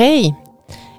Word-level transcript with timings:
Okej. 0.00 0.34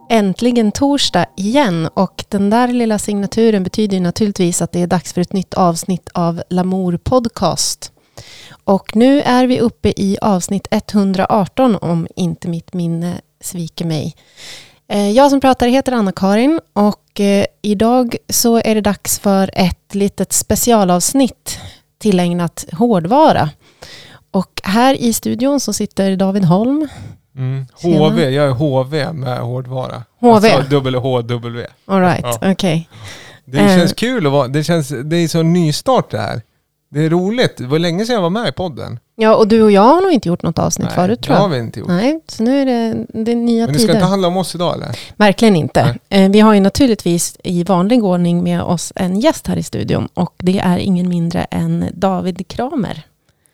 Äntligen 0.10 0.72
torsdag 0.72 1.26
igen 1.38 1.90
och 1.94 2.26
den 2.30 2.50
där 2.50 2.68
lilla 2.68 3.00
signaturen 3.00 3.64
betyder 3.64 3.98
ju 3.98 4.04
naturligtvis 4.04 4.62
att 4.62 4.72
det 4.72 4.82
är 4.82 4.88
dags 4.88 5.14
för 5.14 5.22
ett 5.22 5.34
nytt 5.34 5.54
avsnitt 5.54 6.10
av 6.14 6.44
Lamour 6.50 6.98
Podcast. 6.98 7.92
Och 8.64 8.96
nu 8.96 9.22
är 9.22 9.48
vi 9.48 9.60
uppe 9.60 9.90
i 9.90 10.18
avsnitt 10.22 10.68
118 10.72 11.76
om 11.76 12.08
inte 12.16 12.48
mitt 12.48 12.74
minne 12.74 13.22
sviker 13.40 13.86
mig. 13.86 14.16
Eh, 14.88 15.12
jag 15.12 15.30
som 15.30 15.42
pratar 15.42 15.68
heter 15.68 15.92
Anna-Karin 15.92 16.60
och 16.74 17.20
eh, 17.20 17.46
idag 17.62 18.16
så 18.30 18.58
är 18.58 18.76
det 18.76 18.82
dags 18.82 19.20
för 19.20 19.50
ett 19.54 19.96
litet 19.96 20.34
specialavsnitt 20.34 21.60
tillägnat 21.98 22.66
hårdvara. 22.72 23.50
Och 24.32 24.62
här 24.64 24.94
i 24.94 25.14
studion 25.14 25.60
så 25.60 25.74
sitter 25.74 26.16
David 26.16 26.46
Holm. 26.46 26.88
Mm. 27.38 27.66
HV, 27.84 28.30
jag 28.30 28.46
är 28.46 28.52
HV 28.52 29.14
med 29.14 29.38
hårdvara. 29.40 30.04
HV. 30.20 30.50
Alltså 30.50 30.80
WHW. 30.80 31.66
All 31.86 32.02
right, 32.02 32.26
Ja. 32.42 32.52
okej. 32.52 32.90
Det 33.46 33.60
Eh. 33.60 33.68
känns 33.78 33.94
kul 33.94 34.26
att 34.26 34.32
vara, 34.32 34.48
det 34.48 34.64
känns, 34.64 34.90
det 35.04 35.18
är 35.18 35.28
så 35.28 35.42
nystart 35.44 36.12
det 36.12 36.18
här. 36.20 36.42
Det 36.94 37.06
är 37.06 37.10
roligt. 37.10 37.58
Det 37.58 37.66
var 37.68 37.80
länge 37.80 38.06
sedan 38.06 38.14
jag 38.16 38.22
var 38.22 38.30
med 38.30 38.48
i 38.50 38.52
podden. 38.52 39.00
Ja, 39.16 39.36
och 39.36 39.48
du 39.48 39.62
och 39.64 39.72
jag 39.72 39.82
har 39.82 40.02
nog 40.02 40.12
inte 40.12 40.28
gjort 40.30 40.44
något 40.44 40.60
avsnitt 40.60 40.92
förut 40.92 41.20
det 41.22 41.26
tror 41.28 41.36
har 41.36 41.44
jag. 41.44 41.50
vi 41.50 41.58
inte 41.60 41.80
gjort. 41.80 41.88
Nej, 41.90 42.20
så 42.28 42.44
nu 42.44 42.62
är 42.62 42.66
det, 42.66 43.06
det 43.24 43.32
är 43.32 43.36
nya 43.36 43.66
Men 43.66 43.74
det 43.74 43.80
ska 43.80 43.88
tider. 43.88 43.94
inte 44.00 44.06
handla 44.06 44.28
om 44.28 44.38
oss 44.38 44.56
idag 44.56 44.76
eller? 44.76 45.00
Verkligen 45.16 45.56
inte. 45.56 45.98
Nej. 46.10 46.26
Eh, 46.26 46.32
Vi 46.32 46.40
har 46.40 46.54
ju 46.54 46.60
naturligtvis 46.60 47.38
i 47.44 47.64
vanlig 47.64 48.04
ordning 48.04 48.44
med 48.44 48.62
oss 48.62 48.94
en 48.96 49.20
gäst 49.20 49.48
här 49.48 49.58
i 49.58 49.64
studion 49.64 50.08
och 50.14 50.34
det 50.38 50.60
är 50.60 50.78
ingen 50.78 51.10
mindre 51.10 51.44
än 51.44 51.86
David 51.94 52.48
Kramer. 52.48 53.04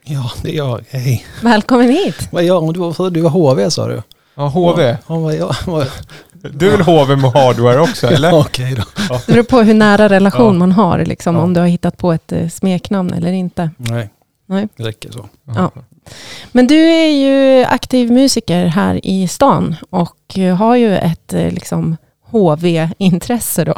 Ja, 0.10 0.32
det 0.44 0.50
är 0.50 0.58
jag. 0.58 0.84
Hej. 0.90 1.26
Välkommen 1.44 1.90
hit. 1.90 2.28
Vad 2.32 2.44
jag? 2.44 2.74
Du 2.74 2.80
var, 2.80 3.10
du 3.10 3.22
var 3.22 3.30
HV 3.30 3.70
sa 3.72 3.88
du? 3.88 4.02
Ja, 4.36 4.48
HV. 4.48 4.98
Ja, 5.08 5.16
vad 5.20 5.36
jag? 5.36 5.56
Vad- 5.66 5.88
Du 6.52 6.68
är 6.68 6.72
väl 6.78 6.82
HV 6.86 7.16
med 7.16 7.32
hardware 7.32 7.80
också 7.82 8.08
eller? 8.08 8.30
Ja, 8.30 8.40
Okej 8.40 8.76
då. 8.76 8.84
Det 9.26 9.32
beror 9.34 9.44
på 9.44 9.62
hur 9.62 9.74
nära 9.74 10.10
relation 10.10 10.54
Ja. 10.54 10.60
man 10.60 10.72
har, 10.72 11.06
liksom, 11.06 11.36
Ja. 11.36 11.42
om 11.42 11.54
du 11.54 11.60
har 11.60 11.68
hittat 11.68 11.98
på 11.98 12.12
ett 12.14 12.32
eh, 12.32 12.48
smeknamn 12.50 13.14
eller 13.14 13.32
inte. 13.32 13.70
Nej. 13.78 14.10
Nej. 14.46 14.68
Det 14.78 14.84
räcker 14.84 15.12
så. 15.12 15.26
Ja. 15.56 15.72
Men 16.52 16.68
du 16.68 16.76
är 16.76 17.08
ju 17.12 17.64
aktiv 17.66 18.12
musiker 18.12 18.66
här 18.66 19.06
i 19.06 19.28
stan 19.28 19.76
och 19.90 20.38
eh, 20.38 20.56
har 20.56 20.76
ju 20.76 20.98
ett 20.98 21.34
eh, 21.34 21.52
liksom, 21.52 21.98
HV-intresse 22.32 23.66
då. 23.66 23.76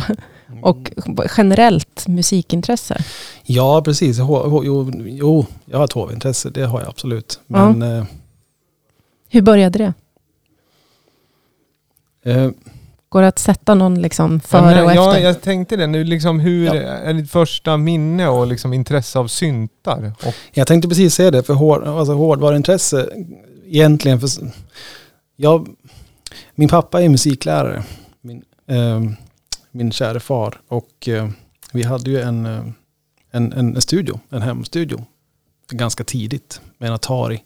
Och 0.61 0.91
generellt 1.37 2.07
musikintresse. 2.07 2.97
Ja, 3.43 3.81
precis. 3.85 4.17
Jo, 4.19 4.63
jo, 5.05 5.45
jag 5.65 5.77
har 5.77 5.85
ett 5.85 5.91
HV-intresse. 5.93 6.49
Det 6.49 6.63
har 6.65 6.79
jag 6.79 6.89
absolut. 6.89 7.39
Men 7.47 7.81
eh, 7.81 8.03
Hur 9.29 9.41
började 9.41 9.79
det? 9.79 9.93
eh, 12.31 12.49
Går 13.09 13.21
det 13.21 13.27
att 13.27 13.39
sätta 13.39 13.75
någon 13.75 14.01
liksom 14.01 14.33
Ja, 14.33 14.39
före 14.47 14.75
men 14.75 14.85
och 14.85 14.91
ja, 14.91 15.09
efter? 15.11 15.23
jag 15.23 15.41
tänkte 15.41 15.75
det 15.75 15.87
nu, 15.87 16.03
liksom 16.03 16.39
hur 16.39 16.65
Ja. 16.65 16.73
är 16.75 17.13
ditt 17.13 17.31
första 17.31 17.77
minne 17.77 18.27
och 18.27 18.47
liksom 18.47 18.73
intresse 18.73 19.19
av 19.19 19.27
syntar? 19.27 20.11
Och, 20.25 20.33
jag 20.51 20.67
tänkte 20.67 20.87
precis 20.89 21.13
säga 21.15 21.31
det. 21.31 21.43
För 21.43 21.53
hård, 21.53 21.83
alltså 21.83 22.13
hårdvaruintresse 22.13 23.09
egentligen. 23.65 24.19
För, 24.19 24.29
jag, 25.35 25.67
min 26.55 26.69
pappa 26.69 27.01
är 27.01 27.09
musiklärare. 27.09 27.83
Min, 28.21 28.43
eh, 28.67 29.01
min 29.71 29.91
kära 29.91 30.19
far. 30.19 30.61
Och 30.67 31.07
eh, 31.07 31.29
vi 31.73 31.83
hade 31.83 32.11
ju 32.11 32.21
en, 32.21 32.45
eh, 32.45 32.65
en, 33.31 33.53
en, 33.53 33.75
en 33.75 33.81
studio, 33.81 34.19
en 34.29 34.41
hemstudio. 34.41 35.05
Ganska 35.69 36.03
tidigt 36.03 36.61
med 36.77 36.87
en 36.87 36.93
Atari 36.93 37.43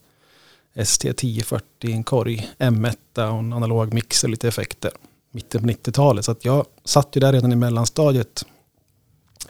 ST1040, 0.75 1.61
en 1.81 2.03
korg 2.03 2.49
M1 2.57 2.95
och 3.15 3.39
en 3.39 3.53
analog 3.53 3.93
mixer, 3.93 4.27
lite 4.27 4.47
effekter. 4.47 4.91
Mitten 5.31 5.61
på 5.61 5.67
90-talet. 5.67 6.25
Så 6.25 6.31
att 6.31 6.45
jag 6.45 6.65
satt 6.83 7.15
ju 7.15 7.19
där 7.19 7.33
redan 7.33 7.51
i 7.51 7.55
mellanstadiet 7.55 8.45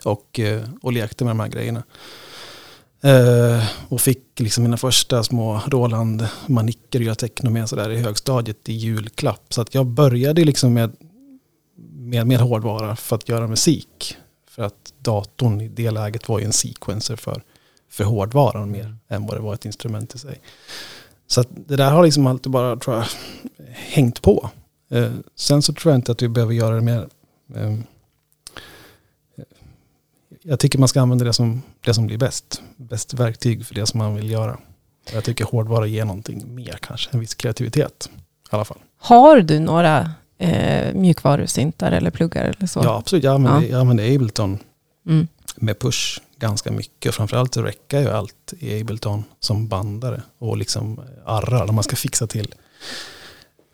och, 0.04 0.40
eh, 0.40 0.62
och 0.82 0.92
lekte 0.92 1.24
med 1.24 1.30
de 1.30 1.40
här 1.40 1.48
grejerna. 1.48 1.82
Eh, 3.00 3.64
och 3.88 4.00
fick 4.00 4.40
liksom 4.40 4.64
mina 4.64 4.76
första 4.76 5.22
små 5.22 5.60
Roland 5.66 6.28
manicker 6.46 6.98
och 6.98 7.04
göra 7.04 7.14
techno 7.14 7.50
med 7.50 7.68
sådär 7.68 7.90
i 7.90 7.96
högstadiet 7.96 8.68
i 8.68 8.72
julklapp. 8.72 9.54
Så 9.54 9.60
att 9.60 9.74
jag 9.74 9.86
började 9.86 10.44
liksom 10.44 10.74
med, 10.74 10.96
med, 11.76 12.26
med 12.26 12.40
hårdvara 12.40 12.96
för 12.96 13.16
att 13.16 13.28
göra 13.28 13.46
musik. 13.46 14.16
För 14.48 14.62
att 14.62 14.94
datorn 14.98 15.60
i 15.60 15.68
det 15.68 15.90
läget 15.90 16.28
var 16.28 16.38
ju 16.38 16.44
en 16.44 16.52
sequencer 16.52 17.16
för, 17.16 17.42
för 17.90 18.04
hårdvaran 18.04 18.70
mer 18.70 18.96
än 19.08 19.26
vad 19.26 19.36
det 19.36 19.40
var 19.40 19.54
ett 19.54 19.64
instrument 19.64 20.14
i 20.14 20.18
sig. 20.18 20.40
Så 21.26 21.40
att 21.40 21.48
det 21.66 21.76
där 21.76 21.90
har 21.90 22.04
liksom 22.04 22.26
alltid 22.26 22.52
bara, 22.52 22.76
tror 22.76 22.96
jag, 22.96 23.06
hängt 23.72 24.22
på. 24.22 24.50
Eh, 24.90 25.12
sen 25.34 25.62
så 25.62 25.72
tror 25.72 25.92
jag 25.92 25.98
inte 25.98 26.12
att 26.12 26.22
vi 26.22 26.28
behöver 26.28 26.54
göra 26.54 26.74
det 26.74 26.80
mer. 26.80 27.08
Eh, 27.54 27.78
jag 30.42 30.60
tycker 30.60 30.78
man 30.78 30.88
ska 30.88 31.00
använda 31.00 31.24
det 31.24 31.32
som, 31.32 31.62
det 31.80 31.94
som 31.94 32.06
blir 32.06 32.18
bäst. 32.18 32.62
Bäst 32.76 33.14
verktyg 33.14 33.66
för 33.66 33.74
det 33.74 33.86
som 33.86 33.98
man 33.98 34.14
vill 34.14 34.30
göra. 34.30 34.58
Jag 35.12 35.24
tycker 35.24 35.44
hårdvara 35.44 35.86
ger 35.86 36.04
någonting 36.04 36.54
mer 36.54 36.78
kanske, 36.82 37.10
en 37.12 37.20
viss 37.20 37.34
kreativitet 37.34 38.10
i 38.44 38.48
alla 38.50 38.64
fall. 38.64 38.78
Har 38.96 39.40
du 39.40 39.58
några 39.58 40.10
eh, 40.38 40.94
mjukvarusyntar 40.94 41.92
eller 41.92 42.10
pluggar 42.10 42.44
eller 42.44 42.66
så? 42.66 42.80
Ja, 42.84 42.96
absolut. 42.98 43.24
Jag 43.24 43.34
använder, 43.34 43.68
jag 43.68 43.80
använder 43.80 44.14
Ableton 44.14 44.58
Mm. 45.06 45.26
med 45.56 45.78
push 45.78 46.20
ganska 46.38 46.70
mycket. 46.72 47.14
Framförallt 47.14 47.54
så 47.54 47.62
räcker 47.62 48.00
ju 48.00 48.10
allt 48.10 48.54
i 48.58 48.80
Ableton 48.80 49.24
som 49.40 49.68
bandare 49.68 50.22
och 50.38 50.56
liksom 50.56 51.00
arrar 51.24 51.68
om 51.68 51.74
man 51.74 51.84
ska 51.84 51.96
fixa 51.96 52.26
till. 52.26 52.54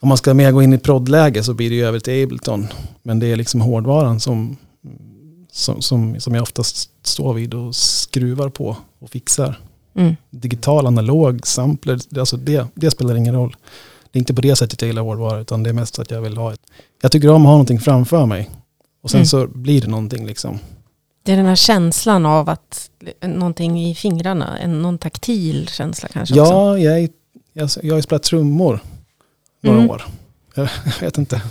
Om 0.00 0.08
man 0.08 0.18
ska 0.18 0.34
mer 0.34 0.52
gå 0.52 0.62
in 0.62 0.72
i 0.72 0.78
proddläge 0.78 1.42
så 1.42 1.54
blir 1.54 1.70
det 1.70 1.76
ju 1.76 1.84
över 1.86 2.00
till 2.00 2.24
Ableton. 2.24 2.66
Men 3.02 3.18
det 3.18 3.26
är 3.26 3.36
liksom 3.36 3.60
hårdvaran 3.60 4.20
som, 4.20 4.56
som, 5.52 5.82
som, 5.82 6.20
som 6.20 6.34
jag 6.34 6.42
oftast 6.42 6.90
står 7.06 7.34
vid 7.34 7.54
och 7.54 7.74
skruvar 7.76 8.48
på 8.48 8.76
och 8.98 9.10
fixar. 9.10 9.60
Mm. 9.94 10.16
Digital, 10.30 10.86
analog, 10.86 11.46
sampler, 11.46 11.98
alltså 12.18 12.36
det, 12.36 12.66
det 12.74 12.90
spelar 12.90 13.14
ingen 13.14 13.34
roll. 13.34 13.56
Det 14.12 14.18
är 14.18 14.20
inte 14.20 14.34
på 14.34 14.40
det 14.40 14.56
sättet 14.56 14.82
jag 14.82 14.86
gillar 14.86 15.02
hårdvara 15.02 15.40
utan 15.40 15.62
det 15.62 15.70
är 15.70 15.74
mest 15.74 15.98
att 15.98 16.10
jag 16.10 16.20
vill 16.20 16.36
ha 16.36 16.52
ett. 16.52 16.60
Jag 17.02 17.12
tycker 17.12 17.28
om 17.30 17.42
att 17.42 17.46
ha 17.46 17.52
någonting 17.52 17.80
framför 17.80 18.26
mig. 18.26 18.50
Och 19.02 19.10
sen 19.10 19.18
Mm. 19.18 19.26
så 19.26 19.46
blir 19.46 19.80
det 19.80 19.88
någonting 19.88 20.26
liksom. 20.26 20.58
Det 21.22 21.32
är 21.32 21.36
den 21.36 21.46
här 21.46 21.56
känslan 21.56 22.26
av 22.26 22.48
att 22.48 22.90
någonting 23.22 23.80
i 23.86 23.94
fingrarna, 23.94 24.58
en, 24.58 24.82
någon 24.82 24.98
taktil 24.98 25.68
känsla 25.68 26.08
kanske 26.12 26.40
också. 26.40 26.52
Ja, 26.52 26.78
jag, 26.78 26.98
är, 27.00 27.08
jag, 27.52 27.70
jag 27.82 27.92
har 27.92 27.96
ju 27.98 28.02
spelat 28.02 28.22
trummor 28.22 28.80
några 29.60 29.78
Mm. 29.78 29.90
år. 29.90 30.02
Jag, 30.54 30.68
jag 30.84 30.92
vet 31.00 31.18
inte. 31.18 31.42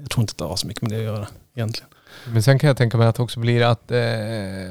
Jag 0.00 0.10
tror 0.10 0.22
inte 0.22 0.30
att 0.30 0.38
det 0.38 0.44
har 0.44 0.56
så 0.56 0.66
mycket 0.66 0.82
med 0.82 0.90
det 0.90 0.96
att 0.96 1.02
göra 1.02 1.28
egentligen. 1.54 1.88
men 2.32 2.42
sen 2.42 2.58
kan 2.58 2.68
jag 2.68 2.76
tänka 2.76 2.96
mig 2.98 3.06
att 3.06 3.14
det 3.16 3.22
också 3.22 3.40
blir 3.40 3.62
att, 3.62 3.90
eh, 3.90 3.98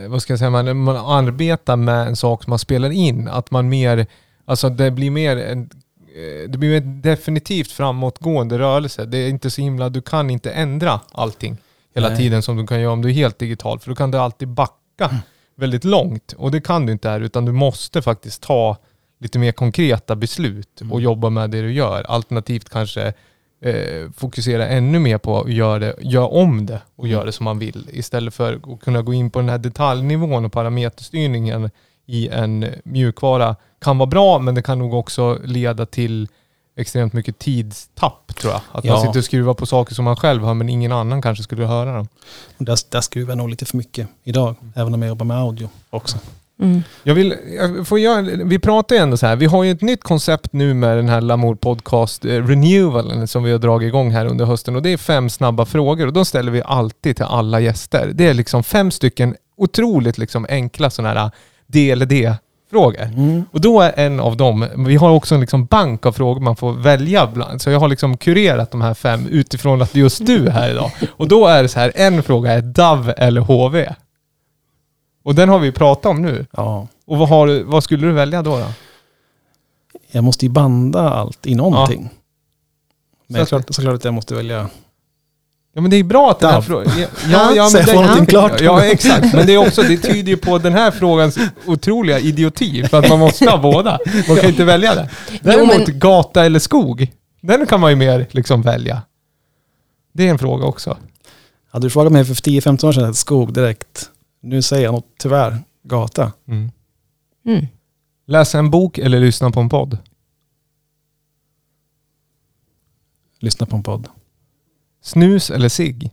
vad 0.09 0.21
ska 0.21 0.33
jag 0.33 0.39
säga, 0.39 0.49
man, 0.49 0.77
man 0.77 0.95
arbetar 0.97 1.75
med 1.75 2.07
en 2.07 2.15
sak 2.15 2.43
som 2.43 2.49
man 2.51 2.59
spelar 2.59 2.89
in. 2.89 3.27
Att 3.27 3.51
man 3.51 3.69
mer, 3.69 4.07
alltså 4.45 4.69
det 4.69 4.91
blir 4.91 5.11
mer 5.11 5.37
en, 5.37 5.61
eh, 6.15 6.49
det 6.49 6.57
blir 6.57 6.69
mer 6.69 7.01
definitivt 7.01 7.71
framåtgående 7.71 8.59
rörelse. 8.59 9.05
Det 9.05 9.17
är 9.17 9.29
inte 9.29 9.49
så 9.51 9.61
himla, 9.61 9.89
du 9.89 10.01
kan 10.01 10.29
inte 10.29 10.51
ändra 10.51 10.99
allting 11.11 11.57
hela 11.95 12.07
Nej. 12.09 12.17
tiden 12.17 12.41
som 12.41 12.57
du 12.57 12.67
kan 12.67 12.81
göra 12.81 12.91
om 12.93 13.01
du 13.01 13.09
är 13.09 13.13
helt 13.13 13.39
digital. 13.39 13.79
För 13.79 13.89
då 13.89 13.95
kan 13.95 14.11
du 14.11 14.17
alltid 14.17 14.47
backa 14.47 14.75
Mm. 14.99 15.15
väldigt 15.55 15.83
långt. 15.83 16.33
Och 16.37 16.51
det 16.51 16.61
kan 16.61 16.85
du 16.85 16.91
inte 16.91 17.09
här 17.09 17.19
utan 17.21 17.45
du 17.45 17.51
måste 17.51 18.01
faktiskt 18.01 18.41
ta 18.43 18.77
lite 19.19 19.39
mer 19.39 19.51
konkreta 19.51 20.15
beslut 20.15 20.75
och 20.81 20.85
Mm. 20.85 20.99
jobba 21.03 21.29
med 21.29 21.49
det 21.49 21.61
du 21.61 21.73
gör. 21.73 22.03
Alternativt 22.03 22.69
kanske 22.69 23.13
eh, 23.61 24.11
fokusera 24.17 24.67
ännu 24.67 24.99
mer 24.99 25.17
på 25.17 25.41
att 25.41 25.51
göra, 25.53 25.79
det, 25.79 25.95
göra 26.01 26.27
om 26.27 26.65
det 26.65 26.81
och 26.95 27.03
Mm. 27.03 27.11
göra 27.13 27.25
det 27.25 27.31
som 27.31 27.43
man 27.43 27.59
vill. 27.59 27.89
Istället 27.93 28.33
för 28.33 28.53
att 28.53 28.79
kunna 28.81 29.01
gå 29.01 29.13
in 29.13 29.29
på 29.31 29.39
den 29.39 29.49
här 29.49 29.57
detaljnivån 29.57 30.45
och 30.45 30.51
parameterstyrningen 30.51 31.69
i 32.05 32.29
en 32.29 32.65
mjukvara 32.83 33.55
kan 33.81 33.97
vara 33.97 34.07
bra 34.07 34.39
men 34.39 34.55
det 34.55 34.61
kan 34.61 34.79
nog 34.79 34.93
också 34.93 35.39
leda 35.43 35.85
till 35.85 36.27
extremt 36.77 37.13
mycket 37.13 37.39
tidstapp 37.39 38.35
tror 38.35 38.53
jag. 38.53 38.61
Att 38.71 38.83
man 38.83 38.93
Ja. 38.95 39.01
sitter 39.05 39.19
och 39.19 39.25
skruvar 39.25 39.53
på 39.53 39.65
saker 39.65 39.95
som 39.95 40.05
man 40.05 40.15
själv 40.15 40.43
hör 40.43 40.53
men 40.53 40.69
ingen 40.69 40.91
annan 40.91 41.21
kanske 41.21 41.43
skulle 41.43 41.65
höra 41.65 41.95
dem. 41.95 42.07
Och 42.57 42.65
där, 42.65 42.77
där 42.89 43.01
skruvar 43.01 43.31
jag 43.31 43.37
nog 43.37 43.49
lite 43.49 43.65
för 43.65 43.77
mycket 43.77 44.07
idag. 44.23 44.55
Även 44.75 44.93
om 44.93 45.01
jag 45.01 45.09
jobbar 45.09 45.25
med 45.25 45.37
audio 45.37 45.69
också. 45.89 46.17
Mm. 46.61 46.83
Jag 47.03 47.15
vill, 47.15 47.35
jag 47.57 47.87
får 47.87 47.99
göra, 47.99 48.21
vi 48.21 48.59
pratar 48.59 48.95
ju 48.95 49.01
ändå 49.01 49.17
så 49.17 49.25
här, 49.27 49.35
vi 49.35 49.45
har 49.45 49.63
ju 49.63 49.71
ett 49.71 49.81
nytt 49.81 50.03
koncept 50.03 50.53
nu 50.53 50.73
med 50.73 50.97
den 50.97 51.09
här 51.09 51.21
Lamour 51.21 51.55
Podcast 51.55 52.25
eh, 52.25 52.29
Renewal 52.47 53.27
som 53.27 53.43
vi 53.43 53.51
har 53.51 53.59
dragit 53.59 53.87
igång 53.87 54.11
här 54.11 54.25
under 54.25 54.45
hösten 54.45 54.75
och 54.75 54.81
det 54.81 54.89
är 54.89 54.97
fem 54.97 55.29
snabba 55.29 55.65
frågor 55.65 56.07
och 56.07 56.13
de 56.13 56.25
ställer 56.25 56.51
vi 56.51 56.61
alltid 56.65 57.15
till 57.15 57.25
alla 57.25 57.59
gäster. 57.59 58.11
Det 58.13 58.27
är 58.27 58.33
liksom 58.33 58.63
fem 58.63 58.91
stycken 58.91 59.35
otroligt 59.57 60.17
liksom 60.17 60.45
enkla 60.49 60.89
sådana 60.89 61.19
här 61.19 61.31
D 61.67 61.91
eller 61.91 62.05
D-frågor. 62.05 63.01
Mm. 63.01 63.43
Och 63.51 63.61
då 63.61 63.81
är 63.81 63.93
en 63.99 64.19
av 64.19 64.37
dem, 64.37 64.67
vi 64.87 64.95
har 64.95 65.09
också 65.09 65.35
en 65.35 65.41
liksom 65.41 65.65
bank 65.65 66.05
av 66.05 66.11
frågor 66.11 66.41
man 66.41 66.55
får 66.55 66.71
välja 66.73 67.27
bland. 67.27 67.61
Så 67.61 67.69
jag 67.69 67.79
har 67.79 67.87
liksom 67.87 68.17
kurerat 68.17 68.71
de 68.71 68.81
här 68.81 68.93
fem 68.93 69.27
utifrån 69.27 69.81
att 69.81 69.95
just 69.95 70.25
du 70.25 70.45
är 70.47 70.51
här 70.51 70.69
idag. 70.71 70.91
Och 71.11 71.27
då 71.27 71.47
är 71.47 71.63
det 71.63 71.69
så 71.69 71.79
här, 71.79 71.91
en 71.95 72.23
fråga 72.23 72.51
är 72.51 72.61
DAV 72.61 73.13
eller 73.17 73.41
HV. 73.41 73.93
Och 75.23 75.35
den 75.35 75.49
har 75.49 75.59
vi 75.59 75.71
pratat 75.71 76.05
om 76.05 76.21
nu. 76.21 76.45
Ja. 76.51 76.87
Och 77.05 77.17
vad, 77.17 77.29
har, 77.29 77.63
vad 77.63 77.83
skulle 77.83 78.07
du 78.07 78.13
välja 78.13 78.41
då? 78.41 78.57
då? 78.57 78.65
Jag 80.11 80.23
måste 80.23 80.45
ju 80.45 80.51
banda 80.51 81.09
allt 81.09 81.47
i 81.47 81.55
någonting. 81.55 82.09
Men 83.27 83.39
jag 83.39 83.47
Så 83.47 83.55
att- 83.55 83.65
klart, 83.65 83.75
såklart 83.75 83.95
att 83.95 84.03
jag 84.05 84.13
måste 84.13 84.35
välja. 84.35 84.69
Ja 85.77 85.81
men 85.81 85.91
det 85.91 85.97
är 85.97 86.03
bra 86.03 86.31
att 86.31 86.39
den 86.39 86.49
här 86.49 86.61
frågan... 86.61 86.93
Ja, 86.99 87.07
ja, 87.31 87.51
ja, 87.55 87.65
Så 87.69 87.77
men 87.77 87.85
jag 87.85 87.93
får 87.95 88.01
det- 88.01 88.07
någonting 88.07 88.25
klart. 88.25 88.61
Ja 88.61 88.85
exakt, 88.85 89.33
men 89.33 89.45
det 89.47 89.53
är 89.53 89.57
också, 89.67 89.81
det 89.81 89.97
tyder 89.97 90.29
ju 90.29 90.37
på 90.37 90.57
den 90.57 90.73
här 90.73 90.91
frågans 90.91 91.37
otroliga 91.65 92.19
idioti. 92.19 92.83
För 92.87 92.99
att 92.99 93.09
man 93.09 93.19
måste 93.19 93.49
ha 93.49 93.57
båda. 93.57 93.99
Man 94.27 94.37
kan 94.37 94.49
inte 94.49 94.63
välja 94.65 94.95
det. 94.95 95.09
Däremot 95.41 95.87
men- 95.87 95.99
gata 95.99 96.45
eller 96.45 96.59
skog, 96.59 97.11
den 97.41 97.65
kan 97.65 97.79
man 97.79 97.89
ju 97.89 97.95
mer 97.95 98.27
liksom 98.31 98.61
välja. 98.61 99.01
Det 100.13 100.27
är 100.27 100.29
en 100.31 100.37
fråga 100.39 100.65
också. 100.65 100.97
Hade 101.71 101.85
du 101.85 101.89
frågat 101.89 102.11
mig 102.11 102.25
för 102.25 102.33
10-15 102.33 102.87
år 102.87 102.91
sedan, 102.91 103.13
skog 103.13 103.53
direkt. 103.53 104.09
Nu 104.41 104.61
säger 104.61 104.83
jag 104.83 104.91
nog 104.93 105.03
tyvärr 105.19 105.57
gata. 105.83 106.31
Mm. 106.47 106.71
Mm. 107.47 107.65
Läsa 108.27 108.59
en 108.59 108.69
bok 108.69 108.97
eller 108.97 109.19
lyssna 109.19 109.51
på 109.51 109.59
en 109.59 109.69
podd? 109.69 109.97
Lyssna 113.39 113.65
på 113.65 113.75
en 113.75 113.83
podd. 113.83 114.07
Snus 115.05 115.49
eller 115.49 115.69
cigg? 115.69 116.11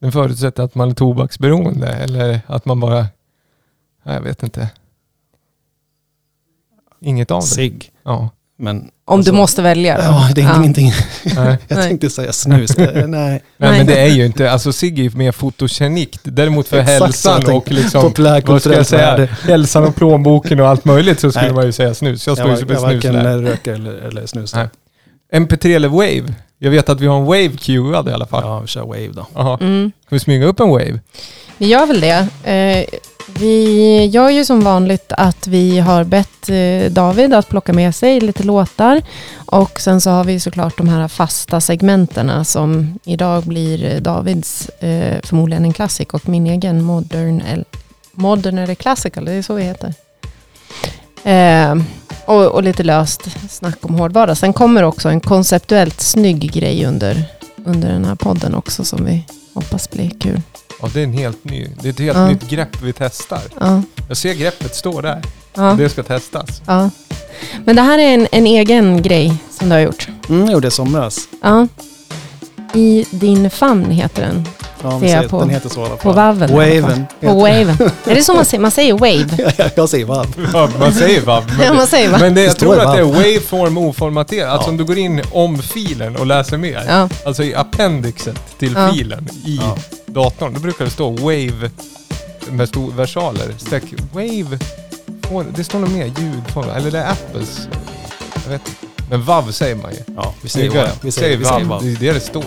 Den 0.00 0.12
förutsätter 0.12 0.62
att 0.62 0.74
man 0.74 0.90
är 0.90 0.94
tobaksberoende 0.94 1.88
eller 1.88 2.40
att 2.46 2.64
man 2.64 2.80
bara... 2.80 3.06
Nej, 4.04 4.14
jag 4.14 4.20
vet 4.22 4.42
inte. 4.42 4.68
Inget 7.00 7.30
av 7.30 7.40
det. 7.40 7.46
Cigg. 7.46 7.90
Ja. 8.04 8.30
Men 8.58 8.76
Om 9.04 9.18
Alltså- 9.18 9.32
du 9.32 9.36
måste 9.36 9.62
välja. 9.62 9.98
ja, 10.02 10.30
det 10.34 10.40
är 10.40 10.44
Ja. 10.44 10.56
ingenting. 10.56 10.92
Nej. 11.36 11.58
Jag 11.68 11.78
tänkte 11.82 12.10
säga 12.10 12.32
snus. 12.32 12.76
Nej. 12.78 12.92
Nej, 13.08 13.42
men 13.56 13.86
det 13.86 14.00
är 14.00 14.06
ju 14.08 14.26
inte, 14.26 14.50
alltså 14.52 14.72
cigg 14.72 14.98
är 14.98 15.02
ju 15.02 15.10
mer 15.10 15.32
fotogenikt. 15.32 16.20
Däremot 16.24 16.68
för 16.68 16.78
Exakt 16.78 17.02
hälsan 17.02 17.42
jag 17.46 17.56
och 17.56 17.70
liksom, 17.70 18.12
vad 18.46 18.62
ska 18.62 18.72
jag 18.74 18.86
säga, 18.86 19.26
hälsan 19.26 19.84
och 19.84 19.94
plånboken 19.94 20.60
och 20.60 20.68
allt 20.68 20.84
möjligt 20.84 21.20
så 21.20 21.30
skulle 21.32 21.46
Nej. 21.46 21.54
man 21.54 21.66
ju 21.66 21.72
säga 21.72 21.94
snus. 21.94 22.26
Jag 22.26 22.32
Jag, 22.32 22.38
står 22.38 22.50
ju 22.50 22.56
som 22.56 22.68
jag 22.68 22.76
en 22.76 22.82
varken 22.82 23.00
snuslära. 23.12 23.42
röker 23.42 23.72
eller, 23.74 23.92
eller 23.94 24.26
snusar. 24.26 24.58
Nej. 24.58 25.42
MP3 25.42 25.76
eller 25.76 25.88
Wave? 25.88 26.34
Jag 26.58 26.70
vet 26.70 26.88
att 26.88 27.00
vi 27.00 27.06
har 27.06 27.16
en 27.18 27.24
Wave 27.24 27.48
queuad 27.58 28.08
i 28.08 28.12
alla 28.12 28.26
fall. 28.26 28.42
Ja, 28.46 28.60
vi 28.60 28.66
kör 28.66 28.80
wave 28.82 29.08
då. 29.12 29.26
Jaha. 29.34 29.58
Mm. 29.60 29.92
Ska 30.06 30.14
vi 30.14 30.20
smyga 30.20 30.46
upp 30.46 30.60
en 30.60 30.68
Wave? 30.70 31.00
Vi 31.58 31.66
gör 31.66 31.86
väl 31.86 32.00
det. 32.00 32.28
Eh, 32.52 32.98
vi 33.40 34.04
gör 34.06 34.30
ju 34.30 34.44
som 34.44 34.60
vanligt 34.60 35.12
att 35.16 35.46
vi 35.46 35.78
har 35.78 36.04
bett 36.04 36.48
eh, 36.48 36.92
David 36.92 37.34
att 37.34 37.48
plocka 37.48 37.72
med 37.72 37.94
sig 37.94 38.20
lite 38.20 38.42
låtar. 38.42 39.02
Och 39.46 39.80
sen 39.80 40.00
så 40.00 40.10
har 40.10 40.24
vi 40.24 40.40
såklart 40.40 40.76
de 40.78 40.88
här 40.88 41.08
fasta 41.08 41.60
segmenterna 41.60 42.44
som 42.44 42.98
idag 43.04 43.42
blir 43.42 44.00
Davids 44.00 44.68
eh, 44.68 45.20
förmodligen 45.24 45.64
en 45.64 45.72
klassik 45.72 46.14
och 46.14 46.28
min 46.28 46.46
egen 46.46 46.82
modern, 46.82 47.42
el- 47.52 47.64
modern 48.12 48.58
eller 48.58 48.74
classical, 48.74 49.24
det 49.24 49.32
är 49.32 49.42
så 49.42 49.54
vi 49.54 49.62
heter. 49.62 49.94
Eh, 51.24 51.74
och, 52.26 52.46
och 52.46 52.62
lite 52.62 52.82
löst 52.82 53.22
snack 53.50 53.76
om 53.80 53.94
hårdvara. 53.94 54.34
Sen 54.34 54.52
kommer 54.52 54.82
också 54.82 55.08
en 55.08 55.20
konceptuellt 55.20 56.00
snygg 56.00 56.52
grej 56.52 56.84
under, 56.86 57.24
under 57.64 57.88
den 57.88 58.04
här 58.04 58.14
podden 58.14 58.54
också 58.54 58.84
som 58.84 59.04
vi 59.04 59.24
hoppas 59.54 59.90
blir 59.90 60.10
kul. 60.20 60.40
Ja, 60.82 60.88
det 60.94 61.00
är 61.00 61.04
en 61.04 61.12
helt 61.12 61.44
ny, 61.44 61.66
det 61.82 61.88
är 61.88 61.92
ett 61.92 61.98
helt 61.98 62.16
Ja. 62.18 62.28
nytt 62.28 62.48
grepp 62.50 62.82
vi 62.82 62.92
testar. 62.92 63.40
Ja, 63.60 63.82
Jag 64.08 64.16
ser 64.16 64.34
greppet 64.34 64.74
stå 64.74 65.00
där. 65.00 65.22
ja. 65.54 65.74
Det 65.78 65.88
ska 65.88 66.02
testas. 66.02 66.62
Ja. 66.66 66.90
Men 67.64 67.76
det 67.76 67.82
här 67.82 67.98
är 67.98 68.14
en, 68.14 68.26
en 68.32 68.46
egen 68.46 69.02
grej 69.02 69.36
som 69.50 69.68
du 69.68 69.74
har 69.74 69.80
gjort. 69.80 70.08
Mm, 70.28 70.40
jag 70.44 70.52
gjorde 70.52 70.64
det 70.64 70.68
i 70.68 70.70
somras. 70.70 71.18
Ja. 71.42 71.66
I 72.74 73.06
din 73.10 73.50
famn 73.50 73.90
heter 73.90 74.22
den. 74.22 74.44
Ja, 74.82 75.00
Ser 75.00 75.06
jag 75.22 75.28
på- 75.30 75.40
den 75.40 75.50
heter 75.50 75.68
så 75.68 75.80
i 75.80 75.84
alla 75.84 75.88
fall. 75.88 75.98
På 75.98 76.02
fall. 76.14 76.14
Waven. 76.14 77.06
På 77.20 77.34
waven. 77.34 77.90
Är 78.06 78.14
det 78.14 78.22
så 78.22 78.34
man 78.34 78.44
säger? 78.44 78.60
Man 78.62 78.70
säger 78.70 78.92
wave. 78.92 79.52
Ja, 79.58 79.64
jag 79.74 79.88
säger 79.88 80.04
vav. 80.04 80.26
Ja, 80.52 80.70
man 80.78 80.92
säger 80.94 81.20
vav. 81.20 81.44
Ja, 81.50 81.54
Men, 81.58 81.76
man 81.76 81.86
säger 81.86 82.08
va? 82.10 82.18
men 82.20 82.34
det, 82.34 82.42
jag 82.42 82.52
står 82.52 82.66
tror 82.66 82.80
att 82.80 82.94
det 82.94 83.00
är 83.00 83.04
waveform 83.04 83.78
oformaterat. 83.78 84.50
Alltså 84.52 84.66
Ja. 84.68 84.70
om 84.70 84.76
du 84.76 84.84
går 84.84 84.98
in 84.98 85.22
om 85.32 85.58
filen 85.58 86.16
och 86.16 86.26
läser 86.26 86.56
mer. 86.56 86.84
Ja. 86.88 87.08
Alltså 87.26 87.42
i 87.44 87.54
appendixet 87.54 88.58
till 88.58 88.72
Ja. 88.76 88.92
filen 88.92 89.28
i 89.44 89.56
Ja. 89.62 89.76
datorn. 90.06 90.54
Då 90.54 90.60
brukar 90.60 90.84
det 90.84 90.90
stå 90.90 91.10
wave 91.10 91.70
med 92.50 92.68
stor 92.68 92.92
versaler. 92.92 93.54
Streck 93.58 93.84
wave. 94.12 94.58
Det 95.56 95.64
står 95.64 95.78
nog 95.78 95.90
mer 95.90 96.04
ljudform. 96.18 96.70
Eller 96.76 96.90
det 96.90 96.98
är 96.98 97.10
Apples. 97.12 97.68
Jag 98.44 98.50
vet 98.52 98.60
inte. 98.68 98.70
Men 99.10 99.22
VAV 99.24 99.52
säger 99.52 99.76
man 99.76 99.90
ju. 99.92 100.14
Ja, 100.16 100.34
vi 100.42 100.48
säger 100.48 100.68
Snyggare. 100.70 100.86
vav. 100.86 100.96
Vi 101.00 101.12
säger, 101.12 101.36
vi 101.36 101.44
säger 101.44 101.58
VAV. 101.60 101.68
vav. 101.68 101.82
Det 101.84 101.90
är 101.92 101.96
det 101.96 102.12
det 102.12 102.20
står. 102.20 102.44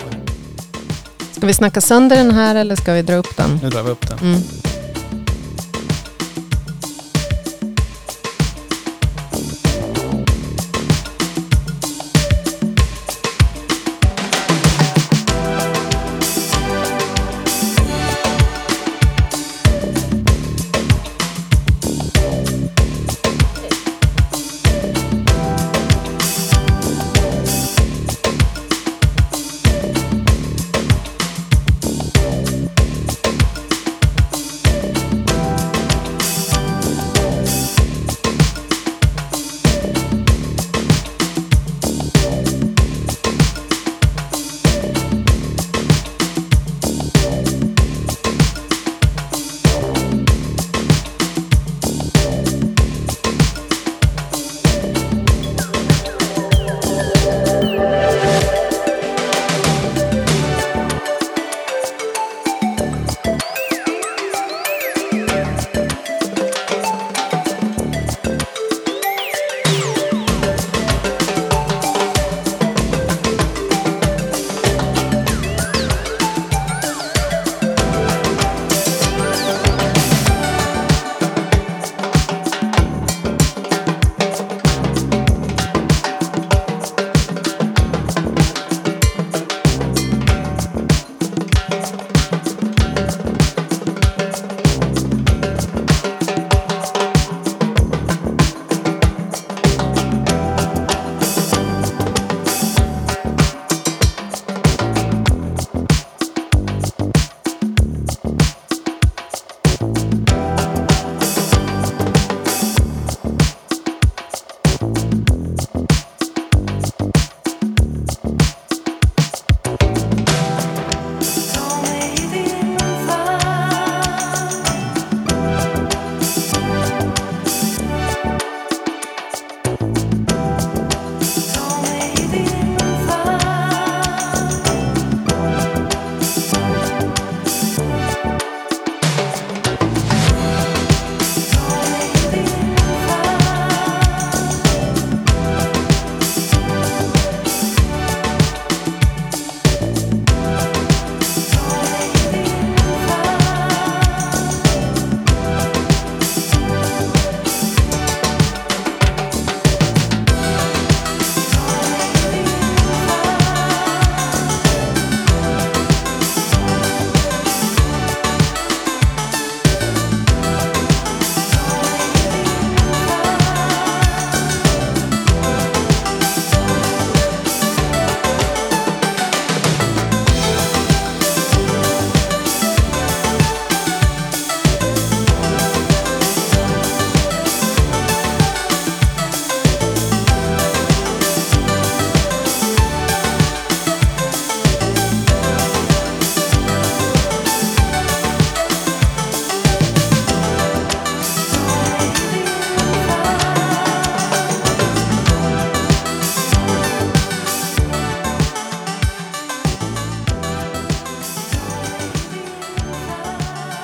Ska 1.42 1.46
vi 1.46 1.54
snacka 1.54 1.80
sönder 1.80 2.16
den 2.16 2.30
här 2.30 2.54
eller 2.54 2.76
ska 2.76 2.92
vi 2.92 3.02
dra 3.02 3.14
upp 3.14 3.36
den? 3.36 3.60
Nu 3.62 3.70
drar 3.70 3.82
vi 3.82 3.90
upp 3.90 4.08
den. 4.08 4.18
Mm. 4.18 4.40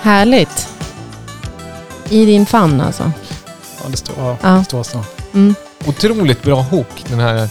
Härligt. 0.09 0.69
I 2.09 2.25
din 2.25 2.47
famn 2.47 2.81
alltså. 2.81 3.12
Ja, 3.83 3.88
det 3.91 3.97
står, 3.97 4.15
ja, 4.19 4.37
Ja. 4.43 4.49
det 4.49 4.65
står 4.65 4.83
så. 4.83 5.05
Mm. 5.35 5.55
Otroligt 5.87 6.43
bra 6.43 6.61
hook 6.62 7.05
den 7.09 7.21
här. 7.21 7.49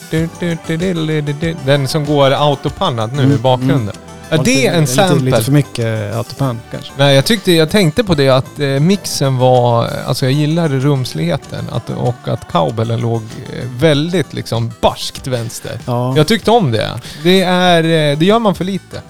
Den 1.66 1.88
som 1.88 2.06
går 2.06 2.32
autopannad 2.32 3.14
nu 3.14 3.22
i 3.22 3.26
Mm, 3.26 3.42
bakgrunden. 3.42 3.96
Ja, 4.30 4.38
det 4.38 4.68
är 4.68 4.74
en 4.74 4.82
lite, 4.82 4.94
sample. 4.94 5.26
Lite 5.26 5.42
för 5.42 5.52
mycket 5.52 6.16
autopan 6.16 6.60
kanske. 6.72 6.92
Nej, 6.98 7.16
jag, 7.16 7.26
tyckte, 7.26 7.52
jag 7.52 7.70
tänkte 7.70 8.04
på 8.04 8.16
det 8.16 8.30
att 8.30 8.60
eh, 8.60 8.68
mixen 8.68 9.38
var... 9.38 9.88
Alltså 10.08 10.26
jag 10.26 10.34
gillade 10.34 10.80
rumsligheten 10.80 11.66
att, 11.72 11.90
och 11.90 12.28
att 12.28 12.52
cowbellen 12.52 13.00
låg 13.00 13.22
eh, 13.54 13.70
väldigt 13.80 14.34
liksom 14.34 14.72
barskt 14.82 15.28
vänster. 15.28 15.80
Ja. 15.86 16.14
Jag 16.18 16.28
tyckte 16.28 16.52
om 16.52 16.72
det. 16.72 17.00
Det, 17.24 17.42
är, 17.42 17.84
eh, 17.84 18.18
det 18.18 18.26
gör 18.26 18.40
man 18.40 18.56
för 18.56 18.64
lite. 18.66 19.02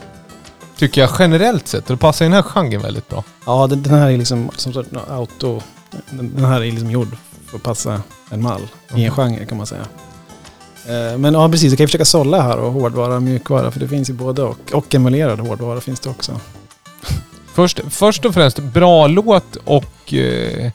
Tycker 0.78 1.02
jag 1.02 1.10
generellt 1.20 1.68
sett. 1.68 1.86
Det 1.86 1.98
passar 1.98 2.26
i 2.26 2.28
den 2.28 2.34
här 2.34 2.42
genren 2.42 2.82
väldigt 2.82 3.10
bra. 3.10 3.24
Ja, 3.46 3.68
den, 3.68 3.84
den 3.84 3.94
här 3.94 4.10
är 4.10 4.18
liksom 4.18 4.50
som 4.56 4.74
sagt 4.74 4.90
auto. 5.10 5.62
Den, 6.10 6.36
den 6.36 6.46
här 6.46 6.62
är 6.62 6.72
liksom 6.72 6.92
gjord 6.92 7.18
för 7.48 7.58
att 7.58 7.64
passa 7.64 8.02
en 8.30 8.42
mall 8.42 8.62
i 8.62 8.94
en 8.94 9.00
Mhm. 9.02 9.12
genre 9.12 9.46
kan 9.46 9.58
man 9.58 9.68
säga. 9.68 9.86
Eh, 10.88 11.18
Men 11.18 11.34
ja, 11.34 11.50
precis. 11.50 11.72
Jag 11.72 11.78
kan 11.78 11.84
ju 11.84 11.88
försöka 11.88 12.06
sålla 12.06 12.42
här 12.42 12.58
och 12.58 12.72
hårdvara 12.74 13.16
och 13.16 13.24
mjukvara. 13.24 13.72
För 13.72 13.80
det 13.80 13.88
finns 13.88 14.10
ju 14.10 14.14
både 14.14 14.42
och. 14.44 14.58
Och 14.74 14.96
emulerad 14.96 15.40
hårdvara 15.40 15.82
finns 15.82 16.00
det 16.00 16.10
också. 16.10 16.40
Först, 17.54 17.80
först 17.90 18.26
och 18.26 18.34
främst, 18.34 18.60
bra 18.60 19.08
låt 19.08 19.56
och 19.56 20.14
eh, 20.14 20.72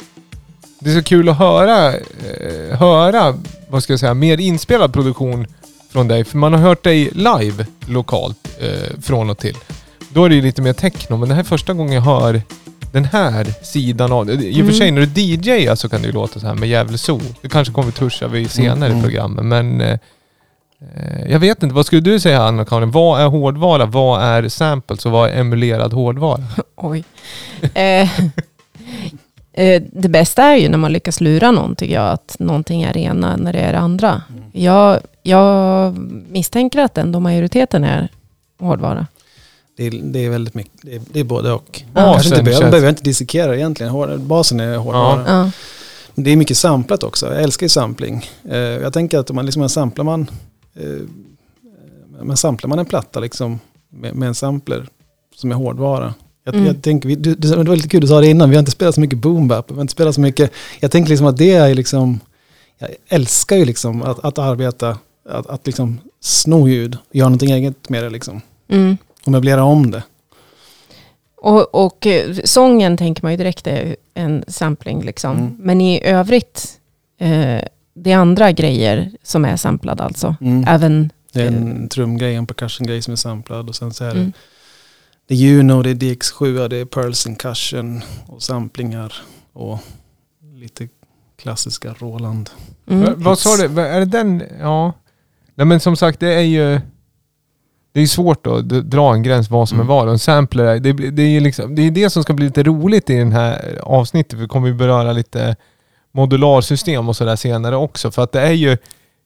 det 0.78 0.90
är 0.90 0.94
så 0.94 1.02
kul 1.02 1.28
att 1.28 1.38
höra, 1.38 1.94
eh, 1.94 2.78
höra, 2.78 3.38
vad 3.68 3.82
ska 3.82 3.92
jag 3.92 4.00
säga, 4.00 4.14
mer 4.14 4.40
inspelad 4.40 4.92
produktion 4.92 5.46
från 5.90 6.08
dig. 6.08 6.24
För 6.24 6.38
man 6.38 6.52
har 6.52 6.60
hört 6.60 6.82
dig 6.84 7.10
live 7.12 7.66
lokalt 7.86 8.48
eh, 8.60 9.00
från 9.02 9.30
och 9.30 9.38
till. 9.38 9.56
Då 10.14 10.24
är 10.24 10.28
det 10.28 10.34
ju 10.34 10.42
lite 10.42 10.62
mer 10.62 10.72
techno, 10.72 11.16
men 11.16 11.28
det 11.28 11.34
här 11.34 11.42
är 11.42 11.44
första 11.46 11.72
gången 11.72 11.92
jag 11.92 12.02
hör 12.02 12.42
den 12.92 13.04
här 13.04 13.44
sidan 13.64 14.12
av 14.12 14.26
det. 14.26 14.32
I 14.32 14.50
och 14.52 14.54
för 14.54 14.60
Mm. 14.62 14.74
sig 14.74 14.90
när 14.90 15.06
du 15.06 15.20
DJar 15.20 15.74
så 15.74 15.88
kan 15.88 16.00
det 16.02 16.06
ju 16.06 16.12
låta 16.12 16.40
så 16.40 16.46
här 16.46 16.54
med 16.54 16.68
Gävle 16.68 16.98
Zoo. 16.98 17.20
Det 17.42 17.48
kanske 17.48 17.74
kommer 17.74 17.86
vi 17.86 17.92
toucha 17.92 18.28
vid 18.28 18.50
senare 18.50 18.86
Mm. 18.90 18.98
i 18.98 19.02
programmet, 19.02 19.44
men 19.44 19.80
eh, 19.80 19.98
jag 21.28 21.38
vet 21.38 21.62
inte, 21.62 21.74
vad 21.74 21.86
skulle 21.86 22.00
du 22.00 22.20
säga 22.20 22.42
Anna-Karin? 22.42 22.90
Vad 22.90 23.20
är 23.20 23.26
hårdvara? 23.26 23.86
Vad 23.86 24.22
är 24.22 24.48
samples 24.48 25.06
och 25.06 25.12
vad 25.12 25.30
är 25.30 25.40
emulerad 25.40 25.92
hårdvara? 25.92 26.42
Oj. 26.76 27.04
eh, 27.74 28.08
eh, 29.52 29.82
det 29.92 30.08
bästa 30.08 30.42
är 30.42 30.56
ju 30.56 30.68
när 30.68 30.78
man 30.78 30.92
lyckas 30.92 31.20
lura 31.20 31.50
någon, 31.50 31.76
tycker 31.76 31.94
jag. 31.94 32.10
Att 32.12 32.36
någonting 32.38 32.82
är 32.82 32.96
ena 32.96 33.36
när 33.36 33.52
det 33.52 33.58
är 33.58 33.72
det 33.72 33.78
andra. 33.78 34.22
Jag, 34.52 34.98
jag 35.22 35.96
misstänker 36.30 36.78
att 36.80 36.98
ändå 36.98 37.20
majoriteten 37.20 37.84
är 37.84 38.08
hårdvara. 38.60 39.06
Det 39.76 39.86
är, 39.86 39.90
det 39.90 40.18
är 40.24 40.30
väldigt 40.30 40.54
mycket. 40.54 40.72
Det 40.82 40.94
är, 40.94 41.02
det 41.12 41.20
är 41.20 41.24
både 41.24 41.52
och. 41.52 41.82
Ja. 41.94 42.12
Kanske 42.12 42.28
inte 42.28 42.42
behöver, 42.42 42.70
behöver 42.70 42.88
inte 42.88 43.02
dissekera 43.02 43.56
egentligen. 43.56 43.92
Hår, 43.92 44.16
basen 44.16 44.60
är 44.60 44.76
hårdvara. 44.76 45.24
Ja. 45.26 45.50
Det 46.14 46.30
är 46.30 46.36
mycket 46.36 46.56
samplat 46.56 47.02
också. 47.02 47.26
Jag 47.34 47.42
älskar 47.42 47.64
ju 47.64 47.68
sampling. 47.68 48.26
Eh, 48.50 48.56
jag 48.58 48.92
tänker 48.92 49.18
att 49.18 49.30
om 49.30 49.36
man 49.36 49.46
liksom 49.46 49.68
samplar 49.68 50.04
man, 50.04 50.30
eh, 50.74 50.82
men 52.22 52.36
samplar 52.36 52.68
man 52.68 52.78
en 52.78 52.86
platta 52.86 53.20
liksom 53.20 53.60
med, 53.90 54.14
med 54.14 54.28
en 54.28 54.34
sampler 54.34 54.88
som 55.36 55.50
är 55.50 55.54
hårdvara. 55.54 56.14
Jag, 56.44 56.54
Mm. 56.54 56.66
jag 56.66 56.82
tänker, 56.82 57.08
du, 57.16 57.34
det 57.34 57.56
var 57.56 57.76
lite 57.76 57.88
kul 57.88 58.00
du 58.00 58.06
sa 58.06 58.20
det 58.20 58.26
innan, 58.26 58.50
vi 58.50 58.56
har 58.56 58.60
inte 58.60 58.70
spelat 58.72 58.94
så 58.94 59.00
mycket 59.00 59.18
boom 59.18 59.48
bap, 59.48 59.70
vi 59.70 59.74
har 59.74 59.80
inte 59.80 59.92
spelat 59.92 60.14
så 60.14 60.20
mycket. 60.20 60.52
Jag 60.80 60.90
tänker 60.90 61.10
liksom 61.10 61.26
att 61.26 61.36
det 61.36 61.52
är 61.52 61.74
liksom, 61.74 62.20
jag 62.78 62.90
älskar 63.08 63.56
ju 63.56 63.64
liksom 63.64 64.02
att, 64.02 64.24
att 64.24 64.38
arbeta, 64.38 64.98
att, 65.28 65.46
att 65.46 65.66
liksom 65.66 65.98
sno 66.20 66.68
ljud, 66.68 66.98
göra 67.12 67.28
någonting 67.28 67.50
eget 67.50 67.88
med 67.88 68.04
det 68.04 68.10
liksom. 68.10 68.40
Mm. 68.68 68.96
Och 69.24 69.32
möblera 69.32 69.64
om 69.64 69.90
det. 69.90 70.02
Och, 71.36 71.74
och 71.84 72.06
eh, 72.06 72.34
sången 72.44 72.96
tänker 72.96 73.22
man 73.22 73.32
ju 73.32 73.36
direkt 73.38 73.66
är 73.66 73.96
en 74.14 74.44
sampling. 74.48 75.02
Liksom. 75.02 75.36
Mm. 75.38 75.56
Men 75.58 75.80
i 75.80 76.04
övrigt, 76.04 76.80
eh, 77.20 77.60
det 77.94 78.12
är 78.12 78.16
andra 78.16 78.52
grejer 78.52 79.10
som 79.22 79.44
är 79.44 79.56
samplade 79.56 80.02
alltså. 80.02 80.36
Även, 80.66 81.10
Det 81.32 81.42
är 81.42 81.46
en 81.46 81.88
trumgrej, 81.88 82.34
en 82.34 82.46
percussion-grej 82.46 83.02
som 83.02 83.12
är 83.12 83.16
samplad 83.16 83.68
och 83.68 83.74
sen 83.76 83.92
så 83.94 84.04
är 84.04 84.14
det 84.14 84.20
mm. 84.20 84.32
Det 85.26 85.34
är 85.34 85.38
Juno, 85.38 85.82
det 85.82 85.90
är 85.90 85.94
DX7, 85.94 86.68
det 86.68 86.76
är 86.76 86.84
Pearl 86.84 87.12
Concussion 87.14 88.02
och 88.26 88.42
samplingar 88.42 89.14
och 89.52 89.78
lite 90.54 90.88
klassiska 91.42 91.94
Roland. 91.98 92.50
Mm. 92.90 93.04
Va- 93.04 93.12
Vad 93.16 93.38
sa 93.38 93.56
du? 93.56 93.80
Är 93.80 94.00
det 94.00 94.06
den? 94.06 94.42
Ja. 94.60 94.92
Nej 95.54 95.66
men 95.66 95.80
som 95.80 95.96
sagt, 95.96 96.20
det 96.20 96.34
är 96.34 96.40
ju... 96.40 96.80
Det 97.94 98.00
är 98.00 98.06
svårt 98.06 98.46
att 98.46 98.68
dra 98.68 99.14
en 99.14 99.22
gräns 99.22 99.50
vad 99.50 99.68
som 99.68 99.76
Mm. 99.80 99.86
är 99.90 99.94
vad. 99.94 100.06
Och 100.06 100.12
en 100.12 100.18
sampler, 100.18 100.78
det, 100.78 100.92
det 100.92 101.22
är 101.22 101.40
liksom, 101.40 101.74
det 101.74 101.82
är 101.82 101.90
det 101.90 102.10
som 102.10 102.22
ska 102.22 102.32
bli 102.32 102.44
lite 102.44 102.62
roligt 102.62 103.10
i 103.10 103.14
den 103.16 103.32
här 103.32 103.78
avsnittet. 103.82 104.38
Vi 104.38 104.48
kommer 104.48 104.68
ju 104.68 104.74
beröra 104.74 105.12
lite 105.12 105.56
modularsystem 106.12 107.08
och 107.08 107.16
sådär 107.16 107.36
senare 107.36 107.76
också. 107.76 108.10
För 108.10 108.22
att 108.22 108.32
det 108.32 108.40
är 108.40 108.52
ju... 108.52 108.76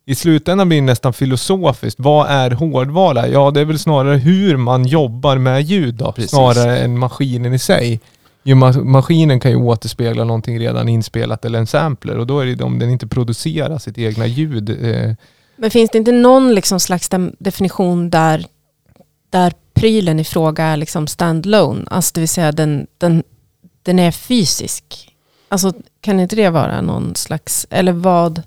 I 0.08 0.14
slutändan 0.14 0.68
blir 0.68 0.78
det 0.78 0.85
nästan 0.87 1.12
filosofiskt. 1.12 2.00
Vad 2.00 2.26
är 2.30 2.50
hårdvara? 2.50 3.28
Ja, 3.28 3.50
det 3.50 3.61
är 3.61 3.64
väl 3.64 3.78
snarare 3.78 4.16
hur 4.16 4.56
man 4.56 4.85
jobbar 4.87 5.38
med 5.38 5.62
ljud 5.62 5.94
då. 5.94 6.12
Precis. 6.12 6.30
Snarare 6.30 6.78
än 6.78 6.99
maskinen 6.99 7.54
i 7.54 7.58
sig. 7.58 8.00
Ma- 8.44 8.85
maskinen 8.85 9.40
kan 9.40 9.50
ju 9.50 9.56
återspegla 9.56 10.25
någonting 10.25 10.58
redan 10.61 10.88
inspelat 10.88 11.44
eller 11.44 11.58
en 11.58 11.66
sampler 11.66 12.18
och 12.18 12.26
då 12.26 12.40
är 12.40 12.46
det 12.46 12.64
om 12.64 12.78
den 12.78 12.90
inte 12.90 13.06
producerar 13.06 13.78
sitt 13.78 13.99
egna 13.99 14.26
ljud. 14.26 14.70
Eh, 14.70 15.12
Men 15.56 15.70
finns 15.70 15.90
det 15.90 15.99
inte 15.99 16.12
någon 16.12 16.54
liksom 16.54 16.80
slags 16.80 17.11
definition 17.38 18.11
där, 18.11 18.46
där 19.30 19.52
prylen 19.75 20.21
i 20.21 20.25
fråga 20.25 20.64
är 20.64 20.76
liksom 20.76 21.06
standalone? 21.06 21.85
Alltså 21.90 22.11
det 22.14 22.21
vill 22.21 22.28
säga 22.28 22.52
den, 22.52 22.87
den, 22.99 23.23
den 23.83 23.99
är 23.99 24.11
fysisk. 24.11 25.16
Alltså 25.49 25.73
kan 26.00 26.21
inte 26.21 26.37
det 26.37 26.50
vara 26.50 26.80
någon 26.80 27.14
slags, 27.14 27.66
eller 27.71 27.92
vad? 27.92 28.42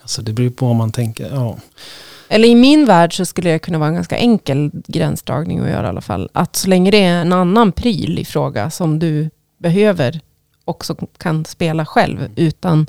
Alltså 0.00 0.22
det 0.22 0.32
beror 0.32 0.50
på 0.50 0.66
om 0.66 0.76
man 0.76 0.92
tänker, 0.92 1.34
ja. 1.34 1.56
Eller 2.28 2.48
i 2.48 2.54
min 2.54 2.84
värld 2.84 3.16
så 3.16 3.24
skulle 3.24 3.50
det 3.50 3.58
kunna 3.58 3.78
vara 3.78 3.88
en 3.88 3.94
ganska 3.94 4.16
enkel 4.16 4.70
gränsdragning 4.86 5.60
att 5.60 5.70
göra 5.70 5.86
i 5.86 5.88
alla 5.88 6.00
fall. 6.00 6.30
Att 6.32 6.56
så 6.56 6.68
länge 6.68 6.90
det 6.90 7.02
är 7.02 7.20
en 7.20 7.32
annan 7.32 7.72
pryl 7.72 8.18
i 8.18 8.24
fråga 8.24 8.70
som 8.70 8.98
du 8.98 9.30
behöver 9.58 10.20
också 10.64 10.94
kan 10.94 11.44
spela 11.44 11.86
själv 11.86 12.28
utan 12.36 12.86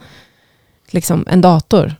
liksom 0.89 1.25
en 1.29 1.41
dator. 1.41 1.95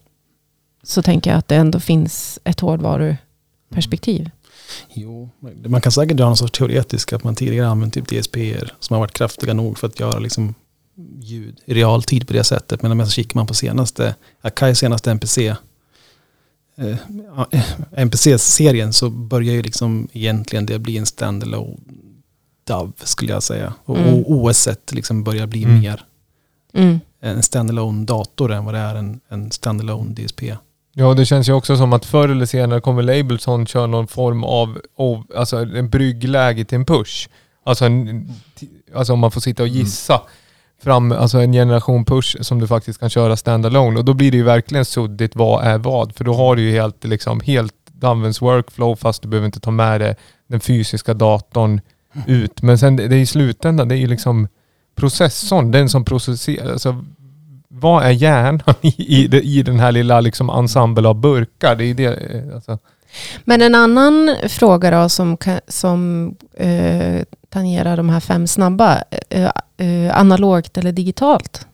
Så 0.84 1.02
tänker 1.02 1.30
jag 1.30 1.38
att 1.38 1.48
det 1.48 1.56
ändå 1.56 1.80
finns 1.80 2.40
ett 2.44 2.60
hårdvaruperspektiv. 2.60 4.30
Jo, 4.94 5.30
man 5.68 5.82
kan 5.82 5.92
säkert 5.92 6.18
dra 6.18 6.26
någon 6.26 6.38
sorts 6.38 6.58
teoretisk 6.60 7.14
att 7.14 7.24
man 7.24 7.36
tidigare 7.36 7.68
använt 7.68 7.94
typ 7.94 8.08
DSP-er 8.08 8.74
som 8.80 8.94
har 8.94 9.00
varit 9.00 9.14
kraftiga 9.14 9.54
nog 9.54 9.78
för 9.80 9.88
att 9.88 10.00
göra 10.00 10.20
liksom 10.20 10.56
ljud 11.20 11.60
i 11.66 11.74
realtid 11.74 12.28
på 12.28 12.34
det 12.34 12.44
sättet. 12.44 12.82
Men 12.82 12.92
om 12.92 12.98
man 12.98 13.08
kikar 13.08 13.36
man 13.40 13.48
på 13.48 13.54
senaste, 13.54 14.16
Akais 14.42 14.80
senaste 14.80 15.12
NPC, 15.12 15.56
eh, 16.78 16.98
NPC-serien 17.96 18.94
så 18.94 19.10
börjar 19.10 19.54
ju 19.54 19.62
liksom 19.62 20.08
egentligen 20.14 20.66
det 20.66 20.80
bli 20.80 20.98
en 20.98 21.06
standalone 21.06 21.78
DAV 22.68 22.92
skulle 23.04 23.32
jag 23.32 23.44
säga. 23.44 23.74
Och 23.86 23.98
Mm. 23.98 24.24
OS 24.28 24.68
liksom 24.92 25.24
börjar 25.24 25.48
bli 25.48 25.64
Mm. 25.64 25.80
mer 25.80 26.06
Mm. 26.74 27.00
en 27.20 27.44
standalone 27.44 28.06
dator 28.06 28.52
än 28.52 28.66
vad 28.66 28.74
det 28.74 28.80
är 28.80 28.96
en, 28.96 29.20
en 29.30 29.52
standalone 29.52 30.14
DSP. 30.14 30.42
Ja, 30.96 31.14
det 31.14 31.26
känns 31.26 31.50
ju 31.50 31.54
också 31.54 31.78
som 31.78 31.94
att 31.94 32.06
förr 32.06 32.30
eller 32.30 32.46
senare 32.46 32.82
kommer 32.82 33.04
Labelson 33.04 33.66
köra 33.66 33.88
någon 33.88 34.08
form 34.08 34.44
av, 34.44 34.82
av 34.98 35.26
alltså 35.36 35.58
en 35.58 35.90
bryggläge 35.90 36.66
till 36.66 36.76
en 36.76 36.86
push. 36.86 37.30
Alltså, 37.66 37.86
en, 37.86 38.30
alltså 38.96 39.14
om 39.14 39.20
man 39.20 39.32
får 39.32 39.42
sitta 39.42 39.64
och 39.64 39.70
gissa 39.70 40.22
fram, 40.84 41.12
alltså 41.12 41.38
en 41.38 41.54
generation 41.54 42.06
push 42.06 42.38
som 42.42 42.60
du 42.60 42.68
faktiskt 42.68 43.00
kan 43.00 43.10
köra 43.10 43.36
standalone. 43.38 44.00
Och 44.00 44.06
då 44.06 44.14
blir 44.14 44.32
det 44.32 44.38
ju 44.38 44.44
verkligen 44.44 44.86
suddigt 44.86 45.36
vad 45.36 45.64
är 45.64 45.78
vad. 45.78 46.16
För 46.16 46.24
då 46.24 46.34
har 46.34 46.56
du 46.56 46.62
ju 46.62 46.72
helt, 46.72 47.04
liksom, 47.04 47.40
helt 47.40 47.74
används 48.02 48.42
workflow 48.42 48.96
fast 48.96 49.22
du 49.22 49.28
behöver 49.28 49.46
inte 49.46 49.60
ta 49.60 49.72
med 49.72 50.02
det, 50.02 50.16
den 50.48 50.60
fysiska 50.60 51.14
datorn 51.14 51.82
ut. 52.28 52.62
Men 52.62 52.78
sen 52.78 52.96
det, 52.96 53.08
det 53.08 53.16
är 53.16 53.20
i 53.20 53.26
slutändan, 53.26 53.88
det 53.88 53.96
är 53.96 54.00
ju 54.00 54.08
liksom 54.08 54.48
processorn, 54.96 55.72
den 55.72 55.90
som 55.90 56.06
processerar. 56.06 56.72
Alltså, 56.72 57.06
vad 57.76 58.04
är 58.04 58.12
hjärnan 58.12 58.62
i, 58.82 59.24
i, 59.24 59.60
i 59.60 59.64
den 59.64 59.80
här 59.80 59.92
lilla 59.92 60.22
liksom 60.22 60.50
ensemble 60.50 61.08
av 61.08 61.16
burkar? 61.16 61.76
Det 61.76 61.84
är 61.86 61.94
det, 61.94 62.06
eh, 62.06 62.56
alltså. 62.56 62.80
Men 63.44 63.62
en 63.62 63.76
annan 63.76 64.36
fråga 64.48 64.92
då 64.92 65.10
som, 65.10 65.38
som 65.68 66.36
eh, 66.54 67.22
tangerar 67.50 67.98
de 67.98 68.10
här 68.10 68.20
fem 68.20 68.48
snabba. 68.48 69.04
Eh, 69.30 69.50
eh, 69.78 70.18
analogt 70.18 70.78
eller 70.78 70.92
digitalt? 70.92 71.68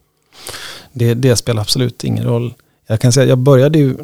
Det, 0.94 1.13
det 1.13 1.36
spelar 1.36 1.62
absolut 1.62 2.03
ingen 2.03 2.24
roll. 2.24 2.53
Jag 2.88 3.00
kan 3.00 3.12
säga 3.12 3.24
att 3.24 3.29
jag 3.29 3.38
började 3.38 3.79
ju, 3.79 3.96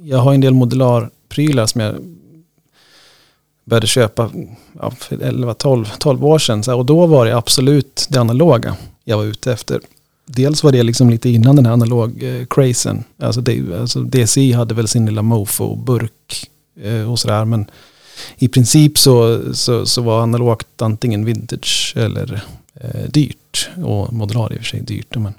jag 0.00 0.18
har 0.18 0.34
en 0.34 0.40
del 0.40 0.54
modularprylar 0.54 1.66
som 1.66 1.80
jag 1.80 1.94
började 3.64 3.86
köpa 3.86 4.30
ja, 4.80 4.90
för 4.90 5.22
11, 5.22 5.54
12, 5.54 5.90
12 5.98 6.24
år 6.24 6.38
sedan. 6.38 6.62
Så 6.62 6.70
här, 6.70 6.78
och 6.78 6.86
då 6.86 7.06
var 7.06 7.26
det 7.26 7.36
absolut 7.36 8.06
det 8.10 8.20
analoga 8.20 8.76
jag 9.04 9.16
var 9.16 9.24
ute 9.24 9.52
efter. 9.52 9.80
Dels 10.26 10.62
var 10.64 10.72
det 10.72 10.82
liksom 10.82 11.10
lite 11.10 11.28
innan 11.28 11.56
den 11.56 11.66
här 11.66 11.72
analog-crazen. 11.72 13.04
Alltså, 13.18 13.40
det, 13.40 13.62
alltså 13.80 14.00
DCI 14.00 14.52
hade 14.52 14.74
väl 14.74 14.88
sin 14.88 15.06
lilla 15.06 15.22
mofo-burk 15.22 16.46
eh, 16.82 17.10
och 17.12 17.18
sådär. 17.18 17.44
Men 17.44 17.66
i 18.38 18.48
princip 18.48 18.98
så, 18.98 19.40
så, 19.54 19.86
så 19.86 20.02
var 20.02 20.22
analogt 20.22 20.82
antingen 20.82 21.24
vintage 21.24 21.92
eller 21.96 22.40
eh, 22.80 23.10
dyrt. 23.10 23.70
Och 23.84 24.12
modular 24.12 24.52
i 24.52 24.56
och 24.56 24.58
för 24.60 24.64
sig 24.66 24.80
dyrt. 24.80 25.16
Men, 25.16 25.34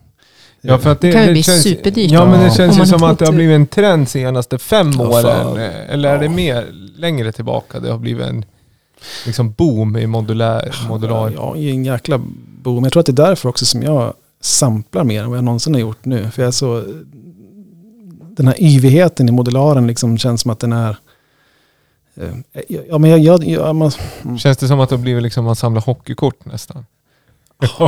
Ja, 0.68 0.78
för 0.80 0.92
att 0.92 1.02
det, 1.02 1.08
Det 1.08 1.14
kan 1.14 1.22
ju 1.22 1.28
det 1.28 1.34
bli 1.34 1.44
känns, 1.44 1.64
superdyrt 1.64 2.12
Ja, 2.12 2.26
men 2.26 2.40
det 2.44 2.52
känns 2.56 2.80
ju 2.80 2.86
som 2.86 3.04
att 3.04 3.20
det 3.20 3.26
har 3.26 3.32
det. 3.32 3.36
blivit 3.36 3.56
en 3.56 3.68
trend 3.68 4.10
senaste 4.10 4.58
fem 4.58 4.92
Ja, 4.98 5.08
åren. 5.08 5.24
fan. 5.24 5.58
Eller 5.58 6.10
är 6.16 6.20
det 6.20 6.30
mer 6.30 6.66
längre 6.98 7.32
tillbaka? 7.32 7.80
Det 7.80 7.92
har 7.92 7.98
blivit 7.98 8.26
en 8.26 8.46
liksom 9.26 9.52
boom 9.52 9.98
i 9.98 10.08
modulär, 10.08 10.76
modular. 10.90 11.32
Ja, 11.36 11.56
i 11.58 11.70
en 11.70 11.86
jäkla 11.86 12.22
boom. 12.64 12.84
Jag 12.84 12.94
tror 12.94 13.00
att 13.00 13.06
det 13.06 13.12
är 13.12 13.26
därför 13.28 13.50
också 13.50 13.66
som 13.66 13.84
jag 13.84 14.14
samplar 14.46 15.04
mer 15.04 15.24
än 15.24 15.30
vad 15.30 15.38
jag 15.38 15.44
någonsin 15.44 15.74
har 15.74 15.82
gjort 15.82 16.06
nu. 16.06 16.32
För 16.32 16.44
jag 16.44 16.54
så... 16.54 16.84
Den 18.38 18.48
här 18.48 18.64
yvigheten 18.64 19.30
i 19.30 19.32
modularen 19.32 19.88
liksom 19.88 20.18
känns 20.18 20.42
som 20.42 20.52
att 20.52 20.60
den 20.60 20.74
är... 20.74 20.98
eh, 22.16 22.30
Ja, 22.90 22.98
men 22.98 23.10
jag... 23.10 23.20
jag, 23.20 23.44
jag 23.44 23.76
man, 23.76 23.92
Känns 24.38 24.58
det 24.58 24.68
som 24.68 24.80
att 24.80 24.90
det 24.90 24.98
blivit 24.98 25.24
liksom 25.24 25.46
man 25.46 25.56
samlar 25.56 25.82
hockeykort 25.82 26.46
nästan? 26.46 26.86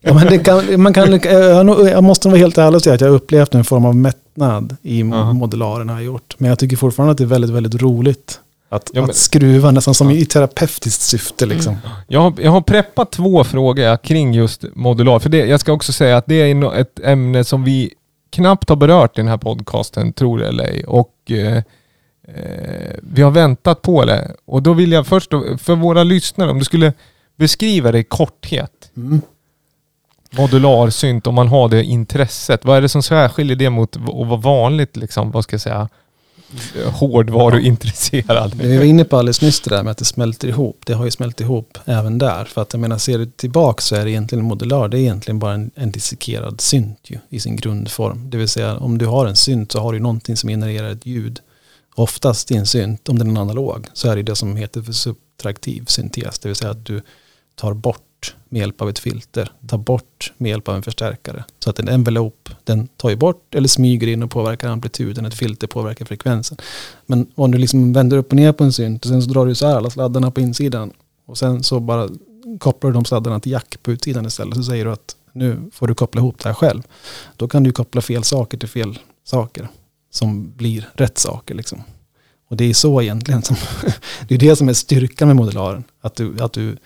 Ja, 0.00 0.14
men 0.14 0.26
det 0.26 0.38
kan, 0.38 0.82
man 0.82 0.92
kan, 0.92 1.20
jag, 1.22 2.04
måste 2.04 2.28
vara 2.28 2.38
helt 2.38 2.58
ärlig 2.58 2.76
och 2.76 2.82
säga 2.82 2.94
att 2.94 3.00
jag 3.00 3.08
har 3.08 3.14
upplevt 3.14 3.54
en 3.54 3.64
form 3.64 3.84
av 3.84 3.96
mättnad 3.96 4.76
i 4.82 5.02
Aha. 5.02 5.32
modularen 5.32 5.88
har 5.88 6.00
gjort. 6.00 6.34
Men 6.38 6.48
jag 6.48 6.58
tycker 6.58 6.76
fortfarande 6.76 7.12
att 7.12 7.18
det 7.18 7.24
är 7.24 7.28
väldigt, 7.28 7.50
väldigt 7.50 7.82
roligt. 7.82 8.40
Att, 8.68 8.90
Ja, 8.94 9.00
men- 9.00 9.10
att 9.10 9.16
skruva 9.16 9.70
nästan 9.70 9.94
som 9.94 10.10
i 10.10 10.24
terapeutiskt 10.26 11.02
syfte 11.02 11.46
liksom. 11.46 11.76
Jag 12.08 12.20
har, 12.20 12.34
jag 12.38 12.50
har 12.50 12.60
preppat 12.60 13.12
två 13.12 13.44
frågor 13.44 13.96
kring 13.96 14.34
just 14.34 14.64
modular. 14.74 15.18
För 15.18 15.28
det, 15.28 15.46
jag 15.46 15.60
ska 15.60 15.72
också 15.72 15.92
säga 15.92 16.16
att 16.16 16.26
det 16.26 16.34
är 16.34 16.74
ett 16.74 17.00
ämne 17.04 17.44
som 17.44 17.64
vi 17.64 17.94
knappt 18.30 18.68
har 18.68 18.76
berört 18.76 19.18
i 19.18 19.20
den 19.20 19.28
här 19.28 19.36
podcasten, 19.36 20.12
tror 20.12 20.38
det 20.38 20.48
eller 20.48 20.64
ej. 20.64 20.84
Och 20.84 21.12
eh, 21.30 21.56
eh, 22.28 22.96
vi 23.02 23.22
har 23.22 23.30
väntat 23.30 23.82
på 23.82 24.04
det. 24.04 24.34
Och 24.44 24.62
då 24.62 24.72
vill 24.72 24.92
jag 24.92 25.06
först, 25.06 25.30
då- 25.30 25.58
för 25.58 25.74
våra 25.74 26.02
lyssnare, 26.04 26.50
om 26.50 26.58
du 26.58 26.64
skulle 26.64 26.92
beskriva 27.36 27.92
det 27.92 27.98
i 27.98 28.04
korthet. 28.04 28.90
Mm. 28.96 29.20
Modular 30.30 30.90
synt, 30.90 31.26
om 31.26 31.34
man 31.34 31.48
har 31.48 31.68
det 31.68 31.84
intresset. 31.84 32.64
Vad 32.64 32.76
är 32.76 32.80
det 32.80 32.88
som 32.88 33.02
särskiljer 33.02 33.56
det 33.56 33.70
mot 33.70 33.96
att 33.96 34.02
vara 34.02 34.36
vanligt, 34.40 34.96
liksom, 34.96 35.30
vad 35.30 35.44
ska 35.44 35.54
jag 35.54 35.60
säga, 35.60 35.88
hårdvaruintresserad? 36.84 38.56
Det 38.56 38.66
vi 38.66 38.76
var 38.76 38.84
inne 38.84 39.04
på 39.04 39.16
alldeles 39.16 39.42
nyss 39.42 39.60
det 39.60 39.70
där 39.70 39.82
med 39.82 39.90
att 39.90 39.98
det 39.98 40.04
smälter 40.04 40.48
ihop. 40.48 40.80
Det 40.86 40.92
har 40.92 41.04
ju 41.04 41.10
smält 41.10 41.40
ihop 41.40 41.78
även 41.84 42.18
där. 42.18 42.44
För 42.44 42.62
att 42.62 42.72
jag 42.72 42.80
menar, 42.80 42.98
ser 42.98 43.18
du 43.18 43.26
tillbaka 43.26 43.82
så 43.82 43.96
är 43.96 44.04
det 44.04 44.10
egentligen 44.10 44.44
modular. 44.44 44.88
Det 44.88 44.98
är 44.98 45.00
egentligen 45.00 45.38
bara 45.38 45.54
en, 45.54 45.70
en 45.74 45.90
dissekerad 45.90 46.60
synt 46.60 46.98
ju, 47.04 47.18
i 47.28 47.40
sin 47.40 47.56
grundform. 47.56 48.30
Det 48.30 48.36
vill 48.36 48.48
säga 48.48 48.76
om 48.76 48.98
du 48.98 49.06
har 49.06 49.26
en 49.26 49.36
synt 49.36 49.72
så 49.72 49.80
har 49.80 49.92
du 49.92 49.98
någonting 49.98 50.36
som 50.36 50.48
genererar 50.50 50.90
ett 50.90 51.06
ljud. 51.06 51.40
Oftast 51.94 52.50
i 52.50 52.56
en 52.56 52.66
synt, 52.66 53.08
om 53.08 53.18
den 53.18 53.36
är 53.36 53.40
analog, 53.40 53.86
så 53.92 54.08
är 54.08 54.16
det 54.16 54.22
det 54.22 54.36
som 54.36 54.56
heter 54.56 54.82
för 54.82 54.92
subtraktiv 54.92 55.84
syntes. 55.86 56.38
Det 56.38 56.48
vill 56.48 56.56
säga 56.56 56.70
att 56.70 56.86
du 56.86 57.02
tar 57.54 57.74
bort 57.74 58.05
med 58.48 58.60
hjälp 58.60 58.82
av 58.82 58.88
ett 58.88 58.98
filter, 58.98 59.52
ta 59.66 59.78
bort 59.78 60.32
med 60.36 60.50
hjälp 60.50 60.68
av 60.68 60.76
en 60.76 60.82
förstärkare. 60.82 61.44
Så 61.58 61.70
att 61.70 61.78
en 61.78 61.88
envelope, 61.88 62.50
den 62.64 62.86
tar 62.86 63.10
ju 63.10 63.16
bort 63.16 63.54
eller 63.54 63.68
smyger 63.68 64.06
in 64.06 64.22
och 64.22 64.30
påverkar 64.30 64.68
amplituden, 64.68 65.26
ett 65.26 65.34
filter 65.34 65.66
påverkar 65.66 66.04
frekvensen. 66.04 66.58
Men 67.06 67.26
om 67.34 67.50
du 67.50 67.58
liksom 67.58 67.92
vänder 67.92 68.16
upp 68.16 68.28
och 68.28 68.36
ner 68.36 68.52
på 68.52 68.64
en 68.64 68.72
synt 68.72 69.04
och 69.04 69.08
sen 69.08 69.22
så 69.22 69.30
drar 69.30 69.46
du 69.46 69.54
så 69.54 69.66
här 69.66 69.76
alla 69.76 69.90
sladdarna 69.90 70.30
på 70.30 70.40
insidan 70.40 70.92
och 71.26 71.38
sen 71.38 71.62
så 71.62 71.80
bara 71.80 72.08
kopplar 72.58 72.90
du 72.90 72.94
de 72.94 73.04
sladdarna 73.04 73.40
till 73.40 73.52
jack 73.52 73.76
på 73.82 73.92
utsidan 73.92 74.26
istället 74.26 74.54
så 74.54 74.62
säger 74.62 74.84
du 74.84 74.92
att 74.92 75.16
nu 75.32 75.70
får 75.72 75.86
du 75.86 75.94
koppla 75.94 76.20
ihop 76.20 76.42
det 76.42 76.48
här 76.48 76.54
själv. 76.54 76.82
Då 77.36 77.48
kan 77.48 77.62
du 77.62 77.72
koppla 77.72 78.00
fel 78.00 78.24
saker 78.24 78.58
till 78.58 78.68
fel 78.68 78.98
saker 79.24 79.68
som 80.10 80.52
blir 80.56 80.88
rätt 80.94 81.18
saker 81.18 81.54
liksom. 81.54 81.82
Och 82.48 82.56
det 82.56 82.64
är 82.64 82.74
så 82.74 83.02
egentligen 83.02 83.42
som, 83.42 83.56
det 84.28 84.34
är 84.34 84.38
det 84.38 84.56
som 84.56 84.68
är 84.68 84.72
styrkan 84.72 85.28
med 85.28 85.36
modularen. 85.36 85.84
Att 86.00 86.14
du, 86.14 86.40
att 86.40 86.52
du 86.52 86.76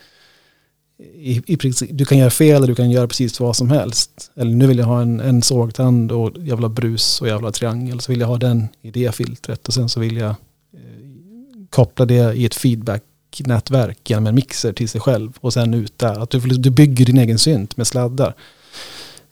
i, 1.14 1.42
i 1.46 1.56
princip, 1.56 1.90
du 1.92 2.04
kan 2.04 2.18
göra 2.18 2.30
fel 2.30 2.56
eller 2.56 2.66
du 2.66 2.74
kan 2.74 2.90
göra 2.90 3.08
precis 3.08 3.40
vad 3.40 3.56
som 3.56 3.70
helst. 3.70 4.30
Eller 4.36 4.50
nu 4.50 4.66
vill 4.66 4.78
jag 4.78 4.86
ha 4.86 5.02
en, 5.02 5.20
en 5.20 5.42
sågtand 5.42 6.12
och 6.12 6.30
jävla 6.38 6.68
brus 6.68 7.20
och 7.20 7.28
jävla 7.28 7.52
triangel. 7.52 8.00
Så 8.00 8.12
vill 8.12 8.20
jag 8.20 8.28
ha 8.28 8.36
den 8.36 8.68
i 8.82 8.90
det 8.90 9.14
filtret 9.14 9.68
och 9.68 9.74
sen 9.74 9.88
så 9.88 10.00
vill 10.00 10.16
jag 10.16 10.30
eh, 10.30 10.36
koppla 11.70 12.04
det 12.04 12.34
i 12.34 12.44
ett 12.44 12.54
feedbacknätverk 12.54 14.10
genom 14.10 14.26
en 14.26 14.34
mixer 14.34 14.72
till 14.72 14.88
sig 14.88 15.00
själv 15.00 15.32
och 15.40 15.52
sen 15.52 15.74
ut 15.74 15.98
där. 15.98 16.22
Att 16.22 16.30
du, 16.30 16.38
du 16.38 16.70
bygger 16.70 17.04
din 17.04 17.18
egen 17.18 17.38
synt 17.38 17.76
med 17.76 17.86
sladdar. 17.86 18.34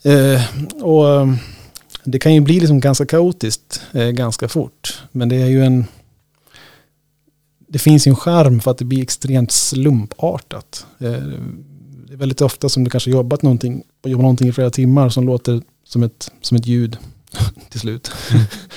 Eh, 0.02 0.42
och 0.82 1.10
eh, 1.10 1.34
det 2.04 2.18
kan 2.18 2.34
ju 2.34 2.40
bli 2.40 2.60
liksom 2.60 2.80
ganska 2.80 3.06
kaotiskt 3.06 3.80
eh, 3.92 4.08
ganska 4.08 4.48
fort. 4.48 5.02
Men 5.12 5.28
det 5.28 5.36
är 5.36 5.46
ju 5.46 5.64
en 5.64 5.84
det 7.68 7.78
finns 7.78 8.06
ju 8.06 8.10
en 8.10 8.16
skärm 8.16 8.60
för 8.60 8.70
att 8.70 8.78
det 8.78 8.84
blir 8.84 9.02
extremt 9.02 9.50
slumpartat. 9.52 10.86
Eh, 10.98 11.10
Det 12.08 12.14
är 12.14 12.16
väldigt 12.16 12.40
ofta 12.40 12.68
som 12.68 12.84
du 12.84 12.90
kanske 12.90 13.10
jobbat 13.10 13.42
någonting, 13.42 13.82
jobbat 14.06 14.22
någonting 14.22 14.48
i 14.48 14.52
flera 14.52 14.70
timmar 14.70 15.08
som 15.08 15.26
låter 15.26 15.62
som 15.84 16.02
ett, 16.02 16.30
som 16.42 16.56
ett 16.56 16.66
ljud 16.66 16.98
till 17.70 17.80
slut. 17.80 18.10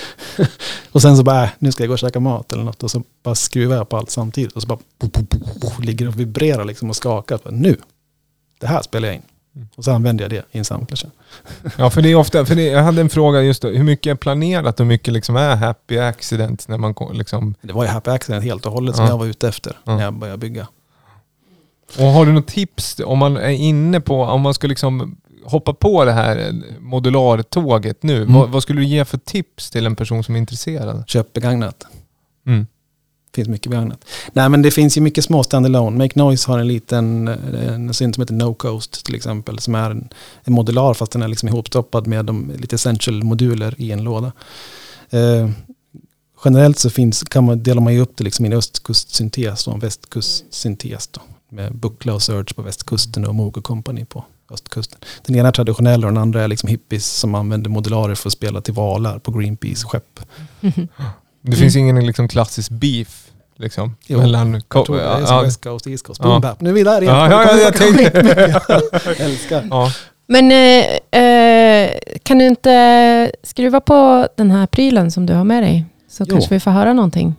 och 0.91 1.01
sen 1.01 1.17
så 1.17 1.23
bara, 1.23 1.43
äh, 1.43 1.49
nu 1.59 1.71
ska 1.71 1.83
jag 1.83 1.87
gå 1.87 1.93
och 1.93 1.99
käka 1.99 2.19
mat 2.19 2.53
eller 2.53 2.63
något 2.63 2.83
och 2.83 2.91
så 2.91 3.03
bara 3.23 3.35
skruvar 3.35 3.75
jag 3.75 3.89
på 3.89 3.97
allt 3.97 4.09
samtidigt 4.09 4.51
och 4.51 4.61
så 4.61 4.67
bara 4.67 4.79
bo, 4.99 5.07
bo, 5.07 5.21
bo, 5.21 5.37
bo, 5.61 5.81
ligger 5.81 6.07
och 6.07 6.19
vibrerar 6.19 6.65
liksom 6.65 6.89
och 6.89 6.95
skakar. 6.95 7.39
Bara, 7.43 7.51
nu, 7.55 7.77
det 8.59 8.67
här 8.67 8.81
spelar 8.81 9.07
jag 9.07 9.15
in. 9.15 9.21
Och 9.75 9.83
så 9.83 9.91
använder 9.91 10.23
jag 10.23 10.31
det 10.31 10.45
i 10.51 10.57
en 10.57 10.65
sen. 10.65 10.87
Ja, 11.77 11.89
för 11.89 12.01
det 12.01 12.09
är 12.09 12.15
ofta, 12.15 12.45
för 12.45 12.55
det, 12.55 12.63
jag 12.63 12.83
hade 12.83 13.01
en 13.01 13.09
fråga 13.09 13.41
just 13.41 13.61
då, 13.61 13.67
hur 13.69 13.83
mycket 13.83 14.11
är 14.11 14.15
planerat 14.15 14.79
och 14.79 14.83
hur 14.85 14.89
mycket 14.89 15.13
liksom 15.13 15.35
är 15.35 15.55
happy 15.55 15.97
accident 15.99 16.67
när 16.67 16.77
man 16.77 16.95
liksom... 17.13 17.55
Det 17.61 17.73
var 17.73 17.83
ju 17.83 17.89
Happy 17.89 18.11
Accident 18.11 18.43
helt 18.43 18.65
och 18.65 18.71
hållet 18.73 18.95
som 18.95 19.05
Ja. 19.05 19.11
jag 19.11 19.17
var 19.17 19.25
ute 19.25 19.47
efter 19.47 19.77
Ja. 19.83 19.95
när 19.95 20.03
jag 20.03 20.13
började 20.13 20.37
bygga. 20.37 20.67
Och 21.99 22.05
har 22.05 22.25
du 22.25 22.31
något 22.31 22.47
tips 22.47 23.01
om 23.05 23.17
man 23.19 23.37
är 23.37 23.49
inne 23.49 24.01
på, 24.01 24.21
om 24.23 24.41
man 24.41 24.53
ska 24.53 24.67
liksom 24.67 25.17
hoppa 25.45 25.73
på 25.73 26.05
det 26.05 26.11
här 26.11 26.53
modulartåget 26.79 28.03
nu, 28.03 28.17
Mm. 28.21 28.33
vad, 28.33 28.49
vad 28.49 28.63
skulle 28.63 28.81
du 28.81 28.85
ge 28.85 29.05
för 29.05 29.17
tips 29.17 29.71
till 29.71 29.85
en 29.85 29.95
person 29.95 30.23
som 30.23 30.35
är 30.35 30.39
intresserad? 30.39 31.03
Köp 31.07 31.33
begagnat. 31.33 31.85
Mm 32.47 32.67
finns 33.35 33.47
mycket 33.47 33.69
begagnat. 33.69 34.05
Nej 34.33 34.49
men 34.49 34.61
det 34.61 34.71
finns 34.71 34.97
ju 34.97 35.01
mycket 35.01 35.23
små 35.23 35.43
standalone. 35.43 35.97
Make 35.97 36.19
Noise 36.19 36.51
har 36.51 36.59
en 36.59 36.67
liten 36.67 37.27
en 37.27 37.93
synt 37.93 38.15
som 38.15 38.21
heter 38.21 38.33
No 38.33 38.53
Coast 38.53 39.05
till 39.05 39.15
exempel. 39.15 39.59
Som 39.59 39.75
är 39.75 39.91
en, 39.91 40.09
en 40.43 40.53
modular 40.53 40.93
fast 40.93 41.11
den 41.11 41.21
är 41.21 41.27
liksom 41.27 41.49
ihopstoppad 41.49 42.07
med 42.07 42.25
de 42.25 42.51
lite 42.57 42.75
essential 42.75 43.23
moduler 43.23 43.75
i 43.77 43.91
en 43.91 44.03
låda. 44.03 44.31
Eh, 45.09 45.49
generellt 46.45 46.79
så 46.79 46.89
finns, 46.89 47.23
kan 47.23 47.43
man, 47.43 47.63
delar 47.63 47.81
man 47.81 47.93
ju 47.93 47.99
upp 47.99 48.17
det 48.17 48.23
liksom 48.23 48.45
i 48.45 48.47
en 48.47 48.53
östkustsyntes 48.53 49.67
och 49.67 49.73
en 49.73 49.79
västkustsyntes. 49.79 51.07
Då, 51.07 51.21
med 51.49 51.75
Buckla 51.75 52.13
och 52.13 52.21
Surge 52.21 52.53
på 52.53 52.61
västkusten 52.61 53.25
och 53.25 53.35
Moog 53.35 53.63
Company 53.63 54.05
på 54.05 54.25
östkusten. 54.49 54.99
Den 55.25 55.35
ena 55.35 55.47
är 55.47 55.51
traditionell 55.51 56.05
och 56.05 56.11
den 56.11 56.21
andra 56.21 56.43
är 56.43 56.47
liksom 56.47 56.69
hippies 56.69 57.07
som 57.07 57.35
använder 57.35 57.69
modularer 57.69 58.15
för 58.15 58.29
att 58.29 58.33
spela 58.33 58.61
till 58.61 58.73
valar 58.73 59.19
på 59.19 59.31
Greenpeace 59.31 59.87
skepp. 59.87 60.19
Det 61.41 61.55
finns 61.55 61.75
ingen 61.75 62.05
liksom 62.05 62.27
klassisk 62.27 62.71
beef 62.71 63.27
liksom, 63.55 63.95
Jo, 64.07 64.17
mellan... 64.17 64.61
Jag 64.73 64.85
tror 64.85 64.95
det 64.95 65.01
är 65.03 65.25
som 65.25 65.35
ja, 65.35 65.41
West 65.41 65.63
Coast, 65.63 65.87
East 65.87 66.05
Coast. 66.07 66.21
Ja. 66.23 66.29
Boom 66.29 66.41
bap. 66.41 66.61
Nu 66.61 66.69
är 66.69 66.73
vi 66.73 66.83
där 66.83 67.01
igen. 67.01 67.15
Ja, 67.15 67.31
ja, 67.31 67.43
ja, 67.51 67.57
jag 67.57 67.73
tänkte- 67.75 68.61
Jag 69.05 69.19
älskar. 69.19 69.67
ja. 69.69 69.91
Men 70.27 70.51
eh, 70.51 71.21
eh, 71.21 71.91
kan 72.23 72.37
du 72.37 72.45
inte 72.45 73.31
skruva 73.43 73.79
på 73.79 74.27
den 74.37 74.51
här 74.51 74.67
prylen 74.67 75.11
som 75.11 75.25
du 75.25 75.33
har 75.33 75.43
med 75.43 75.63
dig? 75.63 75.85
Så 76.09 76.25
Jo. 76.27 76.33
kanske 76.35 76.53
vi 76.53 76.59
får 76.59 76.71
höra 76.71 76.93
någonting. 76.93 77.35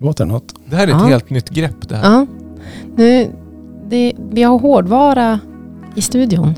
Låter 0.00 0.24
något? 0.24 0.54
Det 0.66 0.76
här 0.76 0.82
är 0.82 0.88
ett 0.88 0.96
Ja. 1.00 1.06
helt 1.06 1.30
nytt 1.30 1.48
grepp 1.50 1.88
det 1.88 1.96
här. 1.96 2.04
Ja. 2.12 2.26
Nu, 2.96 3.32
det, 3.88 4.12
vi 4.30 4.42
har 4.42 4.58
hårdvara 4.58 5.40
i 5.94 6.02
studion. 6.02 6.54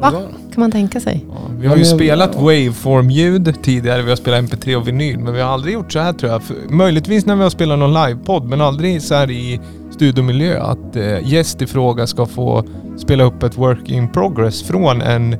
Va? 0.00 0.12
Kan 0.60 0.64
man 0.64 0.70
tänka 0.72 1.00
sig. 1.00 1.24
Ja, 1.28 1.34
vi 1.60 1.66
har 1.66 1.76
ju 1.76 1.80
men- 1.82 1.90
spelat 1.90 2.30
ja. 2.34 2.40
waveform-ljud 2.40 3.54
tidigare, 3.62 4.02
vi 4.02 4.08
har 4.08 4.16
spelat 4.16 4.40
MP3 4.44 4.76
och 4.76 4.88
vinyl, 4.88 5.18
men 5.18 5.34
vi 5.34 5.40
har 5.40 5.48
aldrig 5.50 5.74
gjort 5.74 5.92
så 5.92 5.98
här 5.98 6.12
tror 6.12 6.32
jag. 6.32 6.42
För, 6.42 6.56
möjligtvis 6.68 7.26
när 7.26 7.36
vi 7.36 7.42
har 7.42 7.50
spelat 7.50 7.78
någon 7.78 7.92
livepodd, 8.06 8.44
men 8.44 8.60
aldrig 8.60 9.02
så 9.02 9.14
här 9.14 9.30
i 9.30 9.60
studiomiljö. 9.90 10.62
Att 10.62 10.96
eh, 10.96 11.28
gäst 11.32 11.62
i 11.62 11.66
fråga 11.66 12.06
ska 12.06 12.26
få 12.26 12.64
spela 12.96 13.24
upp 13.24 13.42
ett 13.42 13.58
work 13.58 13.88
in 13.90 14.08
progress 14.08 14.62
från 14.62 15.02
en... 15.02 15.32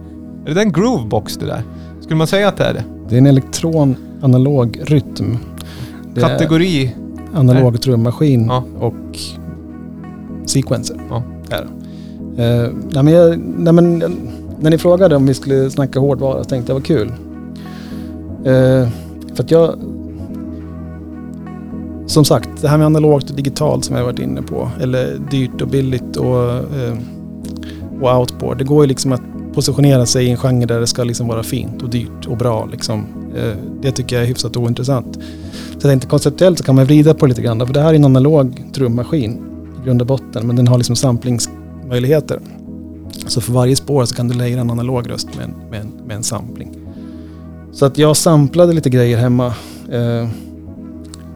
Är 0.46 0.54
det 0.54 0.60
en 0.62 0.72
groovebox 0.72 1.36
det 1.36 1.46
där? 1.46 1.62
Skulle 2.00 2.16
man 2.16 2.26
säga 2.26 2.48
att 2.48 2.56
det 2.56 2.64
är 2.64 2.74
det? 2.74 2.84
Det 3.08 3.14
är 3.14 3.18
en 3.18 3.26
elektron 3.26 3.96
analog 4.22 4.78
rytm. 4.84 5.38
Det 6.14 6.20
Kategori? 6.20 6.94
analog 7.34 7.80
trummaskin 7.82 8.46
Ja. 8.46 8.64
och 8.78 9.18
sequencer. 10.46 10.96
Ja. 11.10 11.22
Är. 11.50 11.66
det. 12.36 12.44
Eh, 12.44 12.70
nej, 12.92 13.02
men 13.02 13.12
jag, 13.14 13.38
nej, 13.58 13.72
men, 13.72 14.02
när 14.60 14.70
ni 14.70 14.78
frågade 14.78 15.16
om 15.16 15.26
vi 15.26 15.34
skulle 15.34 15.70
snacka 15.70 16.00
hårdvara 16.00 16.44
så 16.44 16.50
tänkte 16.50 16.70
jag 16.70 16.74
vad 16.74 16.86
kul. 16.86 17.12
Eh, 18.44 18.88
för 19.34 19.42
att 19.42 19.50
jag... 19.50 19.74
Som 22.06 22.24
sagt, 22.24 22.48
det 22.60 22.68
här 22.68 22.78
med 22.78 22.86
analogt 22.86 23.30
och 23.30 23.36
digitalt 23.36 23.84
som 23.84 23.96
jag 23.96 24.02
har 24.02 24.12
varit 24.12 24.20
inne 24.20 24.42
på. 24.42 24.70
Eller 24.80 25.18
dyrt 25.30 25.62
och 25.62 25.68
billigt 25.68 26.16
och, 26.16 26.52
eh, 26.52 26.96
och 28.00 28.20
outboard. 28.20 28.58
Det 28.58 28.64
går 28.64 28.84
ju 28.84 28.88
liksom 28.88 29.12
att 29.12 29.22
positionera 29.54 30.06
sig 30.06 30.26
i 30.26 30.30
en 30.30 30.36
genre 30.36 30.66
där 30.66 30.80
det 30.80 30.86
ska 30.86 31.04
liksom 31.04 31.28
vara 31.28 31.42
fint 31.42 31.82
och 31.82 31.90
dyrt 31.90 32.26
och 32.28 32.36
bra. 32.36 32.68
Liksom. 32.72 33.06
Eh, 33.36 33.56
det 33.82 33.92
tycker 33.92 34.16
jag 34.16 34.22
är 34.22 34.28
hyfsat 34.28 34.56
ointressant. 34.56 35.18
Så 35.70 35.74
jag 35.74 35.82
tänkte 35.82 36.08
konceptuellt 36.08 36.58
så 36.58 36.64
kan 36.64 36.74
man 36.74 36.84
vrida 36.84 37.14
på 37.14 37.26
det 37.26 37.28
lite 37.28 37.42
grann. 37.42 37.66
För 37.66 37.74
det 37.74 37.80
här 37.80 37.90
är 37.90 37.94
en 37.94 38.04
analog 38.04 38.64
trummaskin 38.72 39.42
i 39.80 39.84
grund 39.84 40.00
och 40.00 40.06
botten. 40.06 40.46
Men 40.46 40.56
den 40.56 40.68
har 40.68 40.78
liksom 40.78 40.96
samplingsmöjligheter. 40.96 42.40
Så 43.12 43.40
för 43.40 43.52
varje 43.52 43.76
spår 43.76 44.04
så 44.04 44.14
kan 44.14 44.28
du 44.28 44.34
lägga 44.34 44.60
en 44.60 44.70
analog 44.70 45.10
röst 45.10 45.28
med 45.36 45.44
en, 45.44 45.54
med 45.70 45.80
en, 45.80 45.92
med 46.06 46.16
en 46.16 46.22
sampling. 46.22 46.76
Så 47.72 47.86
att 47.86 47.98
jag 47.98 48.16
samplade 48.16 48.72
lite 48.72 48.90
grejer 48.90 49.18
hemma. 49.18 49.46
Eh, 49.92 50.28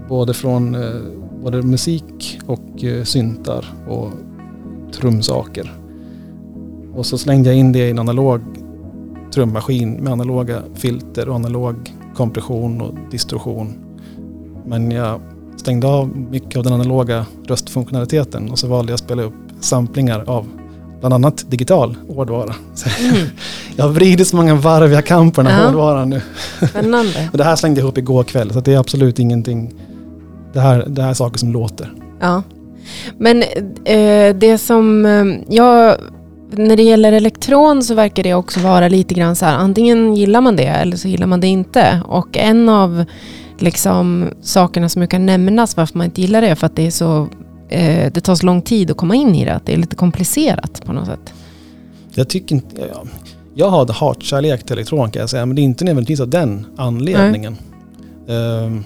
både 0.08 0.34
från 0.34 0.74
eh, 0.74 1.00
både 1.42 1.62
musik 1.62 2.40
och 2.46 2.84
eh, 2.84 3.04
syntar 3.04 3.74
och 3.88 4.10
trumsaker. 4.92 5.72
Och 6.94 7.06
så 7.06 7.18
slängde 7.18 7.48
jag 7.48 7.58
in 7.58 7.72
det 7.72 7.86
i 7.86 7.90
en 7.90 7.98
analog 7.98 8.40
trummaskin 9.34 9.92
med 9.92 10.12
analoga 10.12 10.62
filter 10.74 11.28
och 11.28 11.34
analog 11.34 11.94
kompression 12.14 12.80
och 12.80 12.94
distorsion. 13.10 13.74
Men 14.66 14.90
jag 14.90 15.20
stängde 15.56 15.86
av 15.86 16.16
mycket 16.30 16.56
av 16.56 16.64
den 16.64 16.72
analoga 16.72 17.26
röstfunktionaliteten 17.46 18.50
och 18.50 18.58
så 18.58 18.68
valde 18.68 18.92
jag 18.92 18.94
att 18.94 19.00
spela 19.00 19.22
upp 19.22 19.34
samplingar 19.60 20.24
av 20.26 20.46
bland 21.04 21.14
annat 21.24 21.44
digital 21.50 21.96
hårdvara. 22.08 22.54
Mm. 22.98 23.16
jag 23.76 23.84
har 23.84 23.92
vridit 23.92 24.28
så 24.28 24.36
många 24.36 24.54
varv 24.54 24.92
jag 24.92 25.06
kan 25.06 25.30
på 25.30 25.42
den 25.42 25.52
här 25.52 25.60
ja. 25.60 25.66
hårdvaran 25.66 26.10
nu. 26.10 26.20
Spännande. 26.68 27.28
det 27.32 27.44
här 27.44 27.56
slängde 27.56 27.80
jag 27.80 27.84
ihop 27.84 27.98
igår 27.98 28.24
kväll 28.24 28.52
så 28.52 28.60
det 28.60 28.72
är 28.74 28.78
absolut 28.78 29.18
ingenting. 29.18 29.74
Det 30.52 30.60
här, 30.60 30.84
det 30.88 31.02
här 31.02 31.10
är 31.10 31.14
saker 31.14 31.38
som 31.38 31.52
låter. 31.52 31.92
Ja. 32.20 32.42
Men 33.18 33.42
eh, 33.84 34.36
det 34.36 34.58
som 34.58 35.06
eh, 35.06 35.54
jag 35.54 35.96
när 36.50 36.76
det 36.76 36.82
gäller 36.82 37.12
elektron 37.12 37.82
så 37.82 37.94
verkar 37.94 38.22
det 38.22 38.34
också 38.34 38.60
vara 38.60 38.88
lite 38.88 39.14
grann 39.14 39.36
så 39.36 39.44
här, 39.44 39.56
antingen 39.56 40.16
gillar 40.16 40.40
man 40.40 40.56
det 40.56 40.66
eller 40.66 40.96
så 40.96 41.08
gillar 41.08 41.26
man 41.26 41.40
det 41.40 41.46
inte. 41.46 42.00
Och 42.08 42.38
en 42.38 42.68
av 42.68 43.04
liksom, 43.58 44.30
sakerna 44.42 44.88
som 44.88 45.06
kan 45.06 45.26
nämnas 45.26 45.76
varför 45.76 45.98
man 45.98 46.04
inte 46.04 46.20
gillar 46.20 46.40
det 46.40 46.48
är 46.48 46.54
för 46.54 46.66
att 46.66 46.76
det 46.76 46.86
är 46.86 46.90
så 46.90 47.28
eh, 47.68 48.12
det 48.12 48.20
tar 48.20 48.34
så 48.34 48.46
lång 48.46 48.62
tid 48.62 48.90
att 48.90 48.96
komma 48.96 49.14
in 49.14 49.34
i 49.34 49.44
det. 49.44 49.54
Att 49.54 49.66
det 49.66 49.72
är 49.72 49.76
lite 49.76 49.96
komplicerat 49.96 50.82
på 50.84 50.92
något 50.92 51.06
sätt. 51.06 51.34
Jag 52.14 52.28
tycker 52.28 52.54
inte... 52.54 52.80
Jag, 52.80 53.08
jag 53.54 53.68
har 53.68 53.92
hatkärlek 53.92 54.64
till 54.64 54.72
elektron 54.72 55.10
kan 55.10 55.20
jag 55.20 55.30
säga. 55.30 55.46
Men 55.46 55.56
det 55.56 55.62
är 55.62 55.64
inte 55.64 55.84
nödvändigtvis 55.84 56.20
av 56.20 56.28
den 56.28 56.66
anledningen. 56.76 57.56
Uh, 58.28 58.80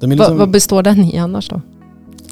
liksom, 0.00 0.38
vad 0.38 0.50
består 0.50 0.82
den 0.82 1.04
i 1.04 1.18
annars 1.18 1.48
då? 1.48 1.60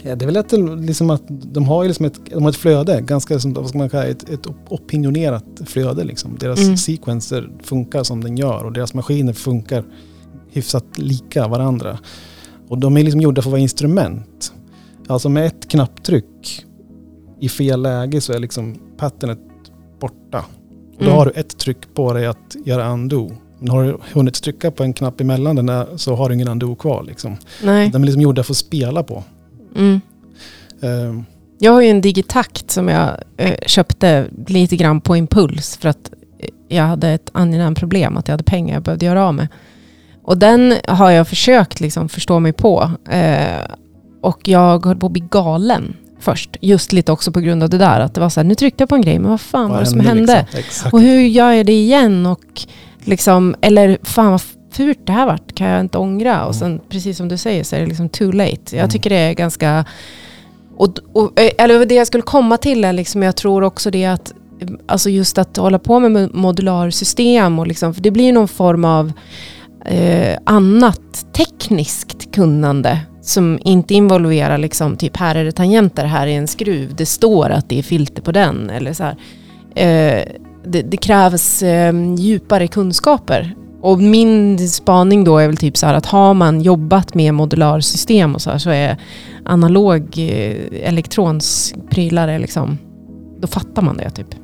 Ja, 0.03 0.16
det 0.16 0.25
är 0.25 0.27
väl 0.27 0.37
att, 0.37 0.53
liksom 0.87 1.11
att 1.11 1.23
de 1.27 1.64
har, 1.64 1.85
liksom 1.85 2.07
ett, 2.07 2.20
de 2.31 2.42
har 2.42 2.51
ett 2.51 2.57
flöde, 2.57 3.01
ganska 3.01 3.40
som, 3.40 3.53
vad 3.53 3.68
ska 3.68 3.79
man 3.79 3.90
kalla 3.90 4.05
ett, 4.05 4.31
ett 4.31 4.46
opinionerat 4.68 5.44
flöde. 5.66 6.05
Liksom. 6.05 6.37
Deras 6.40 6.61
mm. 6.61 6.77
sequencer 6.77 7.51
funkar 7.62 8.03
som 8.03 8.25
den 8.25 8.37
gör 8.37 8.64
och 8.64 8.73
deras 8.73 8.94
maskiner 8.94 9.33
funkar 9.33 9.85
hyfsat 10.51 10.85
lika 10.99 11.49
varandra. 11.49 11.99
Och 12.68 12.79
de 12.79 12.96
är 12.96 13.03
liksom 13.03 13.20
gjorda 13.20 13.42
för 13.42 13.49
att 13.49 13.53
vara 13.53 13.61
instrument. 13.61 14.53
Alltså 15.11 15.29
med 15.29 15.46
ett 15.46 15.68
knapptryck 15.68 16.64
i 17.40 17.49
fel 17.49 17.83
läge 17.83 18.20
så 18.20 18.33
är 18.33 18.38
liksom 18.38 18.79
patternet 18.96 19.38
borta. 20.01 20.44
Och 20.96 21.05
då 21.05 21.05
mm. 21.05 21.16
har 21.16 21.25
du 21.25 21.31
ett 21.40 21.59
tryck 21.59 21.94
på 21.94 22.12
dig 22.12 22.27
att 22.27 22.57
göra 22.64 22.88
undo. 22.88 23.33
Men 23.59 23.68
har 23.68 23.85
du 23.85 23.99
hunnit 24.12 24.42
trycka 24.42 24.70
på 24.70 24.83
en 24.83 24.92
knapp 24.92 25.20
emellan 25.20 25.57
den 25.57 25.66
där 25.66 25.87
så 25.96 26.14
har 26.14 26.29
du 26.29 26.35
ingen 26.35 26.49
undo 26.49 26.75
kvar. 26.75 27.03
Liksom. 27.03 27.37
Nej. 27.62 27.90
De 27.90 28.03
är 28.03 28.07
liksom 28.07 28.23
gjorda 28.23 28.42
för 28.42 28.53
att 28.53 28.57
spela 28.57 29.03
på. 29.03 29.25
Mm. 29.77 30.01
Um. 30.81 31.25
Jag 31.59 31.73
har 31.73 31.81
ju 31.81 31.88
en 31.88 32.01
Digitakt 32.01 32.70
som 32.70 32.88
jag 32.88 33.16
eh, 33.37 33.55
köpte 33.66 34.27
lite 34.46 34.77
grann 34.77 35.01
på 35.01 35.16
impuls 35.16 35.77
för 35.77 35.88
att 35.88 36.11
jag 36.68 36.85
hade 36.85 37.09
ett 37.09 37.31
angenämt 37.33 37.79
problem 37.79 38.16
att 38.16 38.29
jag 38.29 38.33
hade 38.33 38.44
pengar 38.44 38.75
jag 38.75 38.83
behövde 38.83 39.07
göra 39.07 39.27
av 39.27 39.35
med. 39.35 39.49
Och 40.23 40.38
den 40.38 40.75
har 40.88 41.11
jag 41.11 41.29
försökt 41.29 41.81
liksom 41.81 42.09
förstå 42.09 42.40
mig 42.40 42.53
på. 42.53 42.90
Eh, 43.11 43.61
och 44.21 44.49
jag 44.49 44.87
höll 44.87 44.97
på 44.97 45.07
att 45.07 45.13
bli 45.13 45.25
galen 45.31 45.97
först. 46.21 46.57
Just 46.61 46.93
lite 46.93 47.13
också 47.13 47.33
på 47.33 47.41
grund 47.41 47.63
av 47.63 47.71
det 47.71 47.79
där. 47.79 48.01
Att 48.01 48.15
det 48.15 48.21
var 48.21 48.29
så 48.29 48.41
här, 48.41 48.45
nu 48.45 48.55
tryckte 48.55 48.83
jag 48.83 48.89
på 48.89 48.95
en 48.95 49.03
grej, 49.03 49.19
men 49.19 49.31
vad 49.31 49.41
fan 49.41 49.63
vad 49.63 49.71
var 49.71 49.81
det 49.81 49.87
som 49.87 50.01
hände? 50.01 50.47
Liksom? 50.55 50.91
Och 50.93 51.01
hur 51.01 51.21
gör 51.21 51.53
jag 51.53 51.67
det 51.67 51.73
igen? 51.73 52.27
Och 52.27 52.63
liksom, 53.05 53.55
eller 53.61 53.99
fan 54.03 54.31
vad 54.31 54.43
fult 54.73 55.07
det 55.07 55.13
här 55.13 55.27
vart, 55.27 55.55
kan 55.55 55.67
jag 55.67 55.81
inte 55.81 55.99
ångra? 55.99 56.35
Mm. 56.35 56.47
Och 56.47 56.55
sen 56.55 56.81
precis 56.89 57.17
som 57.17 57.29
du 57.29 57.37
säger 57.37 57.65
så 57.65 57.77
är 57.77 57.81
det 57.81 57.87
liksom 57.87 58.09
too 58.09 58.33
late. 58.33 58.61
Jag 58.71 58.79
mm. 58.79 58.91
tycker 58.91 59.11
det 59.11 59.17
är 59.17 59.33
ganska... 59.33 59.85
Och, 60.77 60.99
och, 61.13 61.33
eller 61.59 61.87
det 61.87 61.95
jag 61.95 62.07
skulle 62.07 62.23
komma 62.23 62.57
till 62.57 62.85
är 62.85 62.93
liksom, 62.93 63.23
jag 63.23 63.37
tror 63.37 63.63
också 63.63 63.91
det 63.91 64.07
att 64.07 64.33
Alltså 64.87 65.11
just 65.11 65.39
att 65.39 65.57
hålla 65.57 65.79
på 65.79 66.01
med 66.01 66.35
modularsystem 66.35 67.59
och 67.59 67.67
liksom, 67.67 67.95
för 67.95 68.03
det 68.03 68.11
blir 68.11 68.33
någon 68.33 68.49
form 68.49 68.85
av 68.85 69.13
eh, 69.85 70.39
annat 70.45 71.27
tekniskt 71.33 72.35
kunnande 72.35 72.99
som 73.31 73.59
inte 73.64 73.95
involverar 73.95 74.59
liksom 74.59 74.97
typ 74.97 75.16
här 75.16 75.35
är 75.35 75.45
det 75.45 75.53
tangenter, 75.53 76.05
här 76.05 76.27
är 76.27 76.38
en 76.38 76.49
skruv, 76.49 76.95
det 76.95 77.07
står 77.07 77.51
att 77.51 77.69
det 77.69 77.79
är 77.79 77.83
filter 77.83 78.23
på 78.23 78.33
den. 78.33 78.71
Eller 78.71 78.93
så 78.93 79.05
eh, 79.75 80.25
det, 80.64 80.83
det, 80.83 80.97
krävs 80.97 81.62
eh, 81.62 82.14
djupare 82.16 82.69
kunskaper. 82.69 83.55
Och 83.83 83.99
min 83.99 84.69
spaning 84.69 85.25
då 85.25 85.38
är 85.38 85.47
väl 85.47 85.57
typ 85.57 85.77
så 85.77 85.87
här 85.87 85.95
att 85.95 86.07
har 86.07 86.35
man 86.35 86.61
jobbat 86.61 87.14
med 87.14 87.35
modularsystem 87.35 88.35
och 88.35 88.43
så 88.43 88.51
här 88.51 88.59
så 88.59 88.71
är 88.71 88.97
analog 89.45 90.19
eh, 90.19 90.88
elektronsprylar 90.88 92.38
liksom, 92.38 92.79
då 93.40 93.47
fattar 93.47 93.83
man 93.83 93.97
det 93.97 94.11
typ. 94.11 94.39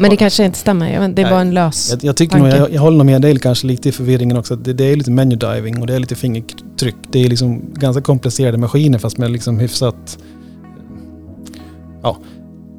Men 0.00 0.10
det 0.10 0.16
kanske 0.16 0.44
inte 0.44 0.58
stämmer. 0.58 1.08
det 1.08 1.24
var 1.24 1.40
en 1.40 1.54
lös 1.54 1.90
Jag, 1.90 2.04
jag 2.04 2.16
tycker 2.16 2.38
nog, 2.38 2.48
jag, 2.48 2.72
jag 2.72 2.80
håller 2.80 3.04
med 3.04 3.22
dig 3.22 3.38
kanske 3.38 3.66
lite 3.66 3.88
i 3.88 3.92
förvirringen 3.92 4.36
också. 4.36 4.56
Det, 4.56 4.72
det 4.72 4.84
är 4.84 4.96
lite 4.96 5.10
menu 5.10 5.36
diving 5.36 5.80
och 5.80 5.86
det 5.86 5.94
är 5.94 5.98
lite 5.98 6.14
fingertryck. 6.14 6.96
Det 7.10 7.24
är 7.24 7.28
liksom 7.28 7.62
ganska 7.74 8.02
komplicerade 8.02 8.58
maskiner 8.58 8.98
fast 8.98 9.18
med 9.18 9.30
liksom 9.30 9.58
hyfsat... 9.58 10.18
Ja. 12.02 12.16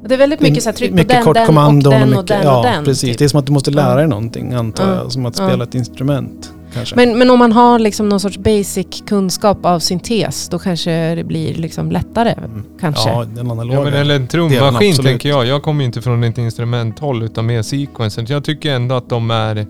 Det 0.08 0.14
är 0.14 0.18
väldigt 0.18 0.40
mycket 0.40 0.62
så 0.62 0.68
här, 0.68 0.76
tryck 0.76 0.90
på 0.90 0.96
den, 0.96 1.24
kort 1.24 1.34
den 1.34 1.58
och 1.58 1.82
den 1.82 2.02
och, 2.02 2.08
mycket, 2.08 2.18
och 2.18 2.26
den 2.26 2.42
ja, 2.42 2.58
och 2.58 2.64
den. 2.64 2.84
precis. 2.84 3.10
Typ. 3.10 3.18
Det 3.18 3.24
är 3.24 3.28
som 3.28 3.40
att 3.40 3.46
du 3.46 3.52
måste 3.52 3.70
lära 3.70 3.94
dig 3.94 4.08
någonting 4.08 4.52
antar 4.52 4.94
jag. 4.94 5.12
Som 5.12 5.26
att 5.26 5.36
spela 5.36 5.64
ett 5.64 5.74
instrument. 5.74 6.52
Men, 6.94 7.18
men 7.18 7.30
om 7.30 7.38
man 7.38 7.52
har 7.52 7.78
liksom 7.78 8.08
någon 8.08 8.20
sorts 8.20 8.38
basic 8.38 9.02
kunskap 9.06 9.66
av 9.66 9.78
syntes, 9.78 10.48
då 10.48 10.58
kanske 10.58 11.14
det 11.14 11.24
blir 11.24 11.54
liksom 11.54 11.92
lättare. 11.92 12.32
Mm. 12.32 12.64
Kanske. 12.80 13.08
Ja, 13.08 13.24
den 13.24 13.50
analoga. 13.50 13.78
Ja, 13.78 13.84
men 13.84 13.94
eller 13.94 14.16
en 14.16 14.28
trummaskin 14.28 14.96
tänker 14.96 15.28
jag. 15.28 15.46
Jag 15.46 15.62
kommer 15.62 15.80
ju 15.80 15.86
inte 15.86 16.02
från 16.02 16.24
ett 16.24 16.38
instrumenthåll 16.38 17.22
utan 17.22 17.46
mer 17.46 17.62
sequencer. 17.62 18.26
Jag 18.28 18.44
tycker 18.44 18.74
ändå 18.74 18.94
att 18.94 19.08
de 19.08 19.30
är 19.30 19.66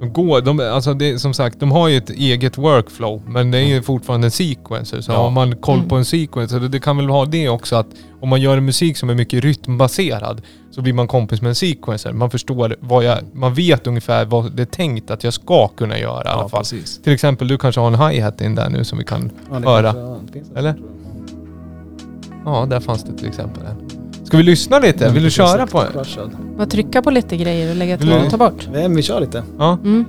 de 0.00 0.12
går, 0.12 0.40
de, 0.40 0.60
alltså 0.60 0.94
det, 0.94 1.18
som 1.18 1.34
sagt, 1.34 1.60
de 1.60 1.72
har 1.72 1.88
ju 1.88 1.96
ett 1.96 2.10
eget 2.10 2.58
workflow, 2.58 3.22
men 3.26 3.50
det 3.50 3.58
är 3.58 3.62
ju 3.62 3.72
mm. 3.72 3.82
fortfarande 3.82 4.26
en 4.26 4.30
sequencer. 4.30 5.00
Så 5.00 5.12
ja. 5.12 5.16
har 5.16 5.30
man 5.30 5.56
koll 5.56 5.82
på 5.88 5.96
en 5.96 6.04
sequencer, 6.04 6.60
det, 6.60 6.80
kan 6.80 6.96
väl 6.96 7.08
ha 7.08 7.24
det 7.24 7.48
också 7.48 7.76
att 7.76 7.86
om 8.20 8.28
man 8.28 8.40
gör 8.40 8.56
en 8.56 8.64
musik 8.64 8.96
som 8.96 9.10
är 9.10 9.14
mycket 9.14 9.44
rytmbaserad 9.44 10.42
så 10.70 10.82
blir 10.82 10.92
man 10.92 11.08
kompis 11.08 11.42
med 11.42 11.48
en 11.48 11.54
sequencer. 11.54 12.12
Man 12.12 12.30
förstår 12.30 12.76
vad 12.80 13.04
jag, 13.04 13.18
man 13.32 13.54
vet 13.54 13.86
ungefär 13.86 14.24
vad 14.24 14.52
det 14.52 14.62
är 14.62 14.66
tänkt 14.66 15.10
att 15.10 15.24
jag 15.24 15.32
ska 15.32 15.68
kunna 15.68 15.98
göra 15.98 16.24
i 16.24 16.32
alla 16.32 16.48
fall. 16.48 16.60
Precis. 16.60 17.02
Till 17.02 17.12
exempel, 17.12 17.48
du 17.48 17.58
kanske 17.58 17.80
har 17.80 17.88
en 17.88 17.94
hi-hat 17.94 18.40
in 18.40 18.54
där 18.54 18.70
nu 18.70 18.84
som 18.84 18.98
vi 18.98 19.04
kan 19.04 19.30
ja, 19.50 19.58
höra. 19.58 19.92
Kanske, 19.92 20.58
Eller? 20.58 20.74
Ja, 22.44 22.66
där 22.70 22.80
fanns 22.80 23.04
det 23.04 23.18
till 23.18 23.28
exempel 23.28 23.62
en. 23.62 24.03
Ska 24.34 24.38
vi 24.38 24.44
lyssna 24.44 24.78
lite? 24.78 25.08
Vill 25.08 25.22
du 25.22 25.30
köra 25.30 25.66
på 25.66 25.82
det? 25.82 26.04
Bara 26.56 26.66
trycka 26.66 27.02
på 27.02 27.10
lite 27.10 27.36
grejer 27.36 27.70
och 27.70 27.76
lägga 27.76 27.98
till 27.98 28.12
och 28.12 28.30
ta 28.30 28.36
bort. 28.36 28.68
Nej, 28.72 28.88
vi 28.88 29.02
kör 29.02 29.20
lite. 29.20 29.42
Ja. 29.58 29.78
Mm. 29.84 30.04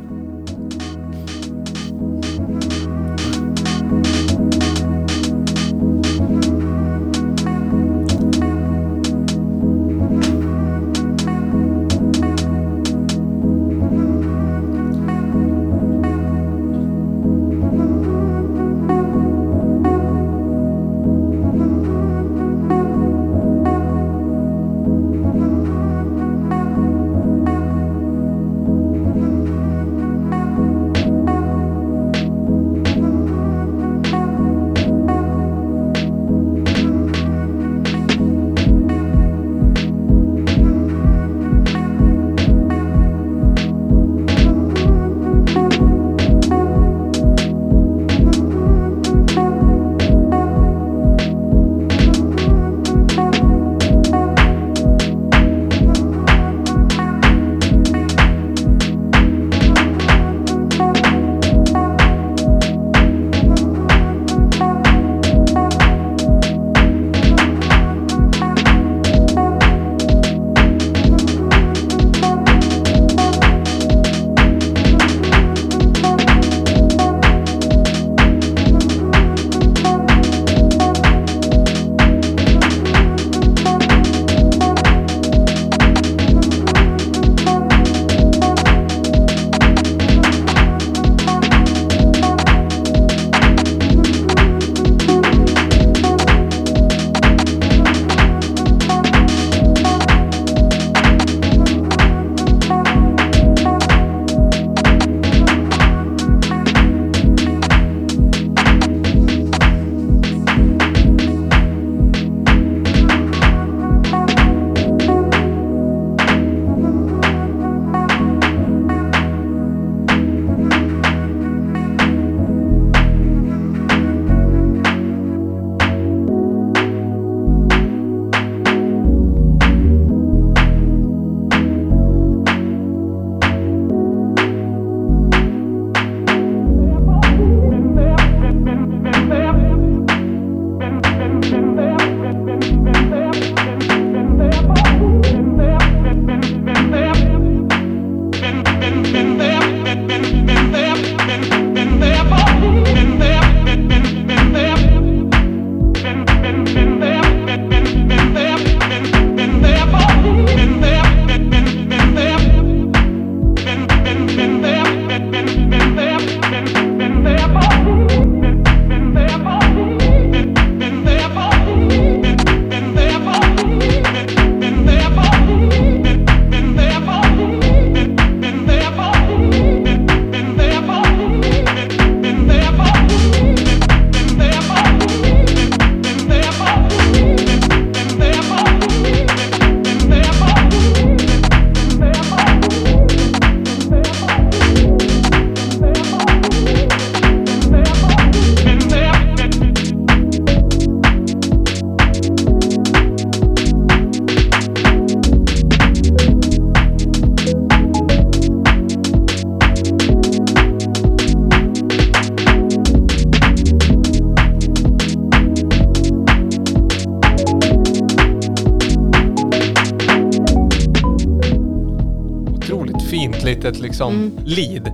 Litet 223.66 223.82
liksom 223.82 224.14
Mm. 224.14 224.32
lead. 224.46 224.92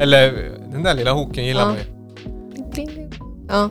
Eller 0.00 0.32
den 0.72 0.82
där 0.82 0.94
lilla 0.94 1.12
hooken 1.12 1.44
gillar 1.46 1.60
Ja. 1.60 1.66
man 1.66 1.76
ju. 1.76 3.08
Ja. 3.48 3.70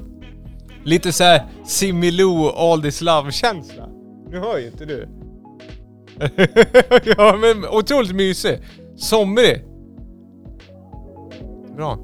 Lite 0.83 1.11
så 1.11 1.23
här 1.23 1.43
Similoo 1.65 2.49
All 2.49 2.81
This 2.81 3.01
Love-känsla. 3.01 3.83
Nu 4.31 4.39
hör 4.39 4.57
ju 4.57 4.65
inte 4.67 4.85
du. 4.85 5.07
ja 7.17 7.37
men 7.41 7.65
otroligt 7.69 8.15
mysig. 8.15 8.59
Somrig. 8.97 9.63
Bra. 11.75 11.97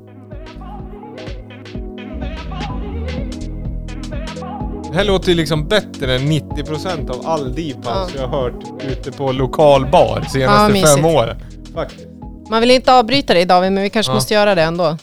Det 4.91 4.97
här 4.99 5.05
låter 5.05 5.29
ju 5.29 5.35
liksom 5.35 5.67
bättre 5.67 6.15
än 6.15 6.21
90% 6.21 7.09
av 7.09 7.27
all 7.27 7.55
deep 7.55 7.75
house 7.77 7.89
Ja. 8.15 8.21
jag 8.21 8.27
har 8.27 8.41
hört 8.51 8.83
ute 8.91 9.11
på 9.11 9.31
lokal 9.31 9.85
bar 9.91 10.19
Ja, 10.23 10.29
senaste 10.29 10.73
mysigt. 10.73 10.95
fem 10.95 11.05
åren. 11.05 11.35
Faktiskt. 11.73 12.07
Man 12.49 12.61
vill 12.61 12.71
inte 12.71 12.93
avbryta 12.93 13.33
dig 13.33 13.45
David, 13.45 13.71
men 13.71 13.83
vi 13.83 13.89
kanske 13.89 14.11
Ja. 14.11 14.13
måste 14.15 14.33
göra 14.33 14.55
det 14.55 14.61
ändå. 14.63 14.97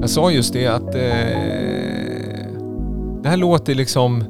Jag 0.00 0.10
sa 0.10 0.30
just 0.30 0.52
det 0.52 0.66
att 0.66 0.94
eh, 0.94 1.00
det 3.22 3.28
här 3.28 3.36
låter 3.36 3.74
liksom... 3.74 4.24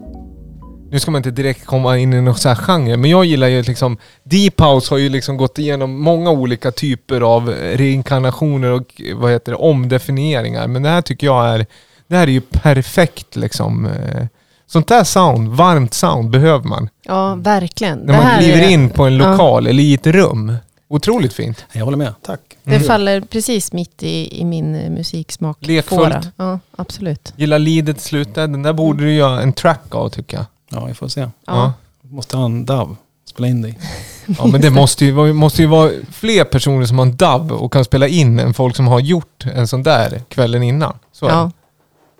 Nu 0.90 1.00
ska 1.00 1.10
man 1.10 1.18
inte 1.18 1.30
direkt 1.30 1.66
komma 1.66 1.98
in 1.98 2.12
i 2.12 2.20
någon 2.20 2.34
sån 2.34 2.48
här 2.48 2.56
genre, 2.56 2.96
men 2.96 3.10
jag 3.10 3.24
gillar 3.24 3.48
ju 3.48 3.62
liksom... 3.62 3.96
Deep 4.22 4.60
House 4.60 4.94
har 4.94 4.98
ju 4.98 5.08
liksom 5.08 5.36
gått 5.36 5.58
igenom 5.58 6.00
många 6.02 6.30
olika 6.30 6.70
typer 6.72 7.20
av 7.20 7.48
reinkarnationer 7.50 8.70
och 8.70 9.00
vad 9.14 9.30
heter 9.30 9.52
det, 9.52 9.58
omdefinieringar. 9.58 10.66
Men 10.66 10.82
det 10.82 10.88
här 10.88 11.02
tycker 11.02 11.26
jag 11.26 11.46
är... 11.48 11.66
Det 12.08 12.16
här 12.16 12.26
är 12.26 12.30
ju 12.32 12.40
perfekt 12.40 13.36
liksom. 13.36 13.86
eh, 13.86 14.26
Sånt 14.72 14.88
där 14.88 15.04
sound, 15.04 15.48
varmt 15.48 15.94
sound 15.94 16.30
behöver 16.30 16.68
man. 16.68 16.88
Ja, 17.02 17.34
verkligen. 17.34 17.98
När 17.98 18.12
det 18.12 18.24
man 18.24 18.38
kliver 18.38 18.62
är, 18.62 18.68
in 18.68 18.90
på 18.90 19.04
en 19.04 19.16
Ja. 19.16 19.30
lokal 19.30 19.66
eller 19.66 19.82
i 19.82 19.94
ett 19.94 20.06
rum. 20.06 20.54
Otroligt 20.88 21.32
fint. 21.32 21.64
Jag 21.72 21.84
håller 21.84 21.96
med, 21.98 22.14
tack. 22.22 22.40
Det 22.64 22.74
Mm. 22.74 22.86
faller 22.86 23.20
precis 23.20 23.72
mitt 23.72 24.02
i, 24.02 24.40
i 24.40 24.44
min 24.44 24.74
eh, 24.74 24.90
musiksmak. 24.90 25.56
Lekfullt. 25.60 26.00
Fåra. 26.00 26.22
Ja, 26.36 26.58
absolut. 26.76 27.32
Gillar 27.36 27.58
leadet 27.58 28.00
slutet. 28.00 28.34
Den 28.34 28.62
där 28.62 28.72
borde 28.72 29.04
du 29.04 29.12
göra 29.14 29.40
en 29.42 29.52
track 29.52 29.94
av 29.94 30.08
tycker 30.08 30.36
jag. 30.36 30.46
Ja, 30.70 30.84
vi 30.84 30.94
får 30.94 31.08
se. 31.08 31.20
Ja. 31.20 31.28
Ja. 31.46 31.72
Måste 32.02 32.36
ha 32.36 32.44
en 32.44 32.64
DAV. 32.66 32.96
Spela 33.28 33.48
in 33.48 33.62
dig. 33.62 33.78
Ja 34.38 34.46
men 34.46 34.60
det 34.60 34.70
måste 34.70 35.04
ju, 35.04 35.12
vara- 35.12 35.32
måste 35.32 35.62
ju 35.62 35.68
vara 35.68 35.90
fler 36.12 36.44
personer 36.44 36.86
som 36.86 36.98
har 36.98 37.06
en 37.06 37.16
DAV 37.16 37.52
och 37.52 37.72
kan 37.72 37.84
spela 37.84 38.08
in 38.08 38.38
än 38.38 38.54
folk 38.54 38.76
som 38.76 38.86
har 38.88 39.00
gjort 39.00 39.46
en 39.54 39.68
sån 39.68 39.82
där 39.82 40.22
kvällen 40.28 40.62
innan. 40.62 40.98
Så 41.12 41.26
det. 41.26 41.32
Ja. 41.32 41.50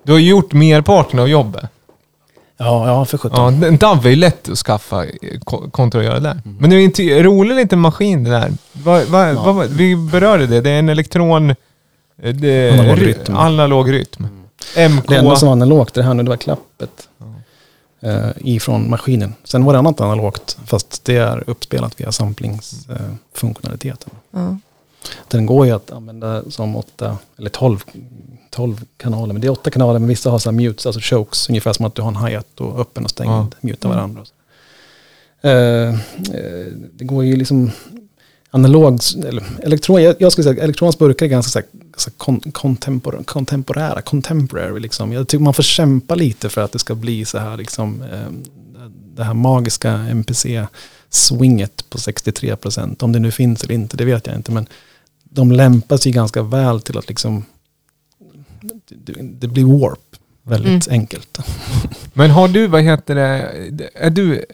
Du 0.05 0.13
har 0.13 0.19
ju 0.19 0.29
gjort 0.31 0.53
merparten 0.53 1.19
av 1.19 1.29
jobbet. 1.29 1.65
Ja, 2.65 2.87
ja 2.89 3.05
för 3.05 3.19
sjutton. 3.19 3.61
Ja, 3.61 3.67
en 3.69 3.77
DAV 3.77 4.07
är 4.07 4.11
ju 4.11 4.17
lätt 4.17 4.49
att 4.49 4.59
skaffa 4.59 5.05
eh, 5.05 5.11
ko- 5.45 5.71
kontra 5.71 6.01
att 6.01 6.05
göra 6.07 6.15
det 6.21 6.29
där. 6.29 6.41
Men 6.59 6.71
det 6.71 6.77
är 6.77 6.81
inte 6.81 7.03
en 7.03 7.23
rolig 7.23 7.55
liten 7.57 7.79
maskin 7.79 8.25
det 8.25 8.31
där. 8.31 8.53
Va, 8.73 9.01
va, 9.09 9.29
Ja. 9.29 9.53
va, 9.53 9.65
vi 9.71 9.97
berörde 9.97 10.47
det, 10.47 10.61
det 10.61 10.71
är 10.71 10.79
en 10.79 10.89
elektron... 10.89 11.51
eh, 11.51 11.55
Det, 12.35 12.71
Analog 12.73 12.99
ry- 12.99 13.05
rytm. 13.07 13.37
Analog 13.37 13.93
rytm. 13.93 14.27
MK... 14.77 15.09
Det 15.09 15.17
enda 15.17 15.37
som 15.37 15.47
var 15.47 15.53
analogt 15.53 15.95
det 15.95 16.03
här 16.03 16.15
nu, 16.15 16.23
det 16.23 16.29
var 16.31 16.37
klappet. 16.37 17.09
Eh, 18.05 18.29
ifrån 18.37 18.91
maskinen. 18.91 19.35
Sen 19.45 19.65
var 19.65 19.73
det 19.73 19.79
annat 19.79 20.01
analogt, 20.01 20.59
fast 20.67 21.05
det 21.05 21.17
är 21.17 21.45
uppspelat 21.47 22.01
via 22.01 22.13
samplingsfunktionaliteten. 22.13 24.11
Ja. 24.31 24.57
Den 25.33 25.47
går 25.47 25.67
ju 25.67 25.73
att 25.73 25.91
använda 25.93 26.51
som 26.51 26.77
åtta, 26.77 27.19
eller 27.39 27.51
tolv, 27.51 27.85
tolv 28.51 28.85
kanaler. 28.97 29.33
Men 29.33 29.41
det 29.43 29.47
är 29.49 29.53
åtta 29.53 29.71
kanaler, 29.71 29.99
men 29.99 30.09
vissa 30.09 30.31
har 30.31 30.39
så 30.39 30.51
här 30.51 30.57
mutes, 30.57 30.87
alltså 30.87 31.01
chokes. 31.17 31.49
Ungefär 31.49 31.73
som 31.73 31.85
att 31.87 31.95
du 31.95 32.03
har 32.03 32.09
en 32.09 32.17
hi-hat 32.27 32.61
och 32.61 32.81
öppen 32.81 33.05
och 33.05 33.11
stängd, 33.11 33.31
Ja. 33.31 33.47
mutar 33.61 33.89
Mm. 33.89 33.97
varandra. 33.99 34.23
eh, 35.43 35.95
det 36.93 37.05
går 37.05 37.25
ju 37.25 37.37
liksom 37.37 37.71
analog, 38.51 38.99
eller 39.27 39.45
elektron, 39.63 40.03
jag, 40.03 40.17
jag 40.19 40.33
skulle 40.33 40.45
säga 40.45 40.63
elektroniska 40.65 41.05
burkar 41.05 41.27
är 41.27 41.31
ganska 41.31 41.63
så 41.97 42.11
kon, 42.11 42.41
kontempor, 42.41 43.23
kontemporära, 43.25 44.03
contemporary 44.03 44.81
liksom. 44.81 45.13
Jag 45.13 45.29
tycker 45.29 45.43
man 45.45 45.55
får 45.55 45.63
kämpa 45.63 46.15
lite 46.15 46.49
för 46.49 46.61
att 46.61 46.73
det 46.73 46.79
ska 46.79 46.95
bli 46.95 47.25
så 47.25 47.39
här 47.39 47.57
liksom, 47.57 48.03
eh, 48.03 48.31
det 49.17 49.25
här 49.25 49.35
magiska 49.35 49.91
MPC-swinget 50.11 51.85
på 51.91 51.99
63%. 51.99 53.03
Om 53.03 53.13
det 53.13 53.19
nu 53.19 53.31
finns 53.31 53.63
eller 53.65 53.75
inte, 53.75 53.97
det 53.97 54.05
vet 54.05 54.27
jag 54.27 54.37
inte. 54.37 54.53
Men 54.53 54.67
de 55.33 55.53
lämpar 55.53 55.97
sig 55.97 56.13
ganska 56.13 56.43
väl 56.43 56.81
till 56.81 56.99
att 56.99 57.09
liksom, 57.09 57.45
det, 58.89 59.13
det 59.23 59.49
blir 59.49 59.65
warp 59.65 59.99
väldigt 60.43 60.89
enkelt. 60.89 61.39
Men 62.13 62.31
har 62.31 62.49
du, 62.49 62.67
vad 62.67 62.83
heter 62.83 63.15
det, 63.15 63.51
är 63.95 64.11
du, 64.11 64.45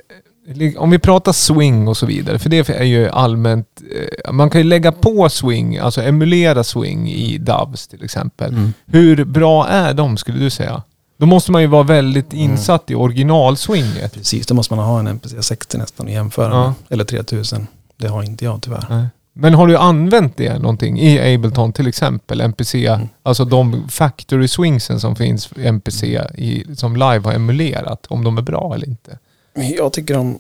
om 0.79 0.91
vi 0.91 0.99
pratar 0.99 1.33
swing 1.33 1.89
och 1.89 1.97
så 1.97 2.07
vidare, 2.07 2.39
för 2.39 2.51
det 2.51 2.69
är 2.69 2.85
ju 2.85 3.09
allmänt, 3.09 3.83
eh, 4.25 4.33
man 4.33 4.51
kan 4.51 4.61
ju 4.61 4.65
lägga 4.67 4.93
på 4.93 5.29
swing, 5.29 5.79
alltså 5.79 6.03
emulera 6.03 6.65
swing 6.65 7.09
i 7.11 7.39
DAVs 7.39 7.89
till 7.89 8.05
exempel. 8.05 8.53
Mm. 8.53 8.73
Hur 8.87 9.25
bra 9.25 9.67
är 9.67 9.95
de 9.95 10.17
skulle 10.17 10.39
du 10.39 10.51
säga? 10.51 10.83
Då 11.17 11.27
måste 11.27 11.53
man 11.53 11.63
ju 11.63 11.69
vara 11.69 11.83
väldigt 11.83 12.33
insatt 12.33 12.91
i 12.91 12.95
originalswinget. 12.95 14.15
Precis, 14.15 14.47
då 14.47 14.55
måste 14.55 14.75
man 14.75 14.85
ha 14.85 14.99
en 14.99 15.07
MPC 15.07 15.43
60 15.43 15.79
nästan 15.79 16.07
att 16.07 16.13
jämföra 16.13 16.55
Ja. 16.55 16.65
med. 16.67 16.75
Eller 16.89 17.05
3000. 17.05 17.67
Det 17.97 18.09
har 18.09 18.23
inte 18.23 18.45
jag 18.45 18.63
tyvärr. 18.63 18.87
Nej. 18.91 19.07
Men 19.41 19.55
har 19.55 19.67
du 19.67 19.77
använt 19.77 20.37
det 20.37 20.59
någonting 20.59 21.01
i 21.01 21.35
Ableton 21.35 21.73
till 21.73 21.87
exempel? 21.87 22.41
MPC, 22.41 22.87
Mm. 22.87 23.09
alltså 23.23 23.45
de 23.45 23.89
factory 23.89 24.49
swingsen 24.49 25.01
som 25.01 25.17
finns 25.17 25.49
i 25.57 25.67
MPC 25.67 26.07
i, 26.35 26.65
som 26.77 26.95
live 26.97 27.21
har 27.25 27.33
emulerat, 27.33 28.07
om 28.07 28.25
de 28.25 28.39
är 28.39 28.43
bra 28.43 28.75
eller 28.75 28.87
inte? 28.89 29.19
Jag 29.55 29.93
tycker 29.93 30.15
de 30.15 30.39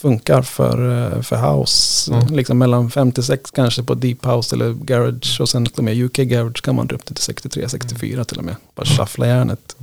funkar 0.00 0.42
för, 0.42 1.12
eh, 1.16 1.22
för 1.22 1.36
house. 1.36 2.12
Mm. 2.14 2.26
Liksom 2.26 2.58
mellan 2.58 2.90
56 2.90 3.50
kanske 3.50 3.82
på 3.82 3.94
deep 3.94 4.24
house 4.26 4.56
eller 4.56 4.72
garage. 4.72 5.40
Och 5.40 5.48
sen 5.48 5.66
till 5.66 5.78
och 5.78 5.84
med 5.84 5.96
UK 6.04 6.16
garage 6.24 6.62
kan 6.62 6.74
man 6.76 6.86
dra 6.86 6.96
upp 6.96 7.06
det 7.06 7.14
till 7.14 7.24
63, 7.24 7.68
64 7.68 8.24
till 8.24 8.38
och 8.38 8.44
med. 8.44 8.56
Bara 8.74 8.86
shuffla 8.86 9.26
järnet. 9.26 9.76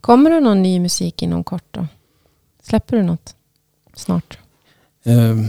Kommer 0.00 0.30
det 0.30 0.40
någon 0.40 0.62
ny 0.62 0.80
musik 0.80 1.22
inom 1.22 1.44
kort 1.44 1.64
då? 1.70 1.86
Släpper 2.62 2.96
du 2.96 3.02
något 3.02 3.34
snart? 3.94 4.38
Ehm, 5.04 5.48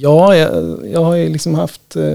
ja, 0.00 0.36
jag, 0.36 0.78
jag 0.88 1.04
har 1.04 1.14
ju 1.14 1.28
liksom 1.28 1.54
haft... 1.54 1.96
eh, 1.96 2.14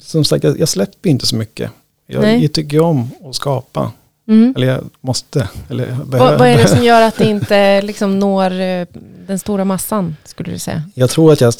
som 0.00 0.24
sagt, 0.24 0.44
jag, 0.44 0.60
jag 0.60 0.68
släpper 0.68 1.10
inte 1.10 1.26
så 1.26 1.36
mycket. 1.36 1.70
Jag, 2.06 2.42
jag 2.42 2.52
tycker 2.52 2.80
om 2.80 3.10
att 3.24 3.34
skapa. 3.34 3.92
Mm. 4.28 4.54
Eller 4.56 4.66
jag 4.66 4.84
måste. 5.00 5.48
Eller 5.70 5.88
jag 5.88 5.96
Vad, 5.96 6.40
är 6.40 6.58
det 6.58 6.68
som 6.68 6.84
gör 6.84 7.02
att 7.02 7.16
det 7.16 7.24
inte 7.30 7.82
liksom 7.82 8.18
når 8.18 8.60
eh, 8.60 8.86
den 9.26 9.38
stora 9.38 9.64
massan, 9.64 10.16
skulle 10.24 10.52
du 10.52 10.58
säga? 10.58 10.82
Jag 10.94 11.10
tror 11.10 11.32
att 11.32 11.40
jag... 11.40 11.54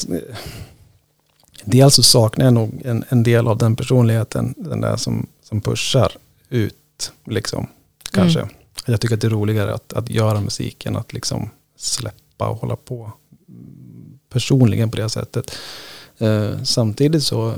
Dels 1.63 1.95
så 1.95 2.03
saknar 2.03 2.45
jag 2.45 2.53
nog 2.53 2.81
en, 2.85 3.03
en 3.09 3.23
del 3.23 3.47
av 3.47 3.57
den 3.57 3.75
personligheten. 3.75 4.53
Den 4.57 4.81
där 4.81 4.97
som, 4.97 5.27
som 5.43 5.61
pushar 5.61 6.11
ut. 6.49 7.11
Liksom, 7.25 7.67
kanske. 8.11 8.47
Jag 8.85 9.01
tycker 9.01 9.15
att 9.15 9.21
det 9.21 9.27
är 9.27 9.31
roligare 9.31 9.73
att, 9.73 9.93
att 9.93 10.09
göra 10.09 10.41
musik 10.41 10.85
än 10.85 10.95
att 10.95 11.13
liksom 11.13 11.49
släppa 11.77 12.47
och 12.47 12.57
hålla 12.57 12.75
på 12.75 12.95
mm, 12.95 13.11
personligen 14.35 14.91
på 14.91 14.97
det 14.97 15.09
sättet. 15.09 15.55
Eh, 16.17 16.63
samtidigt 16.63 17.23
så... 17.23 17.53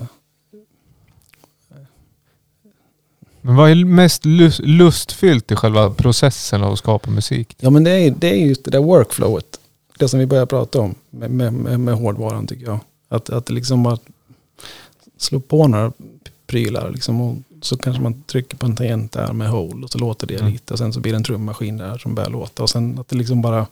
Men 3.42 3.56
vad 3.56 3.72
är 3.72 3.86
mest 3.86 4.26
lust, 4.26 4.60
lustfyllt 4.60 5.52
i 5.52 5.56
själva 5.56 5.90
processen 5.90 6.64
av 6.64 6.74
att 6.74 6.80
skapa 6.80 7.10
musik? 7.10 7.56
Ja 7.60 7.70
men 7.70 7.84
det 7.84 7.92
är, 7.92 8.12
det 8.12 8.30
är 8.30 8.36
just 8.36 8.64
det 8.64 8.72
där 8.72 8.80
workflowet. 8.80 9.60
Det 10.00 10.08
som 10.08 10.20
vi 10.20 10.26
börjar 10.26 10.46
prata 10.46 10.80
om 10.80 10.96
med, 11.10 11.32
med, 11.32 11.54
med, 11.54 11.80
med 11.80 11.96
hårdvaran 11.96 12.48
tycker 12.48 12.66
jag. 12.66 12.80
Att, 13.10 13.30
att 13.30 13.50
liksom 13.50 13.84
bara 13.84 13.98
slå 15.18 15.40
på 15.40 15.68
några 15.68 15.92
prylar 16.48 16.92
liksom 16.92 17.22
och 17.22 17.36
så 17.62 17.78
kanske 17.78 18.02
man 18.04 18.24
trycker 18.24 18.58
på 18.58 18.66
en 18.66 18.76
tangent 18.76 19.12
där 19.12 19.34
med 19.34 19.50
hole 19.50 19.84
och 19.84 19.92
så 19.92 19.98
låter 19.98 20.28
det 20.28 20.36
Mm. 20.40 20.52
lite 20.52 20.74
och 20.74 20.80
sen 20.80 20.94
så 20.94 21.00
blir 21.00 21.12
det 21.12 21.18
en 21.18 21.24
trummaskin 21.24 21.78
där 21.78 21.98
som 21.98 22.16
börjar 22.16 22.30
låta 22.30 22.64
och 22.64 22.70
sen 22.70 23.00
att 23.00 23.08
det 23.08 23.16
liksom 23.16 23.42
bara 23.42 23.68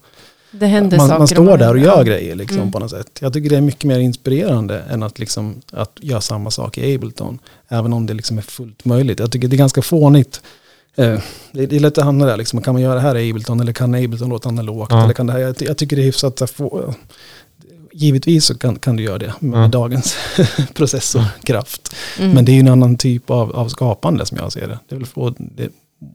Det 0.60 0.66
händer 0.66 0.98
man, 0.98 1.08
saker. 1.08 1.20
man 1.20 1.28
står 1.28 1.58
där 1.58 1.72
och 1.74 1.80
gör 1.80 1.98
ja. 1.98 2.04
grejer 2.04 2.36
liksom 2.36 2.58
Mm. 2.58 2.72
på 2.72 2.80
något 2.80 2.92
sätt. 2.92 3.08
Jag 3.22 3.34
tycker 3.34 3.50
det 3.50 3.58
är 3.58 3.62
mycket 3.62 3.84
mer 3.84 4.00
inspirerande 4.00 4.80
än 4.90 5.04
att 5.04 5.20
liksom 5.20 5.62
att 5.72 5.92
göra 6.02 6.22
samma 6.22 6.52
sak 6.52 6.78
i 6.78 6.96
Ableton. 6.96 7.40
Även 7.68 7.94
om 7.94 8.06
det 8.06 8.14
liksom 8.14 8.38
är 8.38 8.42
fullt 8.42 8.86
möjligt. 8.86 9.20
Jag 9.20 9.32
tycker 9.32 9.48
det 9.48 9.56
är 9.56 9.58
ganska 9.58 9.82
fånigt. 9.82 10.42
Eh, 10.96 11.20
det, 11.52 11.66
det 11.66 11.76
är 11.76 11.80
lätt 11.80 11.98
att 11.98 12.04
hamna 12.04 12.26
där 12.26 12.38
liksom. 12.38 12.62
Kan 12.62 12.74
man 12.74 12.82
göra 12.82 12.96
det 12.96 13.02
här 13.02 13.18
i 13.18 13.30
Ableton 13.30 13.60
eller 13.60 13.74
kan 13.74 13.96
Ableton 13.96 14.30
låta 14.30 14.50
analogt? 14.50 14.92
Ja. 14.92 15.04
Eller 15.04 15.14
kan 15.14 15.28
det 15.28 15.34
här, 15.34 15.40
jag, 15.40 15.56
jag 15.60 15.78
tycker 15.78 15.96
det 15.96 16.02
är 16.02 16.06
hyfsat 16.06 16.42
att 16.42 16.52
få, 16.52 16.94
Givetvis 17.94 18.46
så 18.46 18.58
kan, 18.58 18.76
kan 18.80 18.96
du 18.96 19.04
göra 19.04 19.18
det 19.18 19.34
med 19.40 19.64
Ja. 19.64 19.68
dagens 19.68 20.16
processorkraft. 20.74 21.96
Mm. 22.20 22.32
Men 22.32 22.46
det 22.46 22.52
är 22.52 22.54
ju 22.54 22.60
en 22.60 22.68
annan 22.68 22.98
typ 22.98 23.30
av, 23.30 23.56
av 23.56 23.68
skapande 23.68 24.26
som 24.26 24.38
jag 24.38 24.52
ser 24.52 24.68
det. 24.68 24.80
Det 24.90 24.96
är 24.96 25.00
väl 25.00 25.08
få, 25.08 25.30
det, 25.38 25.70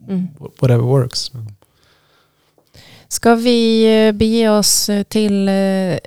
Mm. 0.09 0.27
whatever 0.61 0.83
works. 0.85 1.33
Ska 3.13 3.35
vi 3.35 3.85
eh, 4.07 4.13
bege 4.13 4.49
oss 4.49 4.89
eh, 4.89 5.03
till 5.03 5.49
eh, 5.49 5.55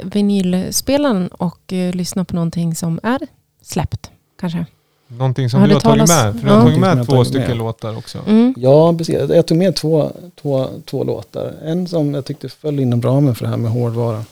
vinylspelaren 0.03 1.27
och 1.27 1.59
lyssna 1.93 2.25
på 2.25 2.35
någonting 2.35 2.75
som 2.75 2.99
är 3.03 3.19
släppt? 3.61 4.11
Kanske? 4.39 4.65
Någonting 5.07 5.49
som 5.49 5.59
Har 5.59 5.67
du 5.67 5.73
det 5.73 5.75
har 5.75 5.81
tagit 5.81 6.09
med. 6.09 6.39
För 6.39 6.47
du 6.47 6.53
har 6.53 6.61
tagit 6.61 6.79
med 6.79 7.05
två 7.05 7.11
tagit 7.11 7.27
stycken 7.27 7.47
med. 7.47 7.57
låtar 7.57 7.97
också. 7.97 8.19
Mm. 8.27 8.53
Ja, 8.57 8.93
precis. 8.97 9.15
Jag 9.29 9.45
tog 9.45 9.57
med 9.57 9.75
två, 9.75 10.11
två, 10.41 10.67
två, 10.85 11.03
låtar. 11.03 11.53
En 11.63 11.87
som 11.87 12.13
jag 12.13 12.25
tyckte 12.25 12.49
föll 12.49 12.79
inom 12.79 13.01
ramen 13.01 13.35
för 13.35 13.45
det 13.45 13.49
här 13.49 13.57
med 13.57 13.71
hårdvara. 13.71 14.25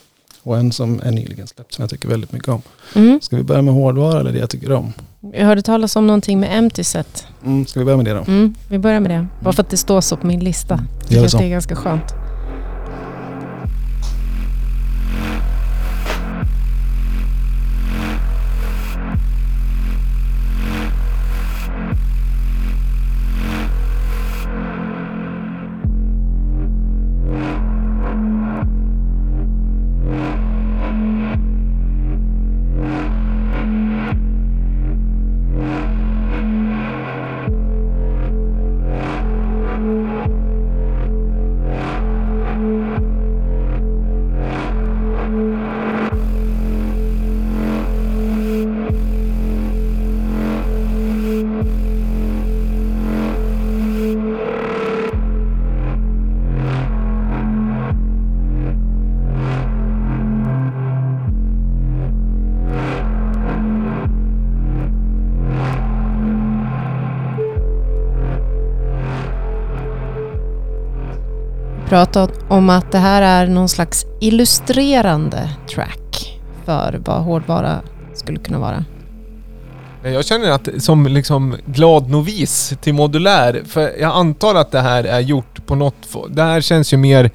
Och 0.43 0.57
en 0.57 0.71
som 0.71 1.01
är 1.03 1.11
nyligen 1.11 1.47
släppt 1.47 1.73
som 1.73 1.83
jag 1.83 1.89
tycker 1.89 2.07
väldigt 2.07 2.31
mycket 2.31 2.49
om. 2.49 2.61
Mm. 2.95 3.21
Ska 3.21 3.35
vi 3.35 3.43
börja 3.43 3.61
med 3.61 3.73
hårdvara 3.73 4.19
eller 4.19 4.31
det 4.31 4.39
jag 4.39 4.49
tycker 4.49 4.71
om? 4.71 4.93
Jag 5.33 5.45
hörde 5.45 5.61
talas 5.61 5.95
om 5.95 6.07
någonting 6.07 6.39
med 6.39 6.57
Empty 6.57 6.83
Set. 6.83 7.27
Mm, 7.45 7.65
ska 7.65 7.79
vi 7.79 7.85
börja 7.85 7.97
med 7.97 8.05
det 8.05 8.13
då? 8.13 8.23
Mm. 8.27 8.55
Vi 8.69 8.77
börjar 8.77 8.99
med 8.99 9.11
det. 9.11 9.27
Bara 9.39 9.53
för 9.53 9.63
att 9.63 9.69
det 9.69 9.77
står 9.77 10.01
så 10.01 10.17
på 10.17 10.27
min 10.27 10.39
lista. 10.39 10.79
Så. 11.29 11.37
det 11.37 11.43
är 11.43 11.49
ganska 11.49 11.75
skönt. 11.75 12.13
Pratat 71.91 72.31
om 72.49 72.69
att 72.69 72.91
det 72.91 72.97
här 72.97 73.21
är 73.21 73.47
någon 73.47 73.69
slags 73.69 74.05
illustrerande 74.19 75.49
track 75.69 76.39
för 76.65 77.01
vad 77.05 77.23
hårdvara 77.23 77.81
skulle 78.13 78.39
kunna 78.39 78.59
vara. 78.59 78.85
Jag 80.03 80.25
känner 80.25 80.51
att 80.51 80.83
som 80.83 81.07
liksom 81.07 81.57
glad 81.65 82.09
novis 82.09 82.73
till 82.81 82.93
modulär, 82.93 83.61
för 83.65 83.99
jag 83.99 84.15
antar 84.15 84.55
att 84.55 84.71
det 84.71 84.79
här 84.79 85.03
är 85.03 85.19
gjort 85.19 85.65
på 85.65 85.75
något... 85.75 85.95
Det 86.29 86.41
här 86.41 86.61
känns 86.61 86.93
ju 86.93 86.97
mer 86.97 87.31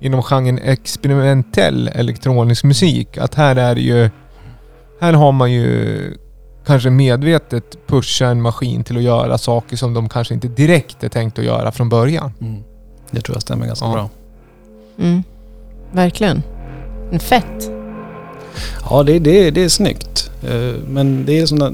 inom 0.00 0.22
genren 0.22 0.58
experimentell 0.58 1.88
elektronisk 1.94 2.64
musik. 2.64 3.18
Att 3.18 3.34
här 3.34 3.56
är 3.56 3.76
ju... 3.76 4.10
Här 5.00 5.12
har 5.12 5.32
man 5.32 5.52
ju 5.52 5.98
kanske 6.66 6.90
medvetet 6.90 7.86
pushat 7.86 8.26
en 8.26 8.42
maskin 8.42 8.84
till 8.84 8.96
att 8.96 9.02
göra 9.02 9.38
saker 9.38 9.76
som 9.76 9.94
de 9.94 10.08
kanske 10.08 10.34
inte 10.34 10.48
direkt 10.48 11.04
är 11.04 11.08
tänkt 11.08 11.38
att 11.38 11.44
göra 11.44 11.72
från 11.72 11.88
början. 11.88 12.32
Mm. 12.40 12.62
Det 13.10 13.20
tror 13.20 13.34
jag 13.36 13.42
stämmer 13.42 13.66
ganska 13.66 13.84
Ja. 13.86 13.92
bra. 13.92 14.10
Mm. 14.98 15.22
Verkligen. 15.92 16.42
En 17.12 17.20
fett. 17.20 17.70
Ja, 18.90 19.02
det, 19.02 19.18
det, 19.18 19.50
det 19.50 19.64
är 19.64 19.68
snyggt. 19.68 20.30
Eh, 20.42 20.74
Men 20.88 21.24
det 21.26 21.38
är 21.38 21.46
såna, 21.46 21.72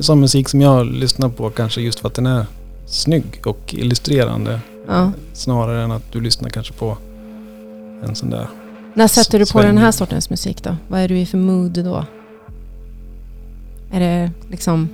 sån 0.00 0.20
musik 0.20 0.48
som 0.48 0.60
jag 0.60 0.86
lyssnar 0.86 1.28
på 1.28 1.50
kanske 1.50 1.80
just 1.80 2.00
för 2.00 2.08
att 2.08 2.14
den 2.14 2.26
är 2.26 2.46
snygg 2.86 3.42
och 3.46 3.74
illustrerande. 3.74 4.60
Ja. 4.88 5.12
Snarare 5.32 5.82
än 5.84 5.90
att 5.92 6.12
du 6.12 6.20
lyssnar 6.20 6.50
kanske 6.50 6.72
på 6.72 6.96
en 8.04 8.14
sån 8.14 8.30
där. 8.30 8.48
När 8.94 9.08
sätter 9.08 9.38
du 9.38 9.46
på 9.46 9.62
den 9.62 9.78
här 9.78 9.84
Svängig. 9.92 9.94
sortens 9.94 10.30
musik 10.30 10.62
då? 10.62 10.76
Vad 10.88 11.00
är 11.00 11.08
du 11.08 11.18
i 11.18 11.26
för 11.26 11.38
mood 11.38 11.84
då? 11.84 12.04
Är 13.92 14.00
det 14.00 14.30
liksom... 14.50 14.88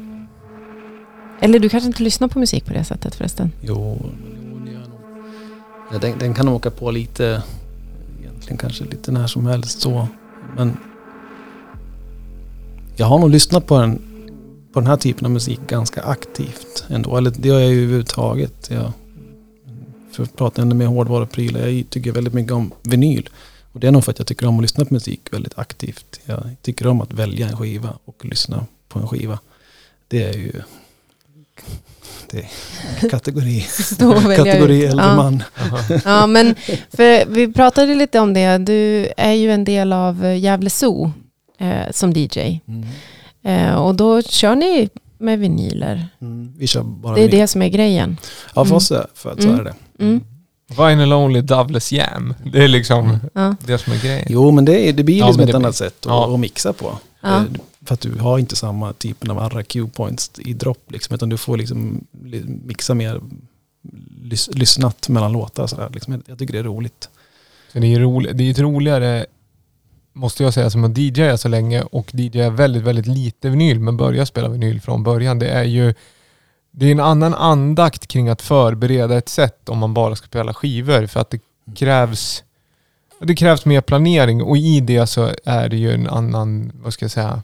Eller 1.41 1.59
du 1.59 1.69
kanske 1.69 1.87
inte 1.87 2.03
lyssnar 2.03 2.29
på 2.29 2.39
musik 2.39 2.65
på 2.67 2.73
det 2.73 2.85
sättet 2.85 3.15
förresten? 3.15 3.53
Jo, 3.63 3.99
den, 5.99 6.19
den 6.19 6.35
kan 6.35 6.49
åka 6.49 6.71
på 6.71 6.91
lite, 6.91 7.43
egentligen 8.21 8.59
kanske 8.59 8.85
lite 8.85 9.13
när 9.13 9.27
som 9.27 9.47
helst 9.47 9.81
så. 9.81 10.09
Men 10.57 10.77
jag 12.97 13.07
har 13.07 13.19
nog 13.19 13.31
lyssnat 13.31 13.67
på 13.67 13.81
den, 13.81 13.97
på 14.73 14.81
den 14.81 14.87
här 14.87 14.97
typen 14.97 15.25
av 15.25 15.31
musik 15.31 15.61
ganska 15.67 16.03
aktivt 16.03 16.85
ändå. 16.89 17.17
Eller 17.17 17.31
det 17.31 17.49
gör 17.49 17.61
jag 17.61 17.71
ju 17.71 17.83
överhuvudtaget. 17.83 18.71
Jag, 18.71 18.93
för 20.13 20.23
att 20.23 20.37
prata 20.37 20.63
ännu 20.63 20.75
mer 20.75 20.87
hårdvaruprylar, 20.87 21.67
jag 21.67 21.91
tycker 21.91 22.13
väldigt 22.13 22.35
mycket 22.35 22.53
om 22.53 22.73
vinyl. 22.83 23.29
Och 23.73 23.81
det 23.81 23.87
är 23.87 23.93
nog 23.93 24.05
för 24.05 24.11
att 24.11 24.19
jag 24.19 24.27
tycker 24.27 24.47
om 24.47 24.57
att 24.57 24.63
lyssna 24.63 24.85
på 24.85 24.95
musik 24.95 25.33
väldigt 25.33 25.59
aktivt. 25.59 26.21
Jag 26.25 26.57
tycker 26.63 26.87
om 26.87 27.01
att 27.01 27.13
välja 27.13 27.49
en 27.49 27.57
skiva 27.57 27.99
och 28.05 28.25
lyssna 28.25 28.67
på 28.89 28.99
en 28.99 29.09
skiva. 29.09 29.39
Det 30.09 30.25
är 30.25 30.39
ju 30.39 30.53
det 32.31 32.39
är 32.39 33.09
kategori, 33.09 33.61
kategori 34.37 34.85
äldre 34.87 35.05
Ja. 35.07 35.17
man. 35.17 35.43
Ja, 36.05 36.27
men 36.27 36.55
för 36.97 37.27
vi 37.27 37.53
pratade 37.53 37.95
lite 37.95 38.21
om 38.21 38.35
det. 38.35 38.59
Du 38.59 39.09
är 39.17 39.33
ju 39.33 39.51
en 39.53 39.65
del 39.65 39.93
av 39.93 40.25
eh, 40.25 40.39
Gävle 40.39 40.71
Zoo 40.71 41.13
eh, 41.59 41.91
som 41.91 42.13
DJ. 42.13 42.61
Eh, 43.45 43.75
och 43.75 43.95
då 43.95 44.23
kör 44.23 44.55
ni 44.55 44.89
med 45.19 45.39
vinyler. 45.39 46.09
Mm, 46.21 46.53
vi 46.59 46.67
kör 46.67 46.83
bara 46.83 47.15
Det 47.15 47.21
är 47.21 47.25
vinyl. 47.29 47.41
det 47.41 47.47
som 47.47 47.63
är 47.63 47.69
grejen. 47.69 48.17
Ja, 48.47 48.53
för 48.55 48.61
Mm. 48.63 48.77
oss 48.77 48.91
är, 48.91 49.07
för 49.15 49.33
att 49.33 49.43
så 49.43 49.49
Mm. 49.49 49.61
är 49.61 49.65
det. 49.65 49.75
Mm. 50.05 50.21
Vinyl 50.79 51.13
Only 51.13 51.41
Doveless 51.41 51.93
Jam. 51.93 52.35
Det 52.53 52.65
är 52.65 52.69
liksom 52.69 53.19
Ja. 53.35 53.57
det 53.67 53.79
som 53.79 53.93
är 53.93 53.99
grejen. 54.03 54.27
Jo, 54.29 54.51
men 54.51 54.65
det, 54.65 54.89
är, 54.89 54.93
det 54.93 55.03
blir 55.05 55.19
Ja, 55.19 55.27
liksom 55.27 55.41
men 55.41 55.49
ett 55.49 55.53
det 55.53 55.59
blir- 55.59 55.67
annat 55.67 55.77
sätt 55.77 55.95
att, 56.01 56.07
ja. 56.07 56.35
att 56.35 56.41
mixa 56.41 56.73
på. 56.73 56.99
Ja. 57.21 57.45
För 57.91 57.95
att 57.95 58.01
du 58.01 58.15
har 58.19 58.39
inte 58.39 58.57
samma 58.57 58.93
typen 58.93 59.31
av 59.31 59.39
andra 59.39 59.63
cue-points 59.63 60.41
i 60.41 60.53
dropp, 60.55 60.85
liksom, 60.93 61.15
utan 61.15 61.29
du 61.29 61.37
får 61.37 61.57
liksom 61.57 62.05
li- 62.25 62.45
mixa 62.65 62.95
mer 62.95 63.21
lys, 64.23 64.51
lyssnat 64.53 65.09
mellan 65.09 65.33
låtar. 65.33 65.67
Så 65.67 65.77
där, 65.77 65.91
liksom. 65.91 66.23
Jag- 66.27 66.39
tycker 66.39 66.53
det 66.53 66.59
är 66.59 66.63
roligt. 66.65 67.09
Så 67.73 67.79
det 67.79 67.87
är 67.87 68.01
ju. 68.01 68.21
Det 68.33 68.43
är 68.43 68.47
ju 68.59 68.63
roligare, 68.63 69.27
måste 70.13 70.43
jag 70.43 70.55
säga, 70.55 70.71
som 70.71 70.85
att 70.85 70.99
DJa 70.99 71.37
så 71.37 71.49
länge 71.49 71.83
och 71.83 72.15
DJa 72.15 72.51
väldigt, 72.51 72.83
väldigt 72.83 73.07
lite 73.07 73.49
vinyl, 73.51 73.81
men 73.81 73.97
börja 73.97 74.27
spela 74.27 74.49
vinyl 74.49 74.81
från 74.81 75.03
början. 75.03 75.39
Det 75.39 75.49
är 75.49 75.65
ju 75.65 75.95
det 76.71 76.87
är 76.87 76.93
en 76.93 77.01
annan 77.01 77.35
andakt 77.35 78.07
kring 78.07 78.29
att 78.29 78.43
förbereda 78.43 79.19
ett 79.19 79.29
set 79.29 79.69
om 79.69 79.79
man 79.79 79.95
bara 79.95 80.17
ska 80.17 80.27
spela 80.27 80.55
skivor 80.55 81.07
för 81.07 81.21
att 81.21 81.31
det 81.31 81.41
krävs 81.77 82.45
det 83.21 83.35
krävs 83.37 83.65
mer 83.65 83.81
planering 83.81 84.43
och 84.43 84.57
i 84.57 84.81
det 84.81 85.07
så 85.07 85.31
är 85.45 85.69
det 85.69 85.77
ju 85.77 85.93
en 85.95 86.07
annan, 86.07 86.73
vad 86.83 86.93
ska 86.93 87.05
jag 87.05 87.11
säga, 87.11 87.43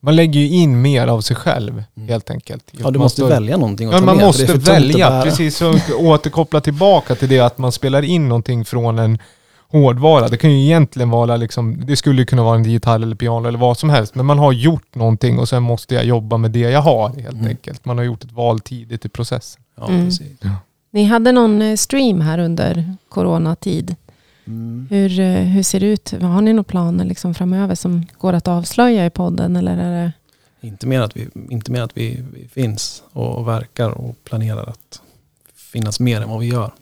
man 0.00 0.16
lägger 0.16 0.40
ju 0.40 0.48
in 0.48 0.82
mer 0.82 1.06
av 1.06 1.20
sig 1.20 1.36
själv 1.36 1.82
Mm. 1.96 2.08
helt 2.08 2.30
enkelt. 2.30 2.64
Ja, 2.70 2.78
du 2.78 2.84
Man 2.84 2.94
måste 2.98 3.20
står- 3.20 3.28
välja 3.28 3.56
någonting 3.56 3.86
att 3.88 3.92
Ja, 3.92 3.98
ta 3.98 4.04
man 4.04 4.16
med, 4.16 4.26
måste 4.26 4.52
välja, 4.54 5.22
precis. 5.22 5.62
Och 5.62 5.74
återkoppla 5.98 6.60
tillbaka 6.60 7.14
till 7.14 7.28
det 7.28 7.40
att 7.40 7.58
man 7.58 7.72
spelar 7.72 8.02
in 8.02 8.28
någonting 8.28 8.64
från 8.64 8.98
en 8.98 9.18
hårdvara. 9.68 10.28
Det 10.28 10.36
kan 10.36 10.50
ju 10.52 10.64
egentligen 10.64 11.10
vara 11.10 11.36
liksom, 11.36 11.86
det 11.86 11.96
skulle 11.96 12.22
ju 12.22 12.26
kunna 12.26 12.42
vara 12.42 12.54
en 12.56 12.64
gitarr 12.64 12.94
eller 13.00 13.16
piano 13.16 13.48
eller 13.48 13.58
vad 13.58 13.78
som 13.78 13.90
helst. 13.90 14.14
Men 14.14 14.26
man 14.26 14.38
har 14.38 14.52
gjort 14.52 14.94
någonting 14.94 15.38
och 15.38 15.48
sen 15.48 15.62
måste 15.62 15.94
jag 15.94 16.04
jobba 16.04 16.36
med 16.36 16.50
det 16.50 16.58
jag 16.60 16.82
har 16.82 17.08
helt 17.08 17.32
Mm. 17.32 17.46
enkelt. 17.46 17.84
Man 17.84 17.98
har 17.98 18.04
gjort 18.04 18.24
ett 18.24 18.32
val 18.32 18.60
tidigt 18.60 19.04
i 19.04 19.08
processen. 19.08 19.62
Ja, 19.76 19.88
Mm. 19.88 20.04
precis. 20.06 20.30
Ni 20.92 21.04
hade 21.04 21.32
någon 21.32 21.62
eh, 21.62 21.76
stream 21.76 22.20
här 22.20 22.38
under 22.38 22.94
coronatid. 23.08 23.96
Mm. 24.50 24.86
Hur, 24.90 25.20
eh, 25.20 25.26
hur 25.42 25.62
ser 25.62 25.80
det 25.80 25.86
ut? 25.86 26.10
Har 26.20 26.40
ni 26.42 26.52
några 26.52 26.64
planer 26.64 27.04
liksom 27.04 27.34
framöver 27.34 27.74
som 27.74 28.06
går 28.18 28.32
att 28.32 28.48
avslöja 28.48 29.06
i 29.06 29.10
podden? 29.10 29.56
Eller 29.56 29.76
är 29.76 30.02
det... 30.04 30.12
Inte 30.66 30.86
mer 30.86 31.00
att 31.00 31.16
vi, 31.16 31.28
inte 31.50 31.72
mer 31.72 31.82
att 31.82 31.96
vi, 31.96 32.24
vi 32.34 32.48
finns 32.48 33.02
och, 33.12 33.36
och 33.38 33.48
verkar 33.48 33.90
och 33.90 34.16
planerar 34.24 34.62
att 34.68 35.00
finnas 35.72 36.00
mer 36.00 36.20
än 36.20 36.28
vad 36.30 36.40
vi 36.40 36.46
gör. 36.46 36.72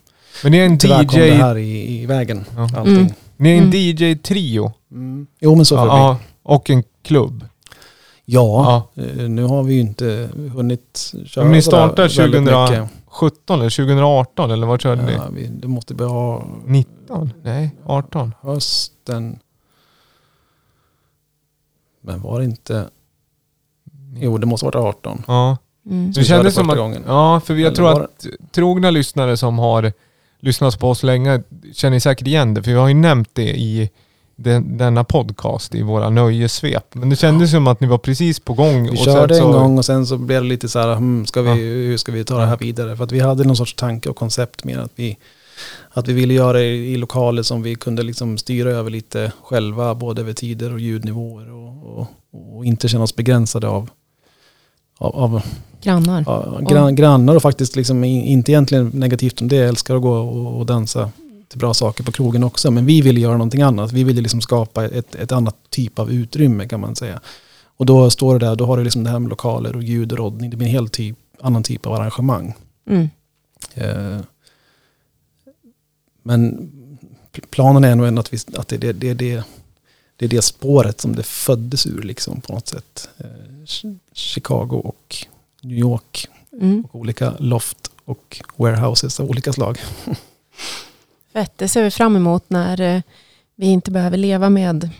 Men 0.42 0.52
ni 0.52 0.58
är 0.58 0.66
en 0.66 0.78
Tyvärr 0.78 1.04
kom 1.04 1.20
det 1.20 1.26
DJ, 1.28 1.30
här 1.30 1.56
i, 1.58 2.00
i 2.02 2.06
vägen, 2.06 2.44
Ja. 2.56 2.62
allting. 2.76 2.96
Mm. 2.96 3.12
ni 3.36 3.50
är 3.50 3.56
en 3.56 3.62
Mm. 3.64 3.70
DJ-trio. 3.74 4.72
Mm. 4.92 5.26
Jo 5.40 5.54
men 5.54 5.64
så 5.64 5.76
får. 5.76 5.86
Ja, 5.86 6.16
och 6.42 6.70
en 6.70 6.82
klubb. 7.02 7.44
Ja, 8.24 8.88
Ja. 8.94 9.02
eh, 9.02 9.28
nu 9.28 9.42
har 9.42 9.62
vi 9.62 9.74
ju 9.74 9.80
inte 9.80 10.28
hunnit 10.54 11.12
köra 11.26 11.44
Men 11.44 11.52
ni 11.52 11.60
väldigt 11.60 11.96
2000 11.96 12.44
mycket. 12.44 12.90
17 13.10 13.60
eller 13.60 13.70
2018 13.70 14.50
eller 14.50 14.66
vad 14.66 14.80
körde 14.80 15.02
ni? 15.02 15.12
Ja, 15.12 15.28
vi, 15.32 15.46
det 15.46 15.68
måste 15.68 15.94
vi 15.94 16.04
ha 16.04 16.46
19? 16.64 17.32
Nej, 17.42 17.70
18. 17.86 18.34
hösten. 18.40 19.38
Men 22.00 22.22
var 22.22 22.38
det 22.38 22.44
inte... 22.44 22.88
Jo, 24.14 24.38
det 24.38 24.46
måste 24.46 24.66
ha 24.66 24.70
varit 24.70 24.96
18. 24.96 25.22
Ja. 25.26 25.56
Mm. 25.86 26.12
Så 26.12 26.20
Det 26.20 26.26
kändes 26.26 26.54
som 26.54 26.70
att, 26.70 26.76
gången. 26.76 27.02
ja, 27.06 27.40
för 27.40 27.54
jag 27.54 27.60
Eller 27.66 27.76
tror 27.76 28.02
att 28.04 28.26
trogna 28.50 28.90
lyssnare 28.90 29.36
som 29.36 29.58
har 29.58 29.92
lyssnat 30.40 30.78
på 30.78 30.88
oss 30.90 31.02
länge 31.02 31.42
känner 31.72 31.98
säkert 31.98 32.26
igen 32.26 32.54
det. 32.54 32.62
För 32.62 32.70
vi 32.70 32.76
har 32.76 32.88
ju 32.88 32.94
nämnt 32.94 33.30
det 33.32 33.58
i, 33.58 33.90
den, 34.40 34.78
denna 34.78 35.04
podcast 35.04 35.74
i 35.74 35.82
våra 35.82 36.10
nöjessvep. 36.10 36.94
Men 36.94 37.10
det 37.10 37.16
kändes 37.16 37.50
som 37.50 37.66
att 37.66 37.80
ni 37.80 37.86
var 37.86 37.98
precis 37.98 38.40
på 38.40 38.54
gång. 38.54 38.82
Vi 38.82 38.90
och 38.90 38.96
körde 38.96 39.34
så, 39.34 39.46
en 39.46 39.52
gång 39.52 39.78
och 39.78 39.84
sen 39.84 40.06
så 40.06 40.18
blev 40.18 40.42
det 40.42 40.48
lite 40.48 40.68
så 40.68 40.78
här, 40.78 40.94
hmm, 40.96 41.26
ska 41.26 41.42
vi, 41.42 41.48
Ja. 41.48 41.54
hur 41.54 41.96
ska 41.96 42.12
vi 42.12 42.24
ta 42.24 42.38
det 42.38 42.46
här 42.46 42.56
vidare? 42.56 42.96
För 42.96 43.04
att 43.04 43.12
vi 43.12 43.20
hade 43.20 43.44
någon 43.44 43.56
sorts 43.56 43.74
tanke 43.74 44.08
och 44.08 44.16
koncept 44.16 44.64
med 44.64 44.78
att 44.78 44.90
vi, 44.94 45.16
att 45.90 46.08
vi 46.08 46.12
ville 46.12 46.34
göra 46.34 46.52
det 46.58 46.64
i, 46.64 46.92
i 46.92 46.96
lokaler 46.96 47.42
som 47.42 47.62
vi 47.62 47.74
kunde 47.74 48.02
liksom 48.02 48.38
styra 48.38 48.70
över 48.70 48.90
lite 48.90 49.32
själva, 49.42 49.94
både 49.94 50.20
över 50.22 50.32
tider 50.32 50.72
och 50.72 50.80
ljudnivåer 50.80 51.52
och, 51.52 51.98
och, 51.98 52.06
och 52.56 52.64
inte 52.64 52.88
känna 52.88 53.04
oss 53.04 53.16
begränsade 53.16 53.68
av, 53.68 53.90
av, 54.98 55.16
av 55.16 55.42
Grannar. 55.82 56.24
ja, 56.26 56.60
gran, 56.68 56.94
grannar 56.94 57.36
och 57.36 57.42
faktiskt 57.42 57.76
liksom 57.76 58.04
in- 58.04 58.22
inte 58.24 58.52
egentligen 58.52 58.90
negativt 58.94 59.40
om 59.40 59.48
det. 59.48 59.56
Jag 59.56 59.68
älskar 59.68 59.96
att 59.96 60.02
gå 60.02 60.12
och, 60.18 60.58
och 60.58 60.66
dansa 60.66 61.10
till 61.48 61.58
bra 61.58 61.74
saker 61.74 62.04
på 62.04 62.12
krogen 62.12 62.44
också. 62.44 62.70
Men 62.70 62.86
vi 62.86 63.00
ville 63.02 63.20
göra 63.20 63.32
någonting 63.32 63.62
annat. 63.62 63.92
Vi 63.92 64.04
ville 64.04 64.20
liksom 64.20 64.40
skapa 64.40 64.84
ett, 64.84 65.14
ett 65.14 65.32
annat 65.32 65.56
typ 65.70 65.98
av 65.98 66.10
utrymme 66.12 66.68
kan 66.68 66.80
man 66.80 66.96
säga. 66.96 67.20
Och 67.76 67.86
då 67.86 68.10
står 68.10 68.38
det 68.38 68.46
där, 68.46 68.56
då 68.56 68.66
har 68.66 68.76
du 68.76 68.84
liksom 68.84 69.04
det 69.04 69.10
här 69.10 69.18
med 69.18 69.30
lokaler 69.30 69.76
och 69.76 69.82
ljud 69.82 70.12
och 70.12 70.18
roddning. 70.18 70.50
Det 70.50 70.56
blir 70.56 70.66
en 70.68 70.72
helt 70.72 70.92
typ, 70.92 71.16
annan 71.40 71.62
typ 71.62 71.86
av 71.86 71.92
arrangemang. 71.94 72.54
Mm. 72.86 73.08
Eh, 73.74 74.20
men 76.22 76.70
pl- 77.32 77.44
planen 77.50 77.84
är 77.84 77.94
nog 77.96 78.06
ändå 78.06 78.20
att, 78.20 78.32
vi, 78.32 78.38
att 78.56 78.68
det, 78.68 78.76
det, 78.76 78.92
det, 78.92 79.14
det, 79.14 79.42
det 80.16 80.24
är 80.24 80.28
det 80.28 80.42
spåret 80.42 81.00
som 81.00 81.16
det 81.16 81.22
föddes 81.22 81.86
ur 81.86 82.02
liksom 82.02 82.40
på 82.40 82.52
något 82.52 82.68
sätt. 82.68 83.08
Eh, 83.18 83.26
Chi- 83.64 83.98
Chicago 84.12 84.80
och 84.84 85.16
New 85.62 85.78
York 85.78 86.26
Mm. 86.52 86.84
och 86.92 87.00
olika 87.00 87.34
loft 87.38 87.90
och 88.04 88.42
warehouses 88.56 89.20
av 89.20 89.30
olika 89.30 89.52
slag. 89.52 89.78
Fett, 91.38 91.58
det 91.58 91.68
ser 91.68 91.82
vi 91.82 91.90
fram 91.90 92.16
emot 92.16 92.50
när 92.50 92.80
eh, 92.80 93.02
vi 93.56 93.66
inte 93.66 93.90
behöver 93.90 94.16
leva 94.16 94.50
med 94.50 94.90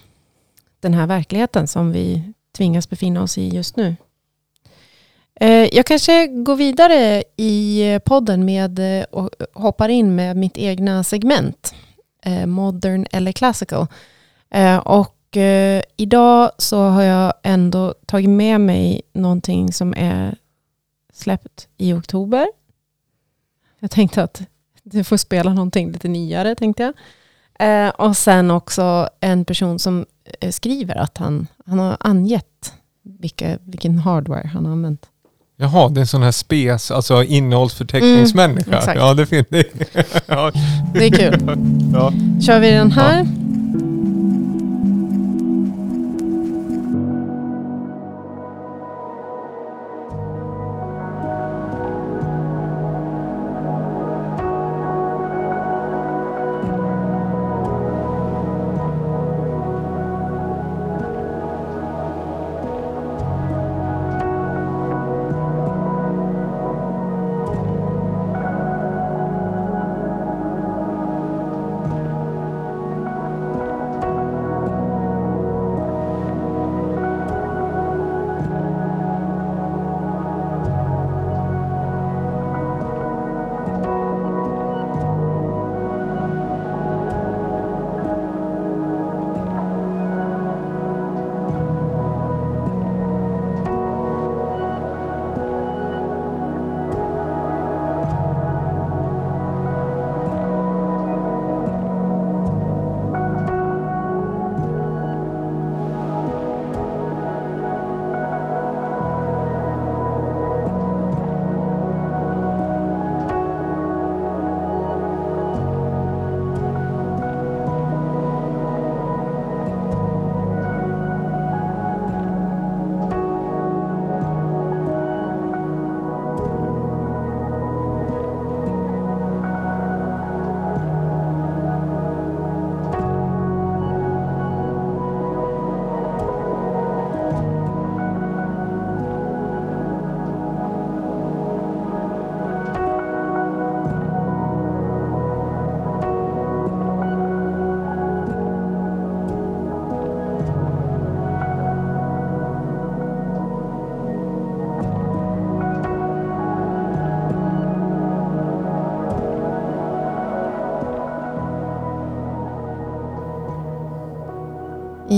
den 0.81 0.95
här 0.95 1.07
verkligheten 1.07 1.69
som 1.69 1.93
vi 1.93 2.33
tvingas 2.57 2.91
befinna 2.91 3.23
oss 3.23 3.39
i 3.39 3.49
just 3.49 3.77
nu. 3.77 3.97
Eh, 5.41 5.75
jag 5.77 5.87
kanske 5.87 6.27
går 6.27 6.57
vidare 6.57 7.23
i 7.37 7.83
eh, 7.93 7.99
podden 7.99 8.45
med 8.45 8.81
och 9.11 9.31
hoppar 9.55 9.89
in 9.89 10.15
med 10.15 10.37
mitt 10.37 10.59
egna 10.59 11.05
segment. 11.05 11.75
Modern 12.47 13.07
eller 13.11 13.33
classical. 13.33 13.87
Och 14.83 15.37
idag 15.97 16.51
så 16.59 16.83
har 16.83 17.03
jag 17.03 17.33
ändå 17.43 17.95
tagit 18.07 18.31
med 18.31 18.61
mig 18.61 19.03
någonting 19.13 19.73
som 19.73 19.95
är 19.97 20.37
släppt 21.13 21.69
i 21.77 21.93
oktober. 21.93 22.47
Jag 23.79 23.91
tänkte 23.91 24.23
att 24.23 24.43
du 24.91 25.05
får 25.05 25.17
spela 25.17 25.53
någonting 25.53 25.93
lite 25.93 26.09
nyare 26.09 26.55
tänkte 26.55 26.83
jag. 26.83 26.95
Eh, 27.61 27.89
och 27.89 28.17
sen 28.17 28.51
också 28.51 29.09
en 29.21 29.45
person 29.45 29.79
som 29.79 30.07
eh, 30.41 30.51
skriver 30.51 30.95
att 30.97 31.19
han, 31.19 31.47
han 31.67 31.79
har 31.79 31.97
angett 32.01 32.73
vilka, 33.21 33.59
vilken 33.65 33.99
hardware 33.99 34.51
han 34.55 34.65
har 34.65 34.73
använt. 34.73 35.07
Jaha, 35.61 35.89
det 35.89 35.99
är 35.99 36.03
en 36.03 36.07
sån 36.07 36.23
här 36.23 36.33
spes, 36.33 36.91
alltså 36.91 37.23
innehållsförteckningsmänniska. 37.25 38.67
Mm, 38.71 38.79
exakt. 38.79 38.99
ja, 39.01 39.15
det 39.15 39.27
finns 39.27 39.47
det. 39.51 39.65
ja. 40.27 40.53
Det 40.95 41.07
är 41.07 41.11
kul. 41.11 41.41
ja. 41.93 42.13
Kör 42.47 42.61
vi 42.61 42.71
den 42.71 42.93
här? 42.93 43.19
Ja, 43.19 43.27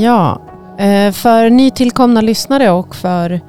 Ja, 0.00 0.40
eh, 0.78 1.12
för 1.12 1.50
nytillkomna 1.50 2.20
lyssnare 2.20 2.70
och 2.70 2.96
för 2.96 3.40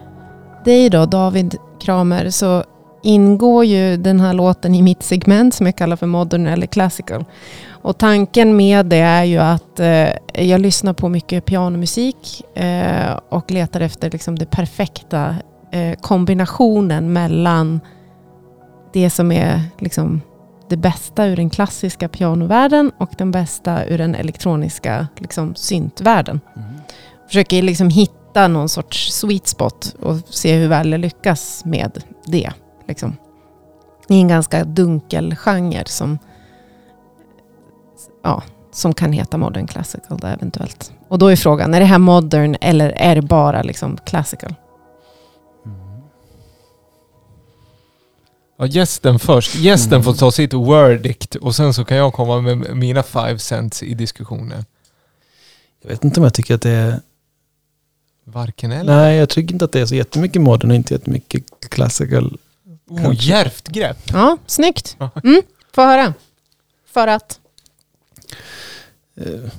dig 0.66 0.90
då, 0.90 1.06
David 1.06 1.56
Kramer, 1.82 2.30
så 2.30 2.64
ingår 3.04 3.66
ju 3.66 3.98
den 3.98 4.20
här 4.20 4.34
låten 4.34 4.76
i 4.76 4.82
mitt 4.82 5.04
segment 5.04 5.54
som 5.54 5.66
jag 5.66 5.76
kallar 5.76 5.96
för 5.96 6.08
Modern 6.08 6.48
eller 6.48 6.68
Classical. 6.68 7.26
Och 7.70 7.98
tanken 7.98 8.56
med 8.56 8.86
det 8.86 8.98
är 8.98 9.24
ju 9.24 9.38
att 9.38 9.80
eh, 9.80 10.10
jag 10.34 10.62
lyssnar 10.62 10.94
på 10.94 11.10
mycket 11.10 11.46
pianomusik 11.46 12.44
eh, 12.56 13.20
och 13.30 13.52
letar 13.52 13.82
efter 13.82 14.12
liksom 14.12 14.40
det 14.40 14.46
perfekta 14.46 15.36
eh, 15.72 16.00
kombinationen 16.02 17.14
mellan 17.14 17.80
det 18.94 19.10
som 19.10 19.32
är 19.32 19.62
liksom 19.80 20.22
det 20.72 20.78
bästa 20.78 21.26
ur 21.26 21.36
den 21.36 21.50
klassiska 21.50 22.10
pianovärlden 22.10 22.92
och 22.98 23.10
den 23.18 23.32
bästa 23.32 23.86
ur 23.86 23.98
den 23.98 24.16
elektroniska 24.16 25.08
liksom, 25.18 25.56
syntvärlden. 25.56 26.42
Försöker 27.28 27.62
liksom 27.62 27.90
hitta 27.90 28.48
någon 28.48 28.70
sorts 28.70 29.14
sweet 29.14 29.48
spot 29.48 29.96
och 30.00 30.18
se 30.30 30.56
hur 30.56 30.68
väl 30.68 30.92
jag 30.92 31.00
lyckas 31.00 31.66
med 31.66 32.04
det. 32.26 32.52
Liksom. 32.88 33.18
I 34.10 34.20
en 34.20 34.28
ganska 34.28 34.64
dunkel 34.64 35.36
genre 35.36 35.86
som, 35.86 36.20
ja, 38.24 38.44
som 38.72 38.94
kan 38.94 39.14
heta 39.14 39.38
modern 39.38 39.68
classical 39.68 40.18
då, 40.18 40.28
eventuellt. 40.28 40.92
Och 41.08 41.20
då 41.20 41.28
är 41.28 41.36
frågan, 41.36 41.74
är 41.74 41.80
det 41.80 41.86
här 41.86 42.00
modern 42.00 42.56
eller 42.62 42.90
är 42.90 43.16
det 43.16 43.22
bara 43.22 43.62
liksom 43.62 43.98
classical? 43.98 44.56
Ja, 48.62 48.68
gästen 48.68 49.20
först. 49.20 49.56
Gästen 49.56 49.94
Mm. 49.94 50.04
får 50.04 50.14
ta 50.14 50.32
sitt 50.32 50.54
verdict 50.54 51.36
och 51.36 51.56
sen 51.56 51.74
så 51.74 51.86
kan 51.86 51.98
jag 51.98 52.14
komma 52.14 52.42
med 52.42 52.78
mina 52.78 53.04
five 53.04 53.40
cents 53.40 53.84
i 53.84 53.94
diskussionen. 53.94 54.66
Jag 55.82 55.90
vet 55.90 56.04
inte 56.04 56.20
om 56.20 56.24
jag 56.24 56.34
tycker 56.34 56.56
att 56.56 56.62
det 56.62 56.70
är... 56.70 57.00
Varken 58.24 58.72
eller. 58.72 58.96
Nej, 58.96 59.18
jag 59.18 59.30
tycker 59.30 59.54
inte 59.54 59.66
att 59.66 59.72
det 59.72 59.80
är 59.80 59.86
så 59.86 59.96
jättemycket 59.96 60.42
modern 60.42 60.72
och 60.72 60.76
inte 60.76 60.94
jättemycket 60.94 61.44
classical. 61.70 62.38
Oh, 62.90 63.14
djärvt 63.16 63.68
grepp. 63.68 63.98
Ja, 64.14 64.38
snyggt. 64.48 64.98
Mm, 65.24 65.42
få 65.72 65.82
höra. 65.82 66.14
För 66.88 67.08
att? 67.08 67.40
Eh, 69.16 69.50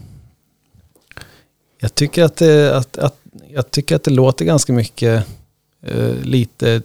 Jag 1.78 1.94
tycker 1.94 2.24
att 2.24 2.36
det, 2.36 2.76
att, 2.76 2.98
att, 2.98 3.16
jag 3.48 3.70
tycker 3.70 3.96
att 3.96 4.04
det 4.04 4.10
låter 4.10 4.44
ganska 4.44 4.72
mycket 4.72 5.26
eh, 5.82 6.14
lite 6.22 6.82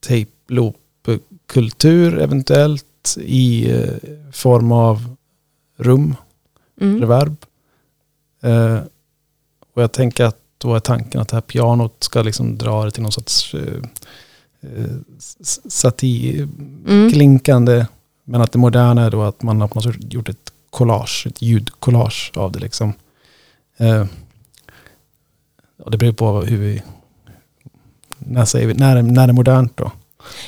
tape 0.00 0.26
loop 0.48 0.76
kultur 1.46 2.18
eventuellt 2.18 3.16
i 3.20 3.70
eh, 3.70 3.94
form 4.32 4.72
av 4.72 5.16
rum, 5.76 6.14
Mm. 6.80 7.00
reverb. 7.00 7.36
Eh, 8.42 8.78
och 9.74 9.82
jag 9.82 9.92
tänker 9.92 10.24
att 10.24 10.36
då 10.58 10.74
är 10.74 10.80
tanken 10.80 11.20
att 11.20 11.28
det 11.28 11.36
här 11.36 11.40
pianot 11.40 12.04
ska 12.04 12.22
liksom 12.22 12.58
dra 12.58 12.84
det 12.84 12.90
till 12.90 13.02
någon 13.02 13.12
sorts 13.12 13.54
eh, 13.54 13.82
eh, 14.60 14.90
satir, 15.68 16.48
Mm. 16.86 17.10
klinkande. 17.12 17.86
Men 18.24 18.40
att 18.40 18.52
det 18.52 18.58
moderna 18.58 19.02
är 19.04 19.10
då 19.10 19.22
att 19.22 19.42
man 19.42 19.60
har 19.60 19.68
på 19.68 19.74
något 19.74 19.84
sätt 19.94 20.12
gjort 20.12 20.28
ett 20.28 20.52
collage, 20.70 21.26
ett 21.26 21.42
ljudcollage 21.42 22.32
av 22.36 22.52
det 22.52 22.58
liksom. 22.58 22.92
Eh, 23.76 24.06
och 25.78 25.90
det 25.90 25.98
beror 25.98 26.12
på 26.12 26.40
hur 26.42 26.56
vi, 26.58 26.82
när, 28.18 28.44
säger 28.44 28.66
vi, 28.66 28.74
när, 28.74 28.96
är- 28.96 29.02
när 29.02 29.28
är 29.28 29.32
modernt 29.32 29.76
då? 29.76 29.92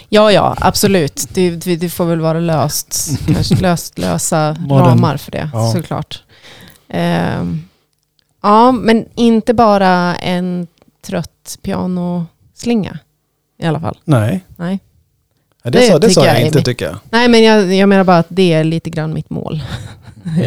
Ja, 0.08 0.32
ja, 0.32 0.56
absolut. 0.60 1.26
Det, 1.28 1.50
det, 1.50 1.88
får 1.90 2.04
väl 2.04 2.20
vara 2.20 2.40
löst, 2.40 3.18
löst, 3.60 3.98
lösa 3.98 4.56
ramar 4.70 5.16
för 5.16 5.30
det, 5.32 5.50
Ja. 5.52 5.72
såklart. 5.72 6.22
Ehm, 6.88 7.64
ja, 8.42 8.72
men 8.72 9.06
inte 9.14 9.54
bara 9.54 10.16
en 10.16 10.66
trött 11.06 11.58
pianoslinga 11.62 12.98
i 13.58 13.66
alla 13.66 13.80
fall. 13.80 13.98
Nej, 14.04 14.44
Nej, 14.56 14.80
Ja, 15.62 15.70
det, 15.70 15.78
Det 15.78 15.86
sa, 15.86 15.98
det 15.98 16.10
sa 16.10 16.26
jag 16.26 16.34
jag 16.34 16.46
inte 16.46 16.62
tycker 16.62 16.84
jag. 16.84 16.96
Nej 17.10 17.28
men 17.28 17.42
jag, 17.42 17.74
jag 17.74 17.88
menar 17.88 18.04
bara 18.04 18.18
att 18.18 18.26
det 18.28 18.52
är 18.52 18.64
lite 18.64 18.90
grann 18.90 19.14
mitt 19.14 19.30
mål. 19.30 19.62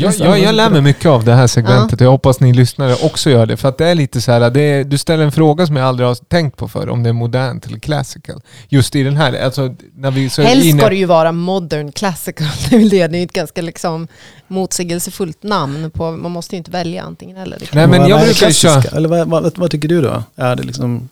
Jag, 0.02 0.14
jag, 0.20 0.40
jag 0.40 0.56
lär 0.56 0.70
mig 0.70 0.82
mycket 0.82 1.06
av 1.06 1.24
det 1.26 1.34
här 1.34 1.48
segmentet 1.48 2.02
och 2.02 2.06
jag 2.06 2.12
hoppas 2.12 2.40
ni 2.40 2.54
lyssnare 2.54 2.96
också 3.04 3.30
gör 3.30 3.46
det. 3.46 3.58
För 3.58 3.70
att 3.70 3.78
det 3.78 3.86
är 3.88 3.96
lite 3.96 4.22
så 4.22 4.32
här, 4.32 4.50
det 4.50 4.62
är, 4.62 4.84
du 4.84 4.98
ställer 4.98 5.24
en 5.24 5.32
fråga 5.32 5.68
som 5.68 5.76
jag 5.76 5.88
aldrig 5.88 6.08
har 6.08 6.16
tänkt 6.16 6.58
på 6.58 6.68
förr, 6.68 6.90
om 6.90 7.04
det 7.04 7.10
är 7.10 7.14
modernt 7.14 7.66
eller 7.66 7.80
classical. 7.80 8.42
Just 8.70 8.96
i 8.96 9.04
den 9.04 9.18
här, 9.18 9.44
alltså 9.44 9.76
när 9.96 10.12
vi 10.12 10.30
så 10.30 10.42
Helst 10.42 10.66
inne- 10.66 10.78
ska 10.80 10.90
det 10.90 10.96
ju 10.96 11.06
vara 11.06 11.32
modern 11.32 11.92
classical. 11.92 12.48
Det 12.70 12.76
är 12.76 12.80
väl 12.80 12.90
det. 12.90 13.08
Det 13.08 13.18
är 13.18 13.20
ju 13.20 13.26
ett 13.26 13.34
ganska 13.34 13.62
liksom 13.62 14.08
motsägelsefullt 14.48 15.44
namn. 15.44 15.92
På, 15.92 16.12
man 16.12 16.32
måste 16.32 16.56
ju 16.56 16.58
inte 16.58 16.72
välja 16.72 17.04
antingen 17.04 17.38
eller. 17.38 17.60
Nej 17.72 17.88
men 17.88 18.02
vad, 18.02 18.10
jag 18.10 18.22
brukar 18.22 18.48
ju 18.48 18.54
köra... 18.54 18.82
Eller 18.82 19.10
vad, 19.10 19.28
vad, 19.28 19.58
vad 19.58 19.72
tycker 19.72 19.88
du 19.88 20.02
då? 20.02 20.24
Är 20.36 20.56
det 20.56 20.64
liksom, 20.64 21.10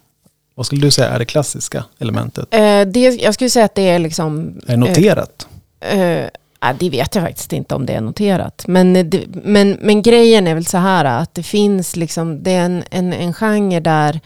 vad 0.56 0.66
skulle 0.66 0.82
du 0.82 0.91
säga 0.91 1.10
är 1.10 1.20
det 1.20 1.26
klassiska 1.26 1.86
elementet? 1.99 2.54
Eh, 2.54 2.82
det, 2.82 3.22
jag 3.22 3.34
skulle 3.34 3.49
säga 3.49 3.66
att 3.66 3.76
det 3.76 3.89
är 3.89 3.99
liksom... 3.99 4.62
Är 4.68 4.78
noterat? 4.78 5.47
Eh, 5.80 6.01
eh, 6.01 6.30
det 6.80 6.89
vet 6.89 7.16
jag 7.16 7.24
faktiskt 7.24 7.54
inte 7.54 7.76
om 7.76 7.86
det 7.86 7.93
är 7.93 8.01
noterat. 8.01 8.64
Men, 8.68 8.95
eh, 8.95 9.06
det, 9.06 9.24
men, 9.43 9.78
men 9.82 10.01
grejen 10.01 10.47
är 10.47 10.54
väl 10.54 10.66
så 10.66 10.78
här 10.78 11.06
att 11.06 11.36
det 11.36 11.43
finns 11.43 11.95
liksom, 11.95 12.43
det 12.43 12.51
är 12.51 12.66
en, 12.66 12.84
en, 12.89 13.14
en 13.14 13.34
genre 13.34 13.80
där 13.80 14.20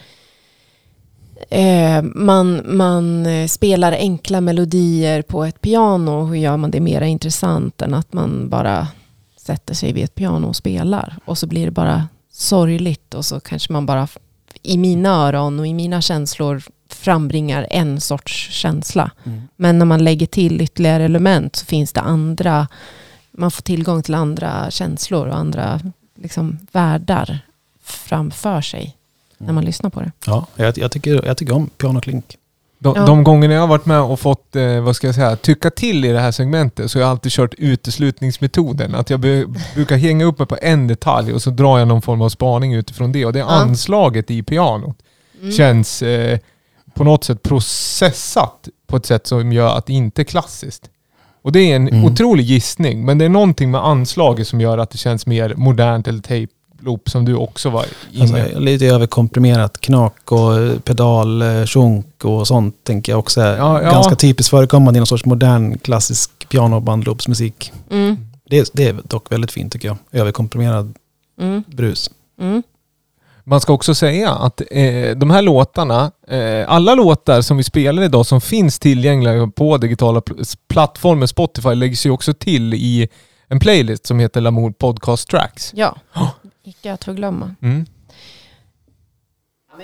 eh, 1.50 2.02
man, 2.02 2.62
man 2.66 3.26
eh, 3.26 3.48
spelar 3.48 3.92
enkla 3.92 4.42
melodier 4.42 5.22
på 5.22 5.44
ett 5.44 5.62
piano. 5.62 6.26
Hur 6.26 6.36
gör 6.36 6.58
man 6.58 6.72
det 6.72 6.80
mer 6.80 7.02
intressant 7.02 7.82
än 7.82 7.94
att 7.94 8.14
man 8.14 8.50
bara 8.50 8.88
sätter 9.38 9.74
sig 9.74 9.94
vid 9.94 10.04
ett 10.04 10.16
piano 10.16 10.48
och 10.48 10.56
spelar. 10.56 11.18
Och 11.26 11.38
så 11.38 11.48
blir 11.48 11.66
det 11.66 11.72
bara 11.72 12.08
sorgligt 12.32 13.14
och 13.14 13.26
så 13.26 13.40
kanske 13.40 13.74
man 13.74 13.86
bara 13.86 14.08
i 14.68 14.78
mina 14.78 15.09
öron 15.09 15.59
och 15.59 15.68
i 15.68 15.74
mina 15.74 16.01
känslor 16.01 16.63
frambringar 16.89 17.68
en 17.70 18.01
sorts 18.01 18.49
känsla. 18.51 19.11
Mm. 19.24 19.41
Men 19.55 19.80
när 19.80 19.86
man 19.86 20.03
lägger 20.03 20.28
till 20.28 20.61
ytterligare 20.61 21.03
element 21.03 21.55
så 21.55 21.65
finns 21.65 21.93
det 21.93 22.01
andra, 22.01 22.68
man 23.32 23.51
får 23.51 23.61
tillgång 23.61 24.03
till 24.03 24.15
andra 24.15 24.72
känslor 24.72 25.28
och 25.28 25.38
andra 25.38 25.82
liksom, 26.15 26.59
världar 26.72 27.39
framför 27.84 28.61
sig 28.61 28.97
när 29.38 29.53
man 29.53 29.65
lyssnar 29.65 29.89
på 29.89 29.99
det. 29.99 30.11
Ja, 30.26 30.47
jag, 30.55 30.78
jag, 30.78 30.91
tycker, 30.91 31.26
jag 31.26 31.38
tycker 31.38 31.53
om 31.53 31.70
pianoklink. 31.70 32.38
De, 32.80 32.94
Ja. 32.96 33.06
de 33.06 33.24
gångerna 33.24 33.54
jag 33.54 33.62
har 33.62 33.68
varit 33.68 33.86
med 33.86 34.02
och 34.02 34.20
fått, 34.20 34.56
eh, 34.56 34.80
vad 34.82 34.96
ska 34.96 35.08
jag 35.08 35.16
säga, 35.16 35.36
tycka 35.36 35.70
till 35.70 36.06
i 36.06 36.08
det 36.08 36.20
här 36.20 36.32
segmentet 36.32 36.92
så 36.92 36.98
har 37.00 37.02
jag 37.02 37.10
alltid 37.10 37.32
kört 37.32 37.54
uteslutningsmetoden. 37.58 38.96
Att 38.96 39.10
jag 39.10 39.20
be, 39.20 39.46
brukar 39.76 39.98
hänga 39.98 40.26
upp 40.26 40.40
mig 40.40 40.48
på 40.48 40.58
en 40.62 40.88
detalj 40.88 41.34
och 41.34 41.42
så 41.42 41.50
drar 41.50 41.80
jag 41.80 41.88
någon 41.88 42.02
form 42.02 42.22
av 42.22 42.30
spaning 42.30 42.74
utifrån 42.74 43.12
det. 43.12 43.26
Och 43.26 43.34
det 43.34 43.40
är 43.40 43.44
Ja. 43.44 43.50
anslaget 43.50 44.32
i 44.32 44.44
pianot 44.44 44.98
Mm. 45.42 45.52
känns 45.52 46.02
eh, 46.02 46.40
på 46.94 47.04
något 47.04 47.24
sätt 47.24 47.44
processat 47.44 48.68
på 48.88 48.98
ett 48.98 49.06
sätt 49.06 49.28
som 49.28 49.52
gör 49.54 49.78
att 49.78 49.86
det 49.86 49.94
inte 49.94 50.22
är 50.22 50.24
klassiskt. 50.24 50.90
Och 51.42 51.52
det 51.52 51.60
är 51.60 51.76
en 51.76 51.88
Mm. 51.88 52.06
otrolig 52.06 52.44
gissning, 52.46 53.06
men 53.06 53.18
det 53.18 53.26
är 53.26 53.30
någonting 53.30 53.72
med 53.72 53.86
anslaget 53.86 54.48
som 54.48 54.62
gör 54.62 54.78
att 54.78 54.90
det 54.92 54.98
känns 54.98 55.26
mer 55.28 55.54
modernt 55.58 56.08
eller 56.08 56.22
tape 56.22 56.48
loop 56.88 57.10
som 57.10 57.26
du 57.26 57.36
också 57.36 57.70
var 57.70 57.86
inne 58.12 58.22
Alltså, 58.44 58.60
lite 58.60 58.86
överkomprimerat 58.86 59.82
knak 59.82 60.32
och 60.32 60.84
pedal, 60.84 61.42
eh, 61.42 61.66
sjunk 61.66 62.26
och 62.26 62.48
sånt 62.48 62.84
tänker 62.84 63.12
jag 63.12 63.20
också 63.20 63.42
är 63.42 63.58
Ja, 63.58 63.82
ja. 63.84 63.92
ganska 63.92 64.16
typiskt 64.16 64.50
förekommande 64.50 64.98
i 64.98 65.00
någon 65.00 65.08
sorts 65.08 65.26
modern 65.26 65.78
klassisk 65.78 66.50
pianobandloopsmusik. 66.50 67.72
Mm. 67.92 68.18
Det, 68.50 68.70
det 68.74 68.88
är 68.88 68.96
dock 69.04 69.32
väldigt 69.32 69.52
fint 69.52 69.74
tycker 69.74 69.88
jag. 69.88 69.98
Överkomprimerad 70.12 70.94
Mm. 71.42 71.64
brus. 71.68 72.10
Mm. 72.42 72.64
Man 73.44 73.62
ska 73.62 73.74
också 73.74 73.96
säga 73.96 74.32
att 74.32 74.62
eh, 74.72 75.16
de 75.18 75.32
här 75.32 75.42
låtarna, 75.42 76.12
eh, 76.28 76.66
alla 76.72 76.96
låtar 76.96 77.42
som 77.42 77.58
vi 77.58 77.64
spelar 77.64 78.04
idag 78.04 78.26
som 78.26 78.42
finns 78.42 78.80
tillgängliga 78.80 79.48
på 79.56 79.78
digitala 79.78 80.20
pl- 80.20 80.58
plattformar, 80.68 81.26
Spotify, 81.28 81.76
läggs 81.76 82.06
ju 82.06 82.12
också 82.12 82.34
till 82.34 82.74
i 82.74 83.08
en 83.48 83.60
playlist 83.60 84.06
som 84.06 84.20
heter 84.20 84.42
Lamour 84.42 84.72
Podcast 84.72 85.30
Tracks. 85.30 85.72
Ja, 85.76 85.96
icke 86.68 86.93
att 86.93 87.03
förglömma. 87.03 87.55
Mm. 87.61 87.86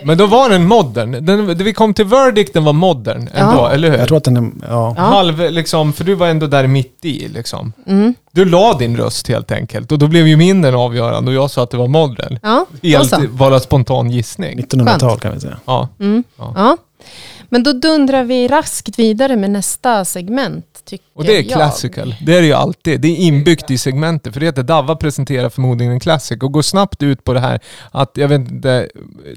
Men 0.03 0.17
då 0.17 0.25
var 0.27 0.49
den 0.49 0.67
modern. 0.67 1.25
Den, 1.25 1.47
det 1.47 1.63
vi 1.63 1.73
kom 1.73 1.93
till 1.93 2.05
Verdict, 2.05 2.53
den 2.53 2.63
var 2.63 2.73
modern 2.73 3.29
ändå, 3.33 3.55
Ja. 3.55 3.71
eller 3.71 3.91
hur? 3.91 3.97
Jag 3.97 4.07
tror 4.07 4.17
att 4.17 4.23
den 4.23 4.37
är, 4.37 4.51
ja. 4.69 4.93
Halv, 4.97 5.51
liksom, 5.51 5.93
för 5.93 6.03
du 6.03 6.15
var 6.15 6.27
ändå 6.27 6.47
där 6.47 6.67
mitt 6.67 7.05
i 7.05 7.27
liksom. 7.27 7.73
Mm. 7.87 8.13
Du 8.31 8.45
la 8.45 8.73
din 8.73 8.97
röst 8.97 9.27
helt 9.27 9.51
enkelt 9.51 9.91
och 9.91 9.99
då 9.99 10.07
blev 10.07 10.27
ju 10.27 10.37
min 10.37 10.61
den 10.61 10.75
avgörande 10.75 11.31
och 11.31 11.35
jag 11.35 11.51
sa 11.51 11.63
att 11.63 11.69
det 11.71 11.77
var 11.77 11.87
modern. 11.87 12.39
Ja, 12.41 12.65
Helt 12.83 13.31
bara 13.31 13.59
spontan 13.59 14.11
gissning. 14.11 14.59
1900-tal 14.59 15.19
kan 15.19 15.33
vi 15.33 15.39
säga. 15.39 15.57
Ja. 15.65 15.89
Mm. 15.99 16.23
Ja. 16.37 16.53
Ja. 16.55 16.77
Men 17.53 17.63
då 17.63 17.73
dundrar 17.73 18.23
vi 18.23 18.47
raskt 18.47 18.99
vidare 18.99 19.35
med 19.35 19.51
nästa 19.51 20.05
segment. 20.05 20.65
Tycker 20.85 21.05
Och 21.13 21.23
det 21.23 21.37
är 21.37 21.41
jag. 21.41 21.51
classical. 21.51 22.15
Det 22.25 22.35
är 22.37 22.41
det 22.41 22.47
ju 22.47 22.53
alltid. 22.53 23.01
Det 23.01 23.07
är 23.07 23.15
inbyggt 23.15 23.71
i 23.71 23.77
segmentet. 23.77 24.33
För 24.33 24.39
det 24.39 24.45
heter 24.45 24.63
Davva 24.63 24.95
presenterar 24.95 25.49
förmodligen 25.49 25.93
en 25.93 25.99
classic 25.99 26.37
och 26.41 26.51
går 26.51 26.61
snabbt 26.61 27.03
ut 27.03 27.23
på 27.23 27.33
det 27.33 27.39
här 27.39 27.59
att, 27.91 28.11
jag 28.13 28.27
vet 28.27 28.39
inte, 28.51 28.89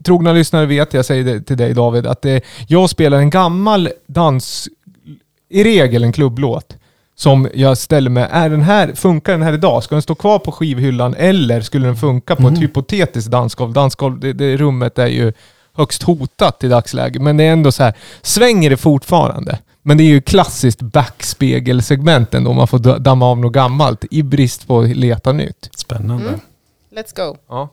trogna 0.05 0.33
lyssnare 0.33 0.67
vet, 0.67 0.95
jag 0.95 1.05
säger 1.05 1.25
det 1.25 1.41
till 1.43 1.57
dig 1.57 1.75
David, 1.75 2.07
att 2.07 2.23
det, 2.23 2.45
jag 2.69 2.91
spelar 2.91 3.19
en 3.19 3.31
gammal 3.31 3.89
dans, 4.07 4.69
i 5.51 5.65
regel 5.65 6.05
en 6.05 6.13
klubblåt, 6.13 6.77
som 7.17 7.49
jag 7.55 7.79
ställer 7.79 8.11
mig, 8.11 8.27
är 8.31 8.51
den 8.51 8.63
här, 8.63 8.93
funkar 8.95 9.33
den 9.33 9.43
här 9.43 9.53
idag? 9.53 9.85
Ska 9.85 9.95
den 9.95 10.03
stå 10.03 10.15
kvar 10.15 10.39
på 10.39 10.53
skivhyllan 10.53 11.15
eller 11.19 11.61
skulle 11.61 11.87
den 11.87 11.97
funka 11.97 12.37
på 12.37 12.43
ett 12.47 12.53
Mhm. 12.53 12.61
hypotetiskt 12.63 13.31
dansgolv? 13.31 13.73
Dansgolv, 13.73 14.21
det, 14.21 14.33
det 14.33 14.57
rummet 14.57 14.99
är 14.99 15.07
ju 15.07 15.33
högst 15.77 16.03
hotat 16.03 16.65
i 16.65 16.69
dagsläget. 16.69 17.23
Men 17.23 17.37
det 17.37 17.45
är 17.45 17.53
ändå 17.53 17.73
så 17.73 17.83
här, 17.83 17.95
svänger 18.23 18.71
det 18.71 18.77
fortfarande? 18.77 19.59
Men 19.83 19.97
det 19.97 20.03
är 20.03 20.09
ju 20.09 20.21
klassiskt 20.21 20.83
backspegelsegment 20.83 22.35
ändå, 22.35 22.53
man 22.53 22.69
får 22.69 22.99
damma 22.99 23.27
av 23.27 23.39
något 23.39 23.53
gammalt 23.53 24.05
i 24.11 24.23
brist 24.23 24.67
på 24.67 24.81
att 24.81 24.97
leta 24.97 25.33
nytt. 25.33 25.71
Spännande. 25.77 26.29
Mm. 26.29 26.41
Let's 26.97 27.17
go. 27.17 27.37
Ja. 27.49 27.69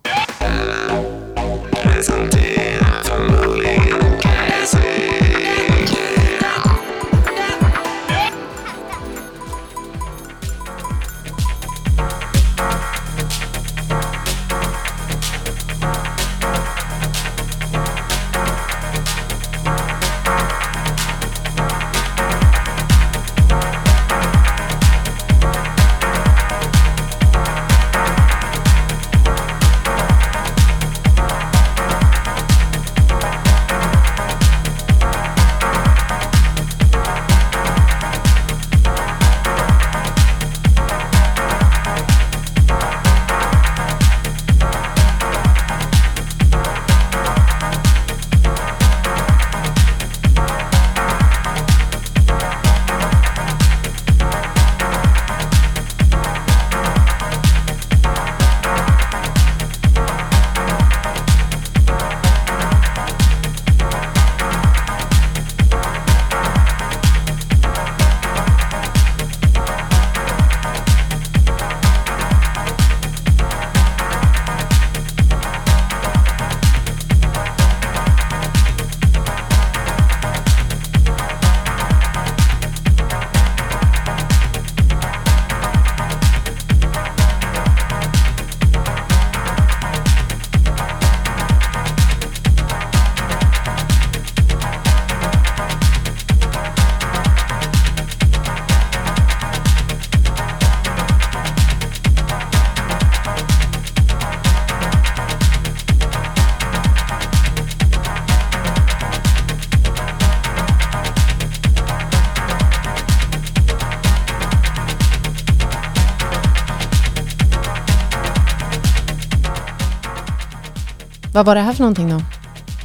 Vad 121.34 121.46
var 121.46 121.56
det 121.56 121.62
här 121.62 121.74
för 121.74 121.80
någonting 121.80 122.10
då? 122.10 122.22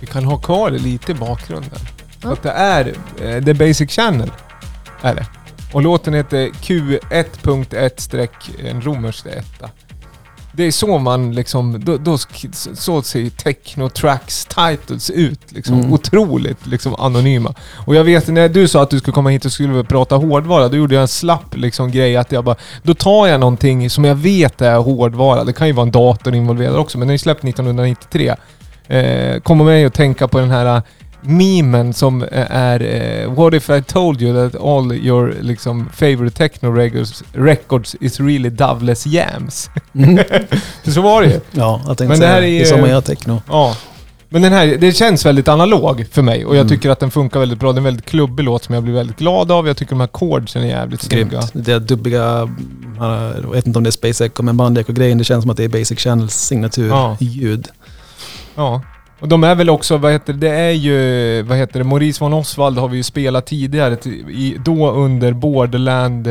Vi 0.00 0.06
kan 0.06 0.24
ha 0.24 0.38
kvar 0.38 0.70
det 0.70 0.78
lite 0.78 1.12
i 1.12 1.14
bakgrunden. 1.14 1.80
Så 2.22 2.32
att 2.32 2.42
det 2.42 2.50
är 2.50 2.94
eh, 3.22 3.44
The 3.44 3.54
Basic 3.54 3.90
Channel. 3.90 4.30
Är 5.02 5.14
det. 5.14 5.26
Och 5.72 5.82
låten 5.82 6.14
heter 6.14 6.46
Q1.1 6.46 8.68
en 8.68 8.82
romersk 8.82 9.26
etta. 9.26 9.70
Det 10.58 10.64
är 10.64 10.70
så 10.70 10.98
man 10.98 11.34
liksom, 11.34 11.84
då, 11.84 11.96
då, 11.96 12.18
så 12.74 13.02
ser 13.02 13.30
techno 13.30 13.88
tracks 13.88 14.44
titles 14.44 15.10
ut. 15.10 15.40
Liksom. 15.52 15.78
Mm. 15.78 15.92
Otroligt 15.92 16.66
liksom 16.66 16.94
anonyma. 16.94 17.54
Och 17.86 17.94
jag 17.94 18.04
vet 18.04 18.28
när 18.28 18.48
du 18.48 18.68
sa 18.68 18.82
att 18.82 18.90
du 18.90 18.98
skulle 18.98 19.14
komma 19.14 19.30
hit 19.30 19.44
och 19.44 19.52
skulle 19.52 19.84
prata 19.84 20.16
hårdvara, 20.16 20.68
då 20.68 20.76
gjorde 20.76 20.94
jag 20.94 21.02
en 21.02 21.08
slapp 21.08 21.56
liksom 21.56 21.90
grej 21.90 22.16
att 22.16 22.32
jag 22.32 22.44
bara, 22.44 22.56
då 22.82 22.94
tar 22.94 23.26
jag 23.26 23.40
någonting 23.40 23.90
som 23.90 24.04
jag 24.04 24.14
vet 24.14 24.60
är 24.60 24.76
hårdvara. 24.76 25.44
Det 25.44 25.52
kan 25.52 25.66
ju 25.66 25.72
vara 25.72 25.86
en 25.86 25.90
dator 25.90 26.34
involverad 26.34 26.76
också, 26.76 26.98
men 26.98 27.08
den 27.08 27.14
är 27.14 27.18
släppt 27.18 27.44
1993. 27.44 28.34
Eh, 28.86 29.40
kommer 29.40 29.64
mig 29.64 29.84
att 29.84 29.94
tänka 29.94 30.28
på 30.28 30.38
den 30.38 30.50
här 30.50 30.82
memen 31.28 31.94
som 31.94 32.22
eh, 32.22 32.28
är 32.50 32.82
eh, 33.22 33.32
What 33.34 33.54
if 33.54 33.70
I 33.70 33.82
told 33.82 34.22
you 34.22 34.50
that 34.50 34.60
all 34.62 34.92
your 34.92 35.36
liksom, 35.40 35.88
favorite 35.92 36.36
techno 36.36 36.70
records, 36.72 37.22
records 37.32 37.96
is 38.00 38.20
really 38.20 38.50
Doveless 38.50 39.06
jams? 39.06 39.70
Mm. 39.94 40.16
För 40.84 40.90
så 40.90 41.00
var 41.00 41.22
det 41.22 41.28
ju. 41.28 41.40
Ja, 41.50 41.80
jag 41.86 41.98
tänkte 41.98 42.04
Men 42.08 42.20
det 42.20 42.26
här 42.26 42.36
är 42.38 42.42
Det 42.42 42.60
är 42.60 42.64
som 42.64 42.80
man 42.80 42.90
gör 42.90 43.00
techno. 43.00 43.42
Ja. 43.48 43.76
Men 44.30 44.42
den 44.42 44.52
här, 44.52 44.66
det 44.66 44.92
känns 44.92 45.26
väldigt 45.26 45.48
analog 45.48 46.06
för 46.12 46.22
mig 46.22 46.44
och 46.44 46.56
jag 46.56 46.60
Mm. 46.60 46.68
tycker 46.68 46.90
att 46.90 47.00
den 47.00 47.10
funkar 47.10 47.40
väldigt 47.40 47.58
bra. 47.60 47.72
Det 47.72 47.76
är 47.76 47.78
en 47.78 47.84
väldigt 47.84 48.04
klubbig 48.06 48.44
låt 48.44 48.64
som 48.64 48.74
jag 48.74 48.84
blir 48.84 48.94
väldigt 48.94 49.18
glad 49.18 49.52
av. 49.52 49.66
Jag 49.66 49.76
tycker 49.76 49.90
de 49.90 50.00
här 50.00 50.08
chordsen 50.12 50.62
är 50.62 50.66
jävligt 50.66 51.02
snygga. 51.02 51.42
Det 51.52 51.60
där 51.62 51.80
dubbiga, 51.80 52.48
jag 53.42 53.50
vet 53.52 53.66
inte 53.66 53.78
om 53.78 53.82
det 53.82 53.88
är 53.88 53.92
Space 53.92 54.26
Echo, 54.26 54.42
men 54.42 54.56
Band 54.56 54.78
Echo-grejen, 54.78 55.18
det 55.18 55.24
känns 55.24 55.42
som 55.42 55.50
att 55.50 55.56
det 55.56 55.64
är 55.64 55.68
Basic 55.68 55.98
Channels 55.98 56.34
signatur 56.34 56.88
Ja. 56.88 57.16
ljud. 57.20 57.68
Ja. 58.54 58.82
Och 59.20 59.28
de 59.28 59.44
är 59.44 59.54
väl 59.54 59.70
också, 59.70 59.96
vad 59.96 60.12
heter 60.12 60.32
det, 60.32 60.38
det 60.38 60.54
är 60.54 60.70
ju, 60.70 61.42
vad 61.42 61.58
heter 61.58 61.78
det, 61.78 61.84
Maurice 61.84 62.24
von 62.24 62.32
Oswald 62.32 62.78
har 62.78 62.88
vi 62.88 62.96
ju 62.96 63.02
spelat 63.02 63.46
tidigare, 63.46 63.94
i, 64.30 64.56
då 64.64 64.90
under 64.90 65.32
Borderland 65.32 66.26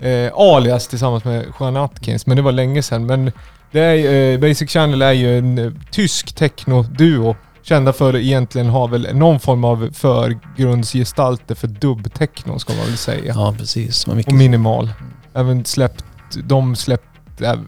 eh, 0.00 0.32
alias 0.34 0.88
tillsammans 0.88 1.24
med 1.24 1.44
Jean 1.60 1.76
Atkins, 1.76 2.26
men 2.26 2.36
det 2.36 2.42
var 2.42 2.52
länge 2.52 2.82
sedan. 2.82 3.06
Men 3.06 3.32
det 3.70 3.80
är, 3.80 4.32
eh, 4.32 4.40
Basic 4.40 4.70
Channel 4.70 5.02
är 5.02 5.12
ju 5.12 5.38
en 5.38 5.58
eh, 5.58 5.72
tysk 5.90 6.34
techno-duo. 6.34 7.36
Kända 7.62 7.92
för 7.92 8.14
att 8.14 8.20
egentligen 8.20 8.68
ha 8.68 8.86
väl 8.86 9.08
någon 9.12 9.40
form 9.40 9.64
av 9.64 9.90
förgrundsgestalter 9.92 11.54
för 11.54 11.68
dubb-techno 11.68 12.58
ska 12.58 12.72
man 12.72 12.86
väl 12.86 12.96
säga. 12.96 13.32
Ja, 13.36 13.54
precis. 13.58 14.06
Och 14.06 14.32
minimal. 14.32 14.90
Även 15.34 15.64
släppt, 15.64 16.04
de 16.44 16.76
släppt, 16.76 17.04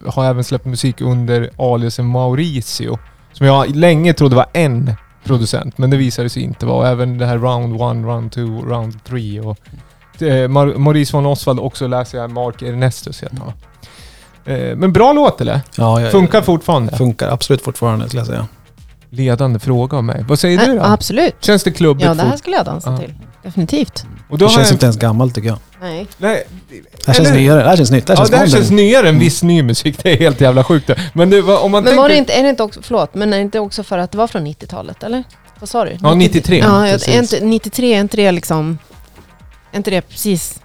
har 0.07 0.24
även 0.24 0.44
släppt 0.44 0.64
musik 0.64 1.00
under 1.00 1.50
aliasen 1.57 2.07
Mauricio. 2.07 2.98
Som 3.33 3.47
jag 3.47 3.76
länge 3.76 4.12
trodde 4.12 4.37
var 4.37 4.47
en 4.53 4.95
producent, 5.24 5.78
men 5.78 5.91
det 5.91 5.97
visade 5.97 6.28
sig 6.28 6.43
inte 6.43 6.66
vara. 6.66 6.89
Även 6.89 7.18
det 7.18 7.26
här 7.26 7.39
Round 7.39 7.74
1, 7.74 7.80
Round 7.80 8.33
2, 8.33 8.41
Round 8.43 9.05
3 9.05 9.41
och... 9.41 9.59
Eh, 10.22 10.49
Maurice 10.49 11.16
von 11.16 11.26
Oswald 11.26 11.61
också 11.61 11.87
läser 11.87 12.18
jag 12.18 12.30
Mark 12.30 12.62
Ernestus 12.62 13.22
heter 13.22 13.37
han. 13.39 13.53
Eh, 14.55 14.76
men 14.76 14.93
bra 14.93 15.12
låt 15.12 15.41
eller? 15.41 15.61
Ja, 15.76 16.01
ja, 16.01 16.11
Funkar 16.11 16.43
fortfarande? 16.43 16.97
Funkar 16.97 17.28
absolut 17.28 17.62
fortfarande 17.62 18.07
skulle 18.07 18.20
jag 18.20 18.26
säga. 18.26 18.47
Ledande 19.11 19.59
fråga 19.59 19.97
av 19.97 20.05
mig. 20.05 20.24
Vad 20.28 20.39
säger 20.39 20.66
du 20.66 20.78
då? 20.78 20.83
absolut. 20.85 21.35
Känns 21.41 21.62
det 21.64 21.70
klubbigt 21.70 22.07
Ja, 22.07 22.14
det 22.14 22.22
här 22.22 22.37
skulle 22.37 22.57
jag 22.57 22.64
dansa 22.66 22.91
Ja. 22.91 22.99
till. 22.99 23.14
Definitivt. 23.43 24.07
Och 24.33 24.39
då 24.39 24.47
Det 24.47 24.53
känns 24.53 24.68
jag- 24.68 24.74
inte 24.74 24.87
ens 24.87 24.97
gammalt 24.97 25.35
tycker 25.35 25.49
jag. 25.49 25.59
Nej. 25.80 26.07
Nej, 26.18 26.47
Det 26.70 27.07
här 27.07 27.14
känns 27.14 27.28
eller- 27.28 27.39
nyare. 27.41 27.62
Det 27.62 27.68
här 27.68 27.76
känns 27.76 27.91
nytt. 27.91 28.07
Det 28.07 28.12
här 28.12 28.16
Ja, 28.16 28.18
känns 28.26 28.30
det 28.30 28.37
här 28.37 28.47
känns 28.47 28.70
nyare 28.70 29.09
än 29.09 29.18
viss 29.18 29.43
ny 29.43 29.62
musik. 29.62 29.99
Det 30.03 30.12
är 30.12 30.16
helt 30.16 30.41
jävla 30.41 30.64
sjukt. 30.64 30.91
Men 31.12 31.30
det, 31.30 31.43
var- 31.43 31.62
om 31.64 31.70
man 31.72 31.83
Men 31.85 31.91
tänker... 31.91 32.03
var 32.03 32.09
det 32.09 32.16
inte, 32.16 32.33
är 32.33 32.43
det 32.43 32.49
inte 32.49 32.62
också, 32.62 32.80
förlåt, 32.83 33.14
men 33.14 33.33
är 33.33 33.37
det 33.37 33.43
inte 33.43 33.59
också 33.59 33.83
för 33.83 33.99
att 33.99 34.12
det 34.12 34.18
var 34.18 34.26
från 34.26 34.47
90-talet, 34.47 35.03
eller? 35.03 35.24
Vad 35.61 35.68
sa 35.68 35.85
du? 35.85 35.97
Ja, 36.03 36.14
93. 36.14 36.59
Ja, 36.59 36.87
är 36.87 37.18
inte, 37.18 37.41
93, 37.45 37.95
är 37.95 38.01
inte 38.01 38.16
det 38.16 38.33
liksom... 38.33 38.78
Är 39.72 39.76
inte 39.76 39.91
det 39.91 40.01
precis 40.03 40.61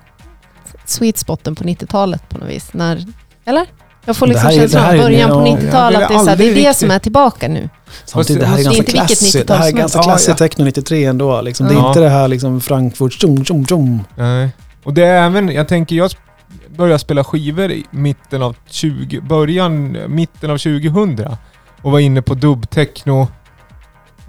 sweet 0.85 1.17
spoten 1.17 1.55
på 1.55 1.63
90-talet 1.63 2.29
på 2.29 2.37
något 2.37 2.49
vis? 2.49 2.69
När, 2.73 3.05
eller? 3.45 3.65
Jag 4.05 4.17
får 4.17 4.27
liksom 4.27 4.51
känslan 4.51 4.85
av 4.85 4.97
början 4.97 5.29
på 5.29 5.35
ja, 5.35 5.47
jag 5.47 5.59
90-talet, 5.59 5.97
vill 5.99 6.03
att 6.03 6.09
det 6.09 6.15
är, 6.15 6.19
så 6.19 6.29
här, 6.29 6.35
det, 6.37 6.43
är 6.43 6.49
det 6.49 6.55
riktigt- 6.55 6.77
som 6.77 6.91
är 6.91 6.99
tillbaka 6.99 7.47
nu. 7.47 7.69
Samtidigt, 8.05 8.41
det 8.41 8.47
här 8.47 8.53
är 8.53 8.57
Det 8.57 8.63
ganska 8.63 8.77
är 8.77 8.79
inte 8.79 8.91
vilket 8.91 9.07
klassiskt. 9.07 9.47
Det 9.47 9.53
här 9.53 9.67
är 9.67 9.71
90-talsmän. 9.71 9.77
ganska 9.77 9.99
Ja, 9.99 10.03
klassiskt 10.03 10.27
ja. 10.29 10.35
techno 10.47 10.65
93 10.65 11.05
ändå. 11.05 11.41
Liksom. 11.41 11.67
Det 11.67 11.73
är 11.73 11.77
Ja. 11.77 11.87
inte 11.87 11.99
det 11.99 12.09
här 12.09 12.27
liksom 12.27 12.61
Frankfurt, 12.61 13.13
tjom, 13.13 13.45
tjom, 13.45 13.65
tjom. 13.65 14.03
Nej. 14.15 14.49
Och 14.83 14.93
det 14.93 15.05
är 15.05 15.23
även, 15.25 15.49
jag 15.49 15.67
tänker 15.67 15.95
jag 15.95 16.11
började 16.77 16.99
spela 16.99 17.23
skivor 17.23 17.71
i 17.71 17.85
mitten 17.91 18.41
av 18.43 18.55
20, 18.69 19.21
början, 19.21 19.97
mitten 20.07 20.51
av 20.51 20.57
2000 20.57 21.27
och 21.81 21.91
var 21.91 21.99
inne 21.99 22.21
på 22.21 22.33
dubbtechno. 22.33 23.27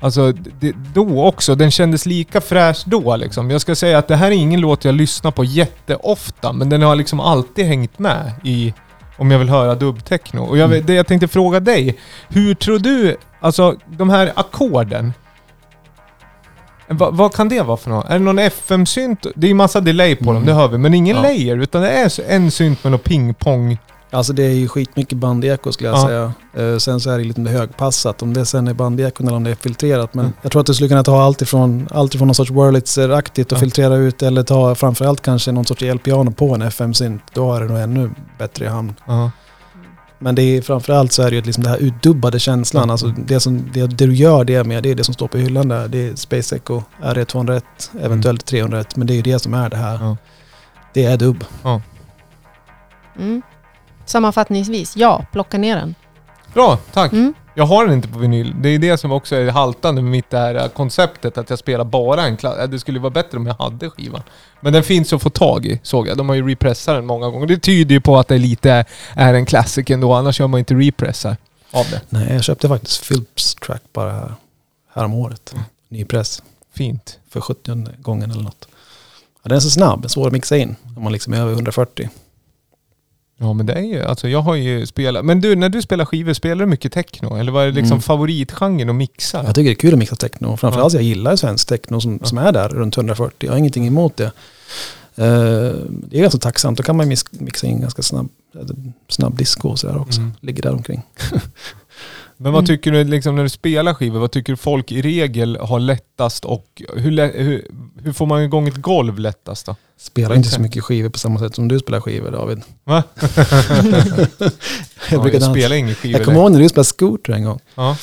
Alltså 0.01 0.33
det, 0.33 0.73
då 0.95 1.25
också, 1.27 1.55
den 1.55 1.71
kändes 1.71 2.07
lika 2.07 2.41
fräsch 2.41 2.83
då 2.87 3.17
liksom. 3.17 3.51
Jag 3.51 3.61
ska 3.61 3.75
säga 3.75 3.99
att 3.99 4.09
det 4.09 4.17
här 4.17 4.27
är 4.27 4.31
ingen 4.35 4.61
låt 4.61 4.85
jag 4.85 4.95
lyssnar 4.95 5.31
på 5.31 5.45
jätteofta, 5.45 6.53
men 6.53 6.69
den 6.69 6.83
har 6.83 6.97
liksom 6.97 7.21
alltid 7.21 7.65
hängt 7.67 7.99
med 7.99 8.33
i 8.45 8.75
om 9.19 9.31
jag 9.31 9.39
vill 9.39 9.49
höra 9.49 9.75
dubbtechno. 9.75 10.41
Och 10.45 10.59
jag, 10.59 10.73
Mm. 10.73 10.87
det 10.87 10.95
jag 10.95 11.07
tänkte 11.07 11.29
fråga 11.29 11.61
dig, 11.61 11.99
hur 12.29 12.55
tror 12.55 12.79
du, 12.79 13.17
alltså 13.41 13.77
de 13.87 14.11
här 14.11 14.33
ackorden, 14.37 15.13
Va, 16.91 17.11
vad 17.11 17.35
kan 17.35 17.49
det 17.49 17.63
vara 17.63 17.77
för 17.77 17.91
något? 17.91 18.05
Är 18.09 18.13
det 18.13 18.19
någon 18.25 18.39
FM-synt? 18.39 19.27
Det 19.35 19.47
är 19.47 19.49
ju 19.49 19.55
massa 19.55 19.81
delay 19.81 20.17
på 20.17 20.25
dem, 20.25 20.37
Mm. 20.37 20.47
det 20.47 20.53
hör 20.53 20.69
vi. 20.69 20.79
Men 20.79 20.95
ingen 20.95 21.17
Ja. 21.17 21.23
layer, 21.23 21.57
utan 21.57 21.83
det 21.83 21.91
är 21.91 22.11
en 22.29 22.51
synt 22.51 22.85
med 22.85 22.91
någon 22.91 23.01
pingpong. 23.01 23.79
Alltså 24.11 24.33
det 24.33 24.43
är 24.43 24.51
ju 24.55 24.69
skitmycket 24.69 25.19
bandeko 25.19 25.73
skulle 25.73 25.89
jag 25.89 25.99
Ja. 25.99 26.07
säga. 26.07 26.33
Eh, 26.73 26.79
sen 26.79 27.01
så 27.01 27.11
är 27.11 27.19
det 27.19 27.25
lite 27.25 27.41
mer 27.41 27.53
högpassat. 27.53 28.23
Om 28.23 28.35
det 28.35 28.47
sen 28.47 28.69
är 28.69 28.75
bandekon 28.75 29.27
eller 29.27 29.37
om 29.37 29.45
det 29.45 29.51
är 29.51 29.55
filtrerat. 29.55 30.15
Men 30.15 30.25
Mm. 30.25 30.37
jag 30.43 30.53
tror 30.53 30.61
att 30.61 30.67
du 30.67 30.75
skulle 30.75 30.89
kunna 30.89 31.05
ta 31.05 31.23
allt 31.23 31.43
ifrån, 31.43 31.89
allt 31.91 32.15
ifrån 32.15 32.29
någon 32.29 32.35
sorts 32.35 32.51
Wurlitzer-aktigt 32.51 33.53
och 33.53 33.57
Ja. 33.57 33.61
filtrera 33.61 33.95
ut 33.97 34.23
eller 34.23 34.43
ta 34.43 34.75
framförallt 34.75 35.21
kanske 35.21 35.53
någon 35.53 35.65
sorts 35.65 35.83
elpiano 35.83 36.31
på 36.31 36.55
en 36.55 36.63
FM-synt. 36.63 37.23
Då 37.33 37.55
är 37.55 37.61
det 37.61 37.67
nog 37.67 37.79
ännu 37.79 38.11
bättre 38.39 38.65
i 38.65 38.69
hamn. 38.69 38.95
Ja. 39.07 39.31
Men 40.19 40.35
det 40.35 40.43
är 40.43 40.63
framförallt 40.63 41.13
så 41.13 41.23
är 41.23 41.31
det 41.31 41.37
ju 41.37 41.43
liksom 41.43 41.65
det 41.65 41.71
här 41.71 41.79
utdubbade 41.79 42.39
känslan. 42.39 42.83
Mm. 42.83 42.91
Alltså 42.91 43.07
det, 43.27 43.41
som, 43.41 43.71
det, 43.75 43.87
det 43.87 44.07
du 44.07 44.15
gör 44.15 44.45
det 44.45 44.65
med, 44.65 44.83
det 44.83 44.91
är 44.91 44.95
det 44.95 45.05
som 45.05 45.15
står 45.15 45.29
på 45.29 45.39
hyllan 45.39 45.69
där. 45.69 45.89
Det 45.89 46.09
är 46.09 46.15
Space 46.17 46.57
Echo 46.57 46.83
RE201, 47.03 47.63
eventuellt 48.01 48.45
301. 48.45 48.97
Men 48.97 49.07
det 49.07 49.13
är 49.13 49.17
ju 49.17 49.23
det 49.23 49.39
som 49.39 49.55
är 49.55 49.71
det 49.71 49.77
här. 49.77 49.99
Ja. 50.01 50.17
Det 50.95 51.05
är 51.05 51.17
dubb. 51.17 51.45
Mm. 53.19 53.43
Sammanfattningsvis, 54.09 54.97
ja, 54.97 55.25
plocka 55.33 55.59
ner 55.59 55.77
den. 55.77 55.95
Bra, 56.55 56.79
tack. 56.93 57.13
Mm. 57.13 57.35
Jag 57.55 57.65
har 57.65 57.87
den 57.87 57.95
inte 57.95 58.09
på 58.09 58.19
vinyl. 58.19 58.55
Det 58.61 58.69
är 58.69 58.79
det 58.79 58.99
som 58.99 59.13
också 59.13 59.37
är 59.37 59.51
haltande 59.51 60.03
med 60.03 60.11
mitt 60.11 60.31
det 60.31 60.39
här 60.39 60.55
eh, 60.55 60.69
konceptet 60.69 61.39
att 61.39 61.51
jag 61.51 61.59
spelar 61.59 61.85
bara 61.85 62.23
en 62.23 62.37
klass. 62.37 62.71
Det 62.71 62.79
skulle 62.79 63.01
vara 63.01 63.11
bättre 63.11 63.39
om 63.39 63.47
jag 63.47 63.55
hade 63.55 63.91
skivan. 63.91 64.23
Men 64.61 64.73
den 64.73 64.83
finns 64.83 65.13
att 65.13 65.23
få 65.23 65.31
tag 65.31 65.67
i, 65.67 65.81
såg 65.83 66.09
jag. 66.09 66.17
De 66.17 66.29
har 66.29 66.37
ju 66.37 66.49
repressat 66.49 66.97
den 66.97 67.07
många 67.07 67.31
gånger. 67.31 67.47
Det 67.47 67.59
tyder 67.59 67.95
ju 67.95 68.01
på 68.01 68.19
att 68.19 68.29
det 68.29 68.39
lite 68.39 68.85
är 69.15 69.35
en 69.35 69.47
klassiker 69.47 69.95
ändå. 69.95 70.13
Annars 70.13 70.41
gör 70.41 70.47
man 70.47 70.59
inte 70.59 70.75
repressar 70.75 71.37
av 71.71 71.87
det. 71.91 72.01
Nej, 72.09 72.33
jag 72.33 72.45
köpte 72.45 72.69
faktiskt 72.69 73.09
Philips 73.09 73.55
track 73.55 73.83
bara 73.93 74.13
här, 74.13 74.35
här 74.95 75.05
om 75.05 75.15
året. 75.15 75.53
Mm. 75.53 75.65
Ny 75.89 76.05
press. 76.05 76.43
Fint. 76.75 77.19
för 77.31 77.41
70 77.41 77.87
gången 77.99 78.31
eller 78.31 78.43
något. 78.43 78.69
Ja, 79.43 79.49
den 79.49 79.57
är 79.57 79.61
så 79.61 79.71
snabb, 79.71 80.11
svår 80.11 80.27
att 80.27 80.33
mixa 80.33 80.57
in 80.57 80.77
om 80.97 81.03
man 81.03 81.13
liksom 81.13 81.33
är 81.33 81.41
över 81.41 81.53
140. 81.53 82.09
Ja 83.41 83.53
men 83.53 83.67
det 83.67 83.73
är 83.73 83.83
ju, 83.83 84.03
alltså 84.03 84.29
jag 84.29 84.41
har 84.43 84.55
ju 84.55 84.87
spelat. 84.87 85.25
Men 85.25 85.41
du, 85.41 85.57
när 85.57 85.69
du 85.69 85.83
spelar 85.83 86.05
skivor, 86.05 86.33
spelar 86.33 86.65
du 86.65 86.67
mycket 86.67 86.93
techno? 86.93 87.37
Eller 87.37 87.53
vad 87.53 87.65
är 87.67 87.73
liksom 87.73 87.87
Mm. 87.93 88.03
favoritgenren 88.03 88.89
att 88.89 88.95
mixa? 88.95 89.43
Jag 89.45 89.55
tycker 89.55 89.65
det 89.71 89.73
är 89.73 89.81
kul 89.81 89.93
att 89.93 89.99
mixa 89.99 90.17
techno. 90.17 90.57
Framförallt 90.57 90.95
jag 90.95 91.03
gillar 91.03 91.37
svensk 91.37 91.69
techno 91.69 92.01
som, 92.01 92.19
Ja. 92.23 92.27
som 92.27 92.39
är 92.39 92.53
där 92.53 92.69
runt 92.69 92.97
140. 92.97 93.35
Jag 93.39 93.51
har 93.53 93.59
ingenting 93.59 93.87
emot 93.87 94.17
det. 94.17 94.25
Eh, 95.17 95.75
det 95.89 96.19
är 96.19 96.21
ganska 96.21 96.39
tacksamt. 96.39 96.77
Då 96.77 96.83
kan 96.83 96.97
man 96.97 97.09
mixa 97.31 97.67
in 97.67 97.81
ganska 97.81 98.03
snabb, 98.03 98.29
snabb 99.09 99.37
disco 99.39 99.69
och 99.69 99.79
sådär 99.79 99.99
också. 100.01 100.21
Mm. 100.21 100.33
Ligger 100.41 100.63
där 100.63 100.73
omkring. 100.75 101.03
Men 102.41 102.53
vad 102.53 102.61
Mm. 102.61 102.67
tycker 102.67 102.93
du 102.93 103.05
liksom 103.05 103.37
när 103.37 103.43
du 103.43 103.49
spelar 103.49 103.95
skivor, 103.95 104.21
vad 104.21 104.31
tycker 104.31 104.53
du 104.53 104.57
folk 104.57 104.93
i 104.93 105.03
regel 105.03 105.57
har 105.57 105.81
lättast 105.81 106.45
och 106.45 106.83
hur, 106.97 107.11
lä- 107.11 107.33
hur, 107.35 107.69
hur 108.03 108.13
får 108.13 108.27
man 108.27 108.43
igång 108.43 108.69
ett 108.69 108.77
golv 108.77 109.19
lättast 109.19 109.67
då? 109.67 109.77
Spelar 109.97 110.35
inte 110.37 110.49
så 110.49 110.61
mycket 110.61 110.85
skivor 110.85 111.09
på 111.11 111.19
samma 111.19 111.39
sätt 111.39 111.55
som 111.55 111.69
du 111.69 111.79
spelar 111.79 112.01
skivor 112.01 112.31
David. 112.31 112.63
Va? 112.85 113.03
jag, 115.11 115.23
brukar 115.23 115.41
ja, 115.41 115.51
spelar 115.51 115.77
ingen 115.77 115.95
skivor 115.95 116.19
jag 116.19 116.25
kommer 116.25 116.39
ihåg 116.41 116.53
när 116.53 116.59
du 116.61 116.69
spelade 116.69 116.85
Scooter 116.85 117.33
en 117.33 117.45
gång. 117.45 117.61
Ja. 117.75 117.97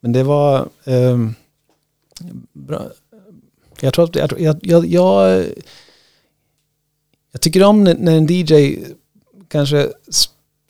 Men 0.00 0.12
det 0.12 0.22
var... 0.22 0.68
ehm, 0.84 1.34
bra. 2.52 2.82
Jag 3.80 3.94
tror 3.94 4.04
att... 4.04 4.16
Jag, 4.16 4.40
jag, 4.40 4.58
jag, 4.62 4.86
jag, 4.86 5.44
jag 7.32 7.40
tycker 7.40 7.62
om 7.64 7.84
när, 7.84 8.16
en 8.16 8.26
DJ 8.30 8.78
kanske 9.48 9.88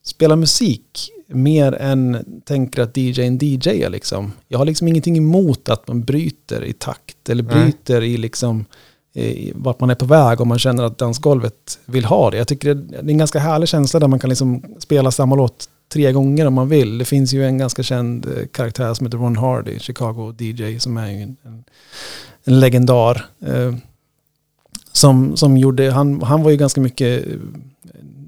spelar 0.04 0.36
musik 0.36 1.10
mer 1.30 1.72
än 1.72 2.24
tänker 2.44 2.82
att 2.82 2.96
DJ 2.96 3.20
är 3.20 3.26
en 3.26 3.38
DJ 3.38 3.68
är 3.68 3.90
liksom. 3.90 4.32
Jag 4.48 4.58
har 4.58 4.64
liksom 4.64 4.88
ingenting 4.88 5.16
emot 5.16 5.68
att 5.68 5.88
man 5.88 6.00
bryter 6.00 6.64
i 6.64 6.72
takt 6.72 7.28
eller 7.28 7.42
bryter 7.42 8.02
i 8.02 8.16
liksom 8.16 8.64
i 9.12 9.52
vart 9.54 9.80
man 9.80 9.90
är 9.90 9.94
på 9.94 10.04
väg 10.04 10.40
om 10.40 10.48
man 10.48 10.58
känner 10.58 10.84
att 10.84 10.98
dansgolvet 10.98 11.78
vill 11.86 12.04
ha 12.04 12.30
det. 12.30 12.36
Jag 12.36 12.48
tycker 12.48 12.74
det 12.74 12.96
är 12.96 13.08
en 13.08 13.18
ganska 13.18 13.38
härlig 13.38 13.68
känsla 13.68 14.00
där 14.00 14.08
man 14.08 14.18
kan 14.18 14.30
liksom 14.30 14.62
spela 14.78 15.10
samma 15.10 15.34
låt 15.34 15.68
tre 15.92 16.12
gånger 16.12 16.46
om 16.46 16.54
man 16.54 16.68
vill. 16.68 16.98
Det 16.98 17.04
finns 17.04 17.32
ju 17.32 17.44
en 17.44 17.58
ganska 17.58 17.82
känd 17.82 18.26
eh, 18.26 18.46
karaktär 18.52 18.94
som 18.94 19.06
heter 19.06 19.18
Ron 19.18 19.36
Hardy, 19.36 19.78
Chicago 19.78 20.34
DJ, 20.38 20.78
som 20.78 20.96
är 20.96 21.08
en, 21.08 21.36
en, 21.42 21.64
en 22.44 22.60
legendar. 22.60 23.26
Eh, 23.46 23.74
som, 24.92 25.36
som 25.36 25.56
gjorde, 25.56 25.90
han, 25.90 26.22
han 26.22 26.42
var 26.42 26.50
ju 26.50 26.56
ganska 26.56 26.80
mycket, 26.80 27.26
eh, 27.26 27.32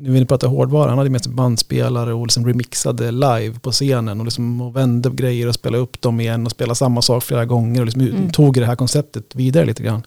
nu 0.03 0.11
vill 0.11 0.21
ni 0.21 0.27
prata 0.27 0.47
hårdvara, 0.47 0.89
han 0.89 0.99
hade 0.99 1.11
med 1.11 1.25
sig 1.25 1.33
bandspelare 1.33 2.15
och 2.15 2.27
liksom 2.27 2.47
remixade 2.47 3.11
live 3.11 3.59
på 3.61 3.73
scenen 3.73 4.21
och, 4.21 4.25
liksom, 4.25 4.61
och 4.61 4.77
vände 4.77 5.11
grejer 5.11 5.49
och 5.49 5.55
spelade 5.55 5.83
upp 5.83 6.01
dem 6.01 6.21
igen 6.21 6.47
och 6.47 6.51
spelade 6.53 6.75
samma 6.75 7.03
sak 7.03 7.25
flera 7.25 7.45
gånger 7.45 7.81
och 7.81 7.87
liksom 7.87 8.03
Mm. 8.03 8.31
tog 8.31 8.55
det 8.55 8.67
här 8.67 8.77
konceptet 8.77 9.25
vidare 9.35 9.65
lite 9.65 9.83
grann. 9.83 10.03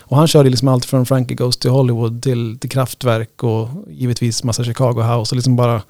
Och 0.00 0.16
han 0.16 0.26
körde 0.26 0.50
liksom 0.50 0.68
allt 0.68 0.84
från 0.84 1.06
Frankie 1.06 1.36
Goes 1.36 1.56
to 1.56 1.68
Hollywood 1.68 2.22
till, 2.22 2.58
till 2.58 2.70
Kraftwerk 2.70 3.42
och 3.42 3.68
givetvis 3.90 4.44
massa 4.44 4.64
Chicago 4.64 5.02
House 5.02 5.32
och 5.32 5.36
liksom 5.36 5.56
bara 5.56 5.82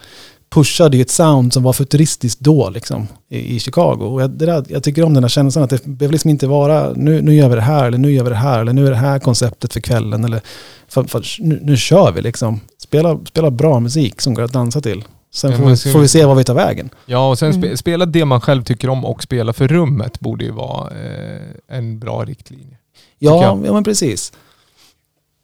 pushade 0.54 0.96
ju 0.96 1.00
ett 1.02 1.10
sound 1.10 1.52
som 1.52 1.62
var 1.62 1.72
futuristiskt 1.72 2.40
då 2.40 2.70
liksom 2.70 3.06
i, 3.30 3.56
i 3.56 3.60
Chicago. 3.60 4.04
Och 4.04 4.22
jag, 4.22 4.30
det 4.30 4.46
där, 4.46 4.64
jag 4.68 4.82
tycker 4.82 5.02
om 5.04 5.14
den 5.14 5.24
här 5.24 5.28
känslan 5.28 5.64
att 5.64 5.70
det 5.70 5.84
behöver 5.84 6.12
liksom 6.12 6.30
inte 6.30 6.46
vara 6.46 6.92
nu, 6.96 7.22
nu 7.22 7.34
gör 7.34 7.48
vi 7.48 7.54
det 7.54 7.60
här 7.60 7.86
eller 7.86 7.98
nu 7.98 8.12
gör 8.12 8.24
vi 8.24 8.30
det 8.30 8.36
här 8.36 8.60
eller 8.60 8.72
nu 8.72 8.86
är 8.86 8.90
det 8.90 8.96
här 8.96 9.18
konceptet 9.18 9.72
för 9.72 9.80
kvällen 9.80 10.24
eller 10.24 10.40
för, 10.88 11.04
för, 11.04 11.24
nu, 11.38 11.60
nu 11.62 11.76
kör 11.76 12.12
vi 12.12 12.22
liksom. 12.22 12.60
Spela, 12.84 13.18
spela 13.28 13.50
bra 13.50 13.80
musik 13.80 14.20
som 14.20 14.34
går 14.34 14.42
att 14.42 14.52
dansa 14.52 14.80
till. 14.80 15.04
Sen 15.34 15.56
får, 15.56 15.64
vi, 15.64 15.76
får 15.76 15.98
vi- 16.00 16.08
se 16.08 16.24
vad 16.24 16.36
vi 16.36 16.44
tar 16.44 16.54
vägen. 16.54 16.90
Ja, 17.06 17.28
och 17.30 17.38
sen 17.38 17.52
Mm. 17.52 17.76
spela 17.76 18.06
det 18.06 18.24
man 18.24 18.40
själv 18.40 18.62
tycker 18.64 18.88
om 18.88 19.04
och 19.04 19.22
spela 19.22 19.52
för 19.52 19.68
rummet 19.68 20.20
borde 20.20 20.44
ju 20.44 20.50
vara 20.50 20.90
eh, 20.90 21.76
en 21.78 21.98
bra 21.98 22.24
riktlinje. 22.24 22.76
Ja, 23.18 23.58
ja 23.64 23.72
men 23.72 23.84
precis. 23.84 24.32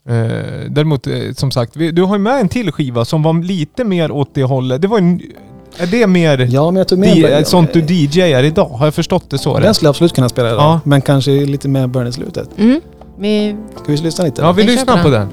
Eh, 0.08 0.14
däremot, 0.68 1.06
eh, 1.06 1.14
som 1.36 1.50
sagt, 1.50 1.76
vi, 1.76 1.90
du 1.90 2.02
har 2.02 2.14
ju 2.16 2.22
med 2.22 2.40
en 2.40 2.48
till 2.48 2.72
skiva 2.72 3.04
som 3.04 3.22
var 3.22 3.42
lite 3.42 3.84
mer 3.84 4.10
åt 4.10 4.34
det 4.34 4.42
hållet. 4.42 4.82
Det 4.82 4.88
var 4.88 4.98
en, 4.98 5.20
är 5.78 5.86
det 5.86 6.06
mer 6.06 6.38
Ja, 6.38 6.70
men 6.70 6.76
jag 6.78 6.88
tog 6.88 6.98
med... 6.98 7.14
di, 7.16 7.22
eh, 7.24 7.42
sånt 7.42 7.72
du 7.72 7.80
DJar 7.80 8.42
idag? 8.42 8.68
Har 8.68 8.86
jag 8.86 8.94
förstått 8.94 9.30
det 9.30 9.38
så? 9.38 9.58
Den 9.58 9.74
skulle 9.74 9.86
jag 9.86 9.90
absolut 9.90 10.12
kunna 10.14 10.28
spela 10.28 10.48
idag. 10.48 10.60
Ja. 10.60 10.80
Men 10.84 11.02
kanske 11.02 11.30
lite 11.30 11.68
mer 11.68 11.86
början 11.86 12.08
i 12.08 12.12
slutet. 12.12 12.48
Mm. 12.58 12.80
Vi, 13.18 13.56
Ska 13.82 13.92
vi 13.92 13.96
lyssna 13.98 14.24
lite? 14.24 14.42
Ja, 14.42 14.52
vi 14.52 14.62
Vi 14.62 14.68
lyssnar 14.72 14.96
på 14.96 15.02
på 15.02 15.08
den. 15.10 15.28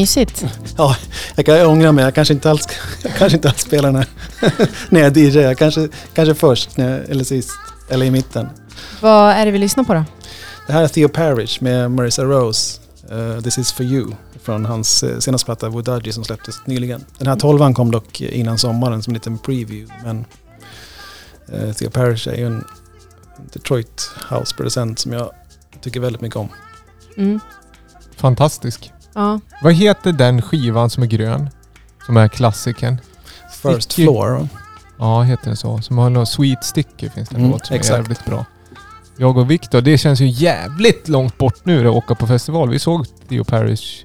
Mysigt. 0.00 0.44
Ja, 0.76 0.96
jag, 1.36 1.46
kan, 1.46 1.56
jag 1.56 1.68
ångrar 1.70 1.92
mig. 1.92 2.04
Jag 2.04 2.14
kanske 2.14 2.34
inte 2.34 2.50
alls, 2.50 2.66
jag 3.02 3.14
kanske 3.16 3.36
inte 3.36 3.48
alls 3.48 3.60
spelar 3.60 3.92
den 3.92 3.96
här 3.96 4.08
när 4.88 5.00
jag 5.00 5.16
DJar. 5.16 5.54
Kanske, 5.54 5.88
kanske 6.14 6.34
först 6.34 6.76
när, 6.76 6.90
jag- 6.98 7.10
eller 7.10 7.24
sist. 7.24 7.50
Eller 7.88 8.06
i 8.06 8.10
mitten. 8.10 8.48
Vad 9.00 9.30
är 9.32 9.44
det 9.46 9.50
vi 9.52 9.58
lyssnar 9.58 9.84
på 9.84 9.94
då? 9.94 10.04
Det 10.66 10.72
här 10.72 10.82
är 10.82 10.88
Theo 10.88 11.08
Parrish 11.08 11.62
med 11.62 11.90
Marissa 11.90 12.24
Rose. 12.24 12.80
eh, 13.10 13.40
This 13.42 13.58
is 13.58 13.72
for 13.72 13.86
you. 13.86 14.12
Från 14.42 14.64
hans 14.66 15.02
eh, 15.02 15.18
senaste 15.18 15.44
platta 15.44 15.68
Woodudgy 15.68 16.12
som 16.12 16.24
släpptes 16.24 16.54
nyligen. 16.66 17.04
Den 17.18 17.26
här 17.28 17.36
tolvan 17.36 17.74
kom 17.74 17.90
dock 17.90 18.20
innan 18.20 18.58
sommaren 18.58 19.02
som 19.02 19.10
en 19.10 19.14
liten 19.14 19.38
preview. 19.38 19.94
Men 20.04 20.24
uh, 21.54 21.72
Theo 21.72 21.90
Parrish 21.90 22.28
är 22.28 22.34
ju 22.36 22.46
en 22.46 22.64
Detroit 23.52 24.10
house-producent 24.30 24.98
som 24.98 25.12
jag 25.12 25.30
tycker 25.80 26.00
väldigt 26.00 26.22
mycket 26.22 26.36
om. 26.36 26.48
Mm. 27.16 27.40
Fantastisk. 28.16 28.92
Ja. 29.14 29.40
Vad 29.62 29.72
heter 29.74 30.12
den 30.12 30.42
skivan 30.42 30.90
som 30.90 31.02
är 31.02 31.06
grön? 31.06 31.50
Som 32.06 32.16
är 32.16 32.28
klassikern? 32.28 32.98
First 33.62 33.82
Sticky. 33.92 34.02
Floor. 34.02 34.48
Ja, 34.98 35.22
heter 35.22 35.44
den 35.46 35.56
så? 35.56 35.80
Som 35.80 35.98
har 35.98 36.10
någon 36.10 36.26
Sweet 36.26 36.64
Sticky 36.64 37.08
finns 37.08 37.28
det 37.28 37.34
en 37.34 37.40
Mm, 37.40 37.50
låt 37.52 37.66
som 37.66 37.76
exakt. 37.76 37.92
är 37.94 37.98
jävligt 37.98 38.24
bra. 38.24 38.44
Jag 39.16 39.36
och 39.36 39.50
Viktor, 39.50 39.80
det 39.80 39.98
känns 39.98 40.20
ju 40.20 40.26
jävligt 40.26 41.08
långt 41.08 41.38
bort 41.38 41.64
nu 41.64 41.88
att 41.88 41.94
åka 41.94 42.14
på 42.14 42.26
festival. 42.26 42.70
Vi 42.70 42.78
såg 42.78 43.06
Theo 43.28 43.44
Parrish 43.44 44.04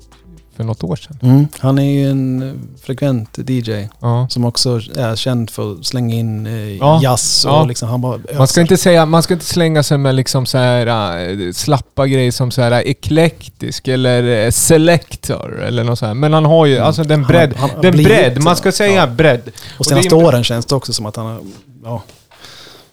för 0.55 0.63
något 0.63 0.83
år 0.83 0.95
sedan. 0.95 1.17
Mm. 1.21 1.47
Han 1.59 1.79
är 1.79 1.91
ju 1.91 2.09
en 2.09 2.41
eh, 2.43 2.53
frekvent 2.83 3.37
DJ. 3.49 3.71
Ja. 3.99 4.27
Som 4.29 4.45
också 4.45 4.79
är 4.95 5.15
känd 5.15 5.49
för 5.49 5.71
att 5.73 5.85
slänga 5.85 6.15
in 6.15 6.47
eh, 6.47 6.53
Ja, 6.77 6.99
jazz 7.03 7.45
och 7.45 7.51
ja. 7.51 7.65
liksom 7.65 7.89
han 7.89 8.01
bara 8.01 8.19
Man 8.37 8.47
ska 8.47 8.61
inte 8.61 8.77
säga, 8.77 9.05
man 9.05 9.23
ska 9.23 9.33
inte 9.33 9.45
slänga 9.45 9.83
sig 9.83 9.97
med 9.97 10.15
liksom 10.15 10.45
så 10.45 10.57
här 10.57 10.87
äh, 11.29 11.51
slappa 11.51 12.07
grejer 12.07 12.31
som 12.31 12.51
så 12.51 12.61
här 12.61 12.71
äh, 12.71 12.79
eklektisk 12.79 13.87
eller 13.87 14.45
äh, 14.45 14.51
selector 14.51 15.63
eller 15.63 15.83
något 15.83 15.99
så 15.99 16.05
här. 16.05 16.13
Men 16.13 16.33
han 16.33 16.45
har 16.45 16.65
ju, 16.65 16.77
alltså 16.79 17.03
den 17.03 17.23
bredd, 17.23 17.53
han 17.57 17.69
har 17.69 17.81
den 17.81 17.91
blivit, 17.91 18.07
bredd, 18.07 18.43
man 18.43 18.55
ska 18.55 18.67
ja. 18.67 18.71
säga 18.71 19.07
bredd. 19.07 19.41
Och 19.79 19.85
senaste 19.85 20.09
det 20.09 20.21
är- 20.21 20.25
åren 20.25 20.43
känns 20.43 20.65
det 20.65 20.75
också 20.75 20.93
som 20.93 21.05
att 21.05 21.15
han 21.15 21.25
har... 21.25 21.39
Ja, 21.83 22.01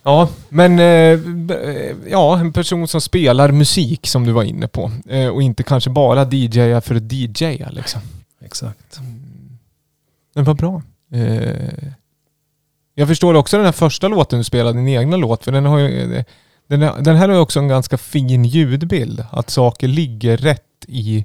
Ja, 0.04 0.28
men 0.48 0.78
eh, 0.78 1.18
b- 1.18 1.94
ja, 2.10 2.38
en 2.38 2.52
person 2.52 2.88
som 2.88 3.00
spelar 3.00 3.52
musik 3.52 4.06
som 4.06 4.24
du 4.26 4.32
var 4.32 4.42
inne 4.44 4.68
på. 4.68 4.90
Eh, 5.08 5.28
och 5.28 5.42
inte 5.42 5.62
kanske 5.62 5.90
bara 5.90 6.24
DJa 6.30 6.80
för 6.80 6.94
att 6.94 7.12
DJa 7.12 7.70
liksom. 7.70 8.00
exakt. 8.44 9.00
Men 10.34 10.44
vad 10.44 10.56
bra. 10.56 10.82
Eh, 11.12 11.68
jag 12.94 13.08
förstår 13.08 13.34
också 13.34 13.56
den 13.56 13.64
här 13.66 13.72
första 13.72 14.08
låten 14.08 14.38
du 14.38 14.44
spelade, 14.44 14.78
din 14.78 14.88
egna 14.88 15.16
låt, 15.16 15.44
för 15.44 15.52
den 15.52 15.64
har 15.64 15.78
ju, 15.78 16.14
eh, 16.14 16.24
den, 16.68 16.80
den 17.04 17.16
här 17.16 17.28
har 17.28 17.34
ju 17.34 17.40
också 17.40 17.58
en 17.60 17.68
ganska 17.68 17.98
fin 17.98 18.44
ljudbild. 18.44 19.24
Att 19.30 19.50
saker 19.50 19.88
ligger 19.88 20.36
rätt 20.36 20.62
i 20.88 21.24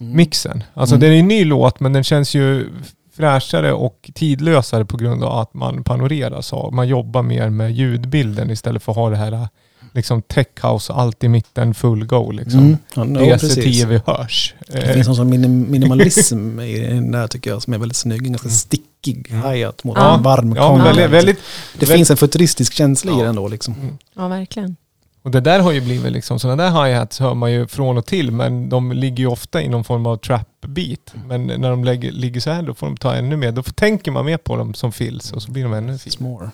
Mm. 0.00 0.16
mixen. 0.16 0.64
Alltså 0.74 0.94
Mm. 0.94 1.00
det 1.00 1.16
är 1.16 1.20
en 1.20 1.28
ny 1.28 1.44
låt 1.44 1.80
men 1.80 1.92
den 1.92 2.04
känns 2.04 2.34
ju 2.34 2.68
fräschare 3.16 3.72
och 3.72 4.10
tidlösare 4.14 4.84
på 4.84 4.96
grund 4.96 5.24
av 5.24 5.38
att 5.38 5.54
man 5.54 5.84
panorerar 5.84 6.40
så. 6.40 6.70
Man 6.70 6.88
jobbar 6.88 7.22
mer 7.22 7.50
med 7.50 7.72
ljudbilden 7.72 8.50
istället 8.50 8.82
för 8.82 8.92
att 8.92 8.96
ha 8.96 9.10
det 9.10 9.16
här 9.16 9.48
liksom 9.94 10.22
tech 10.22 10.46
house, 10.62 10.92
allt 10.92 11.24
i 11.24 11.28
mitten, 11.28 11.74
full 11.74 12.06
go 12.06 12.30
liksom. 12.30 12.60
Mm. 12.60 12.76
Ja, 12.94 13.04
no, 13.04 13.18
precis. 13.18 13.56
DC10 13.58 13.86
vi 13.86 14.00
hörs. 14.06 14.54
Det 14.68 14.78
Eh, 14.78 14.94
finns 14.94 15.06
någon 15.06 15.16
sån 15.16 15.30
minim 15.30 15.70
minimalism 15.70 16.60
i 16.60 16.78
den 16.88 17.10
där 17.12 17.26
tycker 17.26 17.50
jag 17.50 17.62
som 17.62 17.72
är 17.74 17.78
väldigt 17.78 17.96
snygg. 17.96 18.26
En 18.26 18.32
ganska 18.32 18.48
stickig 18.48 19.28
hi-hat 19.44 19.84
mot 19.84 19.96
Ja. 19.98 20.16
en 20.16 20.22
varm 20.22 20.44
Mm. 20.44 20.56
ja, 20.56 20.74
väldigt, 20.76 21.10
väldigt, 21.10 21.36
det 21.72 21.78
väldigt- 21.80 21.88
finns 21.96 22.10
en 22.10 22.16
futuristisk 22.16 22.72
känsla 22.72 23.12
i 23.12 23.18
Ja. 23.18 23.24
den 23.24 23.36
då 23.36 23.48
liksom. 23.48 23.74
Ja, 24.16 24.28
verkligen. 24.28 24.76
Och 25.24 25.30
det 25.30 25.40
där 25.40 25.60
har 25.60 25.72
ju 25.72 25.80
blivit 25.80 26.12
liksom, 26.12 26.38
sådana 26.38 26.62
där 26.62 26.70
hi-hats 26.70 27.20
hör 27.20 27.34
man 27.34 27.52
ju 27.52 27.66
från 27.66 27.98
och 27.98 28.06
till, 28.06 28.30
men 28.30 28.68
de 28.68 28.92
ligger 28.92 29.16
ju 29.18 29.26
ofta 29.26 29.62
i 29.62 29.68
någon 29.68 29.84
form 29.84 30.06
av 30.06 30.16
trap-beat. 30.62 31.14
Men 31.28 31.46
när 31.46 31.70
de 31.70 31.84
lägger, 31.84 32.12
ligger 32.12 32.40
så 32.40 32.50
här, 32.50 32.62
då 32.62 32.74
får 32.74 32.86
de 32.86 32.96
ta 32.96 33.14
ännu 33.14 33.36
mer. 33.36 33.52
Då 33.52 33.62
tänker 33.62 34.10
man 34.10 34.24
mer 34.24 34.36
på 34.36 34.56
dem 34.56 34.74
som 34.74 34.92
fills 34.92 35.32
och 35.32 35.42
så 35.42 35.50
blir 35.50 35.62
de 35.62 35.72
ännu 35.72 35.98
finare. 35.98 36.50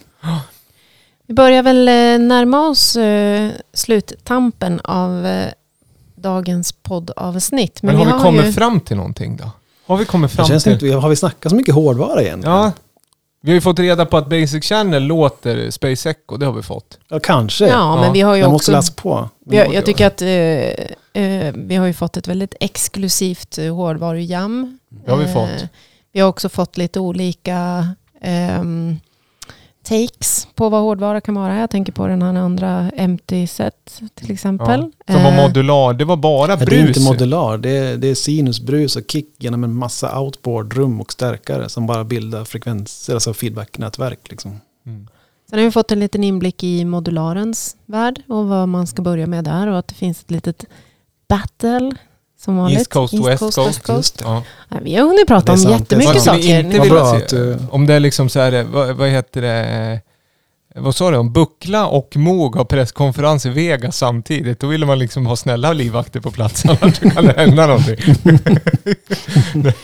Vi 1.27 1.35
börjar 1.35 1.63
väl 1.63 1.89
eh, 1.89 2.27
närma 2.27 2.69
oss 2.69 2.97
eh, 2.97 3.51
sluttampen 3.73 4.81
av 4.81 5.27
eh, 5.27 5.49
dagens 6.15 6.73
poddavsnitt. 6.73 7.83
Men, 7.83 7.97
har 7.97 8.05
vi 8.05 8.11
har 8.11 8.21
kommit 8.21 8.47
ju... 8.47 8.53
fram 8.53 8.81
till 8.81 8.97
någonting 8.97 9.37
då? 9.37 9.51
Har 9.87 9.97
vi 9.97 10.05
kommit 10.05 10.31
fram 10.31 10.47
känns 10.47 10.65
till... 10.65 10.73
inte, 10.73 10.91
har 10.91 11.09
vi 11.09 11.17
snackat 11.17 11.51
så 11.51 11.57
mycket 11.57 11.75
hårdvara 11.75 12.23
igen? 12.23 12.43
Ja. 12.45 12.73
Vi 13.41 13.51
har 13.51 13.55
ju 13.55 13.61
fått 13.61 13.79
reda 13.79 14.07
på 14.07 14.17
att 14.17 14.29
Basic 14.29 14.65
Channel 14.65 15.03
låter 15.03 15.71
Space 15.71 16.11
Echo, 16.11 16.37
det 16.37 16.47
har 16.47 16.53
vi 16.53 16.63
fått. 16.63 16.99
Ja, 17.09 17.21
kanske. 17.21 17.67
Ja, 17.67 17.73
Ja, 17.73 18.01
men 18.01 18.13
vi 18.13 18.21
har 18.21 18.35
ju 18.35 18.41
jag 18.41 18.51
måste 18.51 18.71
också... 18.71 18.79
läsa 18.79 18.93
på. 18.97 19.29
Vi 19.47 19.57
har, 19.59 19.67
jag 19.75 19.85
tycker 19.87 20.07
att 20.07 20.23
eh, 20.23 21.23
eh, 21.25 21.55
vi 21.57 21.75
har 21.77 21.87
ju 21.87 21.93
fått 21.93 22.17
ett 22.17 22.29
väldigt 22.29 22.55
exklusivt 22.61 23.59
eh, 23.59 23.75
hårdvarujam. 23.75 24.79
Det 24.89 25.11
har 25.11 25.19
vi 25.19 25.25
Eh, 25.25 25.35
fått. 25.35 25.69
Vi 26.13 26.21
har 26.21 26.29
också 26.29 26.49
fått 26.49 26.77
lite 26.77 27.01
olika 27.01 27.89
ehm, 28.23 28.97
takes 29.89 30.49
på 30.55 30.69
vad 30.69 30.81
hårdvara 30.83 31.21
kan 31.21 31.35
vara. 31.35 31.59
Jag 31.59 31.71
tänker 31.71 31.93
på 31.93 32.07
den 32.07 32.23
här 32.23 32.35
andra 32.35 32.91
empty 32.91 33.47
set 33.47 34.01
till 34.15 34.31
exempel. 34.31 34.93
Ja. 35.07 35.15
Som 35.15 35.23
var 35.23 35.31
Eh, 35.33 35.43
modular, 35.43 35.93
det 35.95 36.05
var 36.05 36.17
bara 36.17 36.51
Ja, 36.51 36.57
brus. 36.57 36.69
det 36.69 36.77
är 36.77 36.89
inte 36.89 37.01
modular, 37.01 37.59
det 37.59 37.71
är, 37.71 37.97
det 37.97 38.09
är 38.09 38.15
sinus, 38.15 38.61
brus 38.61 38.97
och 38.97 39.03
kick 39.11 39.29
genom 39.39 39.65
en 39.65 39.75
massa 39.75 40.21
outboard, 40.21 40.75
rum 40.77 41.01
och 41.01 41.13
stärkare 41.13 41.69
som 41.69 41.87
bara 41.87 42.05
bildar 42.05 42.45
frekvenser, 42.45 43.15
alltså 43.15 43.35
feedbacknätverk. 43.35 44.31
Liksom. 44.31 44.61
Mm. 44.87 45.09
Sen 45.51 45.59
har 45.59 45.65
vi 45.67 45.71
fått 45.73 45.93
en 45.93 46.01
liten 46.01 46.25
inblick 46.25 46.65
i 46.65 46.85
modularens 46.85 47.77
värld 47.87 48.23
och 48.29 48.49
vad 48.49 48.69
man 48.69 48.87
ska 48.87 49.03
börja 49.03 49.27
med 49.27 49.45
där 49.45 49.67
och 49.67 49.79
att 49.79 49.89
det 49.89 49.95
finns 49.95 50.21
ett 50.21 50.31
litet 50.31 50.65
battle 51.29 51.91
som 52.45 52.57
vanligt. 52.57 52.79
East 52.79 52.91
Coast, 52.91 53.15
West 53.15 53.55
Coast. 53.55 53.89
Just 53.89 54.21
Ja. 54.21 54.43
Nej, 54.69 54.81
vi 54.85 54.95
har 54.95 55.07
hunnit 55.07 55.27
prata 55.27 55.53
om 55.53 55.59
sant, 55.59 55.81
jättemycket 55.81 56.23
saker. 56.23 56.79
Vad 56.79 56.89
bra 56.89 57.15
att 57.15 57.29
du- 57.29 57.59
Om 57.71 57.87
det 57.87 57.95
är 57.95 58.01
liksom 58.01 58.29
så 58.29 58.41
här, 58.41 58.63
vad, 58.63 58.97
vad 58.97 59.09
heter 59.09 59.43
det? 59.43 60.01
Vad 60.81 60.95
sa 60.95 61.11
du? 61.11 61.17
Om 61.17 61.33
Buckla 61.33 61.87
och 61.87 62.17
Moog 62.17 62.57
har 62.57 62.65
presskonferens 62.65 63.47
i 63.47 63.49
Vegas 63.51 63.97
samtidigt. 63.97 64.61
Då 64.61 64.67
ville 64.67 64.87
man 64.87 64.99
liksom 64.99 65.27
ha 65.27 65.37
snälla 65.37 65.73
livvakter 65.73 66.21
på 66.21 66.31
plats. 66.31 66.65
Annars 66.83 66.99
kan 66.99 67.25
det 67.27 67.35
hända 67.37 67.67
någonting. 67.67 67.97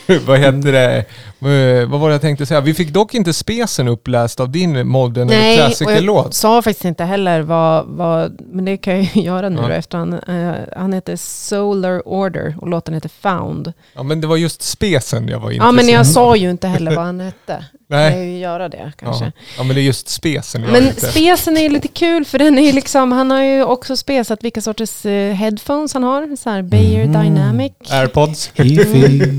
vad 0.27 0.39
heter 0.39 0.73
det? 0.73 0.97
Eh, 1.01 1.89
Vad 1.89 2.01
var 2.01 2.09
det 2.09 2.15
jag 2.15 2.21
tänkte 2.21 2.47
säga? 2.47 2.61
Vi 2.61 2.75
fick 2.75 2.91
dock 2.93 3.15
inte 3.15 3.33
spesen 3.33 3.89
uppläst 3.89 4.41
av 4.41 4.51
din 4.51 4.89
Modern 4.89 5.29
eller 5.31 5.41
Nej, 5.41 5.75
och 5.87 5.93
jag 6.25 6.35
sa 6.35 6.63
faktiskt 6.63 6.85
inte 6.85 7.05
heller 7.05 7.41
vad, 7.41 7.87
vad 7.87 8.41
men 8.41 8.65
det 8.65 8.77
kan 8.77 8.95
jag 8.95 9.03
ju 9.15 9.23
göra 9.23 9.49
nu 9.49 9.61
Ja. 9.63 9.69
då 9.69 9.73
efter 9.75 9.99
han, 9.99 10.13
eh, 10.13 10.53
han 10.77 10.93
heter 10.93 11.17
Solar 11.17 12.09
Order 12.09 12.57
och 12.61 12.69
låten 12.69 12.95
heter 12.95 13.11
Found. 13.23 13.73
Ja, 13.95 14.03
men 14.03 14.21
det 14.21 14.27
var 14.27 14.37
just 14.37 14.63
spesen 14.63 15.29
jag 15.29 15.41
var 15.41 15.51
Ja 15.51 15.55
intresserad 15.55 15.75
men 15.75 15.89
jag 15.89 16.01
av. 16.01 16.05
sa 16.05 16.37
ju 16.37 16.51
inte 16.51 16.69
heller 16.69 16.97
vad 16.97 17.05
han 17.05 17.21
hette. 17.21 17.65
Kan 17.89 17.99
jag 18.01 18.13
Nej. 18.13 18.31
ju 18.33 18.39
göra 18.39 18.69
det 18.69 18.93
kanske. 18.99 19.25
Ja. 19.25 19.31
ja, 19.59 19.63
men 19.65 19.77
det 19.77 19.83
är 19.83 19.85
just 19.85 20.09
spesen 20.09 20.63
jag 20.63 20.73
Men 20.73 20.87
inte... 20.87 21.01
spesen 21.07 21.57
är 21.57 21.61
ju 21.63 21.69
lite 21.69 21.89
kul 21.89 22.25
för 22.25 22.39
den 22.39 22.59
är 22.59 22.63
ju 22.63 22.73
liksom, 22.73 23.13
han 23.13 23.31
har 23.31 23.43
ju 23.43 23.65
också 23.65 23.97
spesat 23.97 24.45
vilka 24.45 24.61
sorters 24.61 25.07
eh, 25.07 25.35
headphones 25.35 25.95
han 25.95 26.03
har. 26.03 26.37
Så 26.37 26.51
här 26.51 26.63
Bayer 26.63 27.05
Mhm. 27.07 27.13
Dynamic, 27.23 27.73
Airpods. 27.91 28.51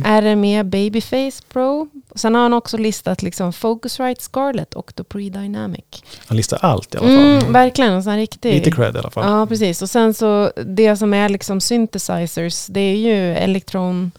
RME 0.05 0.63
Babyface 0.63 1.43
Pro. 1.53 1.87
Sen 2.15 2.35
har 2.35 2.41
han 2.41 2.53
också 2.53 2.77
listat 2.77 3.21
liksom 3.23 3.53
Focusrite 3.53 4.23
Scarlett 4.23 4.73
och 4.73 4.93
Dupree 4.95 5.29
Dynamic. 5.29 5.85
Han 6.27 6.37
listar 6.37 6.59
allt 6.61 6.95
i 6.95 6.97
alla 6.97 7.07
fall. 7.07 7.17
Mm, 7.17 7.53
verkligen, 7.53 7.91
en 7.91 8.03
sån 8.03 8.11
här 8.11 8.19
riktig... 8.19 8.53
Lite 8.53 8.71
cred 8.71 8.95
i 8.95 8.99
alla 8.99 9.11
fall. 9.11 9.31
Ja, 9.31 9.45
precis. 9.45 9.81
Och 9.81 9.89
sen 9.89 10.13
så 10.13 10.51
det 10.65 10.97
som 10.97 11.13
är 11.13 11.29
liksom 11.29 11.61
synthesizers, 11.61 12.65
det 12.67 12.79
är 12.79 12.95
ju 12.95 13.33
Electron 13.35 14.11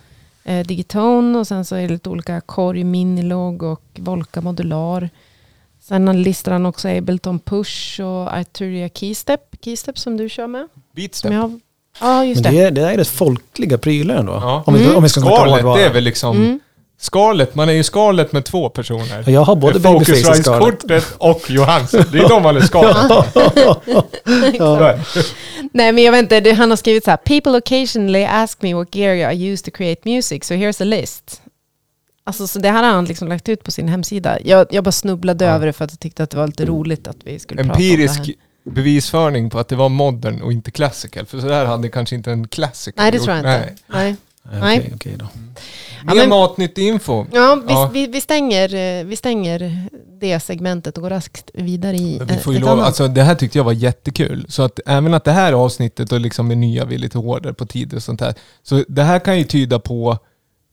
eh, 0.46 0.66
Digitone 0.66 1.38
och 1.38 1.46
sen 1.46 1.64
så 1.64 1.74
är 1.76 1.82
det 1.82 1.88
lite 1.88 2.08
olika 2.10 2.40
Korg 2.40 2.84
Minilog 2.84 3.62
och 3.62 3.82
Volca 3.98 4.40
Modular. 4.40 5.10
Sen 5.80 6.22
listar 6.22 6.52
han 6.52 6.66
också 6.66 6.88
Ableton 6.88 7.38
Push 7.38 8.00
och 8.00 8.34
Arturia 8.36 8.88
Keystep, 8.88 9.40
Keystep 9.64 9.98
som 9.98 10.16
du 10.16 10.28
kör 10.28 10.46
med. 10.46 10.68
Beatstep. 10.96 11.32
Ja, 12.00 12.24
just 12.24 12.42
Men 12.42 12.52
det. 12.54 12.58
det 12.60 12.64
är, 12.66 12.70
det 12.70 12.80
är 12.92 12.96
rätt 12.96 13.08
folkliga 13.08 13.78
prylar 13.78 14.16
ändå. 14.16 14.32
Ja. 14.32 14.62
Om, 14.66 14.74
vi, 14.74 14.84
Mm. 14.84 14.96
om 14.96 15.02
vi 15.02 15.08
ska 15.08 15.20
hårdvara. 15.20 15.76
det 15.78 15.84
är 15.84 15.92
väl 15.92 16.04
liksom... 16.04 16.36
Mm. 16.36 16.60
Scarlett, 16.98 17.54
man 17.54 17.68
är 17.68 17.72
ju 17.72 17.82
Scarlett 17.82 18.32
med 18.32 18.44
två 18.44 18.68
personer. 18.68 19.22
Ja, 19.26 19.30
Jag 19.32 19.40
har 19.40 19.56
både 19.56 19.78
Babyface 19.78 20.28
och 20.30 20.36
Scarlett. 20.36 21.14
Och 21.18 21.50
Johansson. 21.50 22.04
Det 22.12 22.18
är 22.18 22.28
de 22.28 22.42
man 22.42 22.56
är 22.56 22.60
Scarlett. 22.60 23.26
Ja. 24.58 24.98
Nej 25.72 25.92
men 25.92 26.04
jag 26.04 26.12
vet 26.12 26.32
inte, 26.32 26.52
han 26.52 26.70
har 26.70 26.76
skrivit 26.76 27.04
så 27.04 27.10
här. 27.10 27.16
People 27.16 27.58
occasionally 27.58 28.24
ask 28.24 28.62
me 28.62 28.74
what 28.74 28.94
gear 28.94 29.32
I 29.32 29.46
use 29.52 29.64
to 29.64 29.70
create 29.76 30.00
music, 30.04 30.44
so 30.44 30.54
here's 30.54 30.82
a 30.82 30.84
list. 30.84 31.42
Alltså 32.24 32.46
så 32.46 32.58
det 32.58 32.70
här 32.70 32.82
har 32.82 32.90
han 32.90 33.04
liksom 33.04 33.28
lagt 33.28 33.48
ut 33.48 33.64
på 33.64 33.70
sin 33.70 33.88
hemsida. 33.88 34.38
Jag, 34.44 34.66
jag 34.70 34.84
bara 34.84 34.92
snubblade 34.92 35.44
Ja. 35.44 35.50
över 35.50 35.66
det 35.66 35.72
för 35.72 35.84
att 35.84 35.90
jag 35.92 36.00
tyckte 36.00 36.22
att 36.22 36.30
det 36.30 36.36
var 36.36 36.46
lite 36.46 36.64
roligt 36.64 37.08
att 37.08 37.16
vi 37.24 37.38
skulle 37.38 37.62
prata 37.64 37.74
om 37.78 37.82
Empirisk 37.82 38.20
det 38.24 38.32
här. 38.64 38.72
bevisföring 38.74 39.50
på 39.50 39.58
att 39.58 39.68
det 39.68 39.76
var 39.76 39.88
modern 39.88 40.42
och 40.42 40.52
inte 40.52 40.70
classical. 40.70 41.26
För 41.26 41.40
så 41.40 41.46
där 41.46 41.64
hade 41.64 41.88
kanske 41.88 42.14
inte 42.16 42.30
en 42.32 42.48
classical 42.48 43.02
Nej 43.02 43.10
det 43.10 43.16
gjort. 43.16 43.24
tror 43.24 43.36
jag 43.36 43.40
inte. 43.40 43.58
Nej. 43.58 43.74
Nej, 43.86 44.16
Nej. 44.52 44.78
Okej, 44.78 44.92
okej 44.94 45.14
då. 45.18 45.24
Ja, 46.06 46.14
Mer 46.14 46.20
men- 46.20 46.28
matnyttig 46.28 46.88
info. 46.88 47.26
Ja, 47.32 47.60
vi, 47.66 47.72
Ja. 47.72 47.90
Vi, 47.92 48.06
vi, 48.06 48.20
stänger, 48.20 48.74
eh, 48.74 49.04
vi 49.04 49.16
stänger 49.16 49.88
det 50.20 50.40
segmentet 50.40 50.96
och 50.96 51.02
går 51.02 51.10
raskt 51.10 51.50
vidare 51.54 51.96
i 51.96 52.20
Vi 52.28 52.34
eh, 52.34 52.38
får 52.40 52.52
ju 52.52 52.56
ett 52.56 52.60
lov, 52.64 52.72
annat. 52.72 52.86
alltså, 52.86 53.08
det 53.08 53.22
här 53.22 53.34
tyckte 53.34 53.58
jag 53.58 53.64
var 53.64 53.72
jättekul. 53.72 54.46
Så 54.48 54.62
att 54.62 54.80
även 54.86 55.14
att 55.14 55.24
det 55.24 55.32
här 55.32 55.52
avsnittet 55.52 56.12
och 56.12 56.20
liksom 56.20 56.50
är 56.50 56.56
nya, 56.56 56.84
vi 56.84 56.94
är 56.94 56.98
lite 56.98 57.18
hårdare 57.18 57.54
på 57.54 57.66
tid 57.66 57.94
och 57.94 58.02
sånt 58.02 58.20
här. 58.20 58.34
Så 58.62 58.84
det 58.88 59.02
här 59.02 59.18
kan 59.18 59.38
ju 59.38 59.44
tyda 59.44 59.78
på 59.78 60.18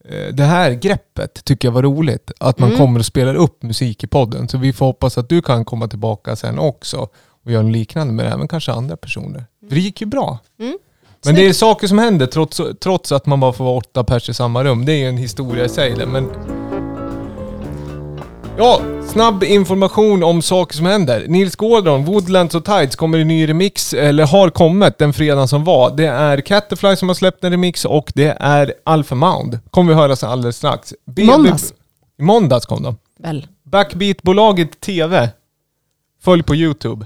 eh, 0.10 0.34
det 0.34 0.44
här 0.44 0.72
greppet 0.72 1.44
tycker 1.46 1.68
jag 1.68 1.74
var 1.74 1.82
roligt. 1.84 2.32
Att 2.40 2.60
man 2.60 2.70
Mm. 2.70 2.80
kommer 2.80 3.00
och 3.00 3.06
spelar 3.06 3.36
upp 3.36 3.64
musik 3.64 4.04
i 4.04 4.08
podden. 4.08 4.48
Så 4.50 4.58
vi 4.58 4.74
får 4.74 4.86
hoppas 4.86 5.18
att 5.18 5.30
du 5.30 5.42
kan 5.42 5.66
komma 5.66 5.88
tillbaka 5.88 6.36
sen 6.36 6.60
också 6.60 7.08
och 7.46 7.52
göra 7.52 7.64
något 7.64 7.72
liknande 7.72 8.14
med 8.14 8.34
även 8.34 8.48
kanske 8.48 8.72
andra 8.72 8.98
personer. 8.98 9.46
För 9.70 9.76
det 9.76 9.82
gick 9.82 10.02
ju 10.02 10.08
bra. 10.08 10.38
Mm. 10.60 10.78
Men 11.26 11.36
det 11.36 11.48
är 11.48 11.54
saker 11.54 11.88
som 11.88 11.98
händer 12.00 12.26
trots, 12.26 12.62
trots 12.80 13.12
att 13.12 13.26
man 13.26 13.40
bara 13.40 13.54
får 13.54 13.64
vara 13.64 13.78
åtta 13.78 14.04
pers 14.04 14.30
i 14.30 14.34
samma 14.34 14.64
rum. 14.64 14.86
Det 14.86 14.92
är 14.92 14.98
ju 14.98 15.08
en 15.08 15.18
historia 15.18 15.66
i 15.66 15.70
sig 15.70 15.96
det, 15.96 16.06
men... 16.06 16.30
Ja, 18.58 18.82
snabb 19.08 19.44
information 19.44 20.24
om 20.24 20.42
saker 20.42 20.76
som 20.76 20.86
händer. 20.86 21.26
Nils 21.28 21.56
Gordon, 21.56 22.06
Woodlands 22.06 22.56
och 22.56 22.66
Tides 22.66 22.96
kommer 22.96 23.18
i 23.18 23.26
ny 23.26 23.50
remix, 23.50 23.94
eller 23.94 24.26
har 24.26 24.50
kommit 24.50 24.98
den 24.98 25.14
fredagen 25.14 25.48
som 25.48 25.64
var. 25.64 25.92
Det 25.92 26.06
är 26.06 26.42
Catterfly 26.42 26.96
som 26.96 27.08
har 27.08 27.16
släppt 27.16 27.44
en 27.44 27.52
remix 27.52 27.86
och 27.86 28.12
det 28.16 28.38
är 28.40 28.74
Alpha 28.84 29.16
Mound. 29.16 29.60
Kommer 29.70 29.94
vi 29.94 30.00
höra 30.00 30.16
sen 30.16 30.30
alldeles 30.30 30.58
strax. 30.58 30.94
BB 31.06 31.26
Måndags. 31.26 31.74
I 32.20 32.24
måndags 32.24 32.66
kom 32.66 32.84
de. 32.84 32.98
Väl. 33.20 33.48
Backbeat-bolaget 33.64 34.80
TV. 34.80 35.30
Följ 36.24 36.44
på 36.44 36.56
YouTube. 36.56 37.06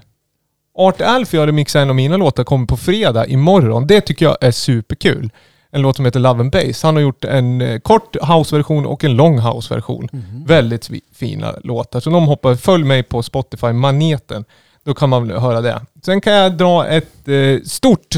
Art 0.77 1.01
Alfie 1.01 1.39
har 1.39 1.47
remixat 1.47 1.79
en 1.81 1.89
av 1.89 1.95
mina 1.95 2.17
låtar, 2.17 2.43
kommer 2.43 2.65
på 2.65 2.77
fredag 2.77 3.25
imorgon. 3.27 3.87
Det 3.87 4.01
tycker 4.01 4.25
jag 4.25 4.37
är 4.41 4.51
superkul. 4.51 5.29
En 5.71 5.81
låt 5.81 5.95
som 5.95 6.05
heter 6.05 6.19
Love 6.19 6.39
and 6.39 6.51
Bass. 6.51 6.83
Han 6.83 6.95
har 6.95 7.01
gjort 7.01 7.25
en 7.25 7.61
eh, 7.61 7.79
kort 7.79 8.15
house-version 8.21 8.85
och 8.85 9.03
en 9.03 9.15
lång 9.15 9.39
house-version. 9.39 10.09
Väldigt 10.47 10.87
fi- 10.87 11.01
fina 11.15 11.53
låtar. 11.63 11.99
Så 11.99 12.09
de 12.09 12.27
hoppar, 12.27 12.55
följ 12.55 12.83
mig 12.83 13.03
på 13.03 13.23
Spotify, 13.23 13.67
Maneten. 13.73 14.45
Då 14.85 14.93
kan 14.93 15.09
man 15.09 15.29
höra 15.31 15.61
det. 15.61 15.81
Sen 16.05 16.21
kan 16.21 16.33
jag 16.33 16.57
dra 16.57 16.87
ett 16.87 17.27
eh, 17.27 17.61
stort... 17.65 18.15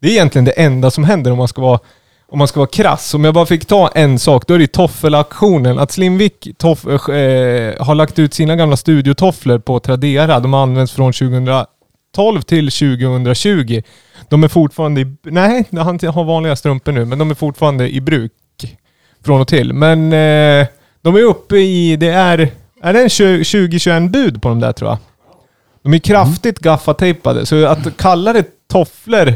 Det 0.00 0.08
är 0.08 0.12
egentligen 0.12 0.44
det 0.44 0.50
enda 0.52 0.90
som 0.90 1.04
händer 1.04 1.30
om 1.30 1.38
man 1.38 1.48
ska 1.48 1.62
vara 1.62 1.78
om 2.28 2.38
man 2.38 2.48
ska 2.48 2.60
vara 2.60 2.70
krass, 2.70 3.14
om 3.14 3.24
jag 3.24 3.34
bara 3.34 3.46
fick 3.46 3.66
ta 3.66 3.88
en 3.88 4.18
sak, 4.18 4.46
då 4.46 4.54
är 4.54 4.58
det 4.58 4.66
toffelaktionen. 4.72 5.78
Att 5.78 5.92
Slimvik 5.92 6.48
toff, 6.58 6.86
eh, 6.86 7.84
har 7.84 7.94
lagt 7.94 8.18
ut 8.18 8.34
sina 8.34 8.56
gamla 8.56 8.76
studiotofflor 8.76 9.58
på 9.58 9.80
Tradera. 9.80 10.40
De 10.40 10.52
har 10.52 10.62
använts 10.62 10.92
från 10.92 11.12
2012 12.14 12.42
till 12.42 12.70
2020. 12.70 13.82
De 14.28 14.44
är 14.44 14.48
fortfarande 14.48 15.00
i... 15.00 15.16
Nej, 15.22 15.64
han 15.72 15.98
har 16.02 16.24
vanliga 16.24 16.56
strumpor 16.56 16.92
nu, 16.92 17.04
men 17.04 17.18
de 17.18 17.30
är 17.30 17.34
fortfarande 17.34 17.94
i 17.94 18.00
bruk. 18.00 18.32
Från 19.24 19.40
och 19.40 19.48
till. 19.48 19.72
Men 19.72 20.12
eh, 20.12 20.66
de 21.02 21.16
är 21.16 21.22
uppe 21.22 21.56
i... 21.56 21.96
Det 21.96 22.08
är... 22.08 22.50
Är 22.82 22.92
det 22.92 23.02
en 23.02 23.08
20-21 23.08 24.10
bud 24.10 24.42
på 24.42 24.48
de 24.48 24.60
där 24.60 24.72
tror 24.72 24.90
jag? 24.90 24.98
De 25.82 25.94
är 25.94 25.98
kraftigt 25.98 26.58
gaffatejpade, 26.58 27.46
så 27.46 27.66
att 27.66 27.96
kalla 27.96 28.32
det 28.32 28.68
tofflor 28.68 29.34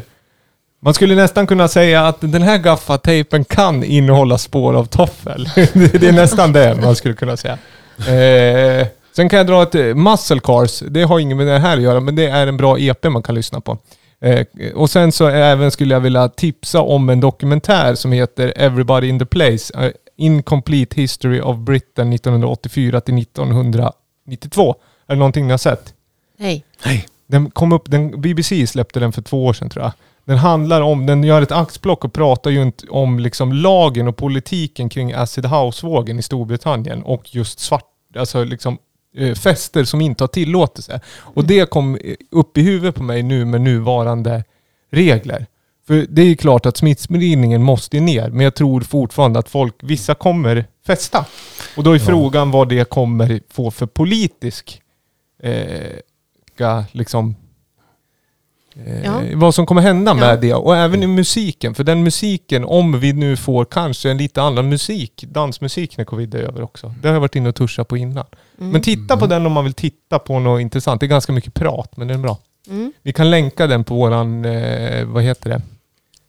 man 0.81 0.95
skulle 0.95 1.15
nästan 1.15 1.47
kunna 1.47 1.69
säga 1.69 2.07
att 2.07 2.17
den 2.21 2.43
här 2.43 2.59
gaffatejpen 2.59 3.45
kan 3.45 3.85
innehålla 3.85 4.39
spår 4.39 4.75
av 4.77 4.85
toffel. 4.85 5.49
det 5.55 6.03
är 6.03 6.13
nästan 6.13 6.53
det 6.53 6.75
man 6.83 6.97
skulle 6.97 7.15
kunna 7.15 7.37
säga. 7.37 7.59
Eh, 7.99 8.87
Sen 9.19 9.29
kan 9.29 9.37
jag 9.37 9.47
dra 9.47 9.63
ett 9.63 9.75
eh, 9.75 9.95
Muscle 9.95 10.41
Cars. 10.41 10.83
Det 10.89 11.03
har 11.03 11.19
inget 11.19 11.37
med 11.37 11.47
det 11.47 11.59
här 11.59 11.77
att 11.77 11.83
göra, 11.83 12.01
men 12.01 12.17
det 12.17 12.27
är 12.27 12.47
en 12.47 12.57
bra 12.57 12.79
EP 12.79 13.05
man 13.05 13.23
kan 13.23 13.35
lyssna 13.35 13.61
på. 13.61 13.79
Eh, 14.21 14.47
och 14.75 14.91
sen 14.91 15.13
så 15.13 15.27
även 15.27 15.71
skulle 15.71 15.95
jag 15.95 16.01
vilja 16.01 16.29
tipsa 16.29 16.81
om 16.81 17.09
en 17.09 17.21
dokumentär 17.21 17.95
som 17.95 18.13
heter 18.13 18.53
Everybody 18.57 19.09
in 19.09 19.19
the 19.19 19.27
Place. 19.27 19.85
eh, 19.87 19.91
Incomplete 20.17 21.01
History 21.01 21.41
of 21.41 21.57
Britain 21.57 22.13
1984 22.13 23.01
till 23.01 23.19
1992. 23.19 24.75
Är 25.07 25.15
det 25.15 25.19
någonting 25.19 25.47
ni 25.47 25.51
har 25.51 25.59
sett? 25.59 25.95
Hej. 26.39 26.65
Nej. 26.85 27.07
Den 27.27 27.51
kom 27.51 27.73
upp, 27.73 27.91
den, 27.91 28.21
BBC 28.21 28.67
släppte 28.67 29.01
den 29.01 29.13
för 29.13 29.23
två 29.23 29.47
år 29.47 29.53
sedan 29.53 29.71
tror 29.71 29.85
jag. 29.85 29.93
Den 30.25 30.39
handlar 30.39 30.81
om, 30.81 31.07
den 31.07 31.25
gör 31.25 31.43
ett 31.43 31.53
axplock 31.53 32.05
och 32.05 32.13
pratar 32.13 32.51
ju 32.51 32.63
inte 32.63 32.87
om 32.91 33.19
liksom 33.19 33.53
lagen 33.53 34.09
och 34.09 34.17
politiken 34.17 34.89
kring 34.89 35.13
acid 35.13 35.47
house-vågen 35.47 36.19
i 36.19 36.23
Storbritannien 36.23 37.03
och 37.03 37.35
just 37.35 37.61
svart, 37.61 37.85
alltså 38.17 38.45
liksom 38.45 38.79
fester 39.35 39.85
som 39.85 40.01
inte 40.01 40.25
har 40.25 40.29
tillåtelse. 40.29 41.01
Och 41.09 41.45
det 41.45 41.71
kom 41.71 41.95
eh, 41.95 42.15
upp 42.31 42.59
i 42.59 42.63
huvudet 42.63 42.95
på 42.95 43.03
mig 43.03 43.23
nu 43.23 43.45
med 43.45 43.61
nuvarande 43.61 44.45
regler. 44.91 45.47
För 45.87 46.07
det 46.09 46.23
är 46.23 46.27
ju 46.27 46.37
klart 46.37 46.67
att 46.67 46.77
smittspridningen 46.77 47.63
måste 47.63 48.01
ner, 48.01 48.31
men 48.31 48.41
jag 48.41 48.55
tror 48.55 48.81
fortfarande 48.81 49.39
att 49.39 49.49
folk, 49.49 49.75
vissa 49.83 50.15
kommer 50.15 50.65
festa. 50.87 51.27
Och 51.77 51.85
då 51.85 51.93
är 51.93 51.99
frågan 51.99 52.51
vad 52.51 52.69
det 52.69 52.89
kommer 52.89 53.41
få 53.51 53.71
för 53.71 53.87
politisk 53.87 54.83
eh, 55.43 56.79
liksom 56.93 57.29
eh, 57.29 57.35
Ja. 59.05 59.21
vad 59.35 59.55
som 59.55 59.67
kommer 59.67 59.83
hända 59.83 60.15
med 60.15 60.29
Ja. 60.29 60.37
det. 60.37 60.55
Och 60.55 60.77
även 60.77 61.03
i 61.03 61.07
musiken. 61.07 61.75
För 61.75 61.85
den 61.85 62.03
musiken, 62.03 62.65
om 62.65 63.01
vi 63.01 63.13
nu 63.13 63.37
får 63.37 63.65
kanske 63.65 64.11
en 64.11 64.19
lite 64.19 64.43
annan 64.43 64.69
musik, 64.69 65.25
dansmusik 65.29 65.97
när 65.97 66.05
covid 66.05 66.35
är 66.35 66.39
över 66.39 66.63
också. 66.63 66.95
Det 67.03 67.09
har 67.09 67.15
jag 67.15 67.21
varit 67.21 67.37
inne 67.37 67.49
och 67.49 67.55
tuschat 67.55 67.89
på 67.89 67.97
innan. 67.97 68.27
Mm. 68.61 68.71
Men 68.73 68.81
titta 68.83 69.17
på 69.17 69.27
den 69.27 69.47
om 69.47 69.53
man 69.53 69.65
vill 69.65 69.73
titta 69.75 70.19
på 70.19 70.39
något 70.39 70.61
intressant. 70.61 71.01
Det 71.01 71.07
är 71.07 71.09
ganska 71.09 71.33
mycket 71.33 71.55
prat, 71.55 71.97
men 71.97 72.09
den 72.09 72.19
är 72.19 72.23
bra. 72.23 72.39
Mm. 72.71 72.93
Vi 73.03 73.13
kan 73.13 73.31
länka 73.31 73.67
den 73.67 73.85
på 73.85 73.95
våran, 73.95 74.45
eh, 74.45 75.05
vad 75.05 75.23
heter 75.23 75.51
det? 75.51 75.63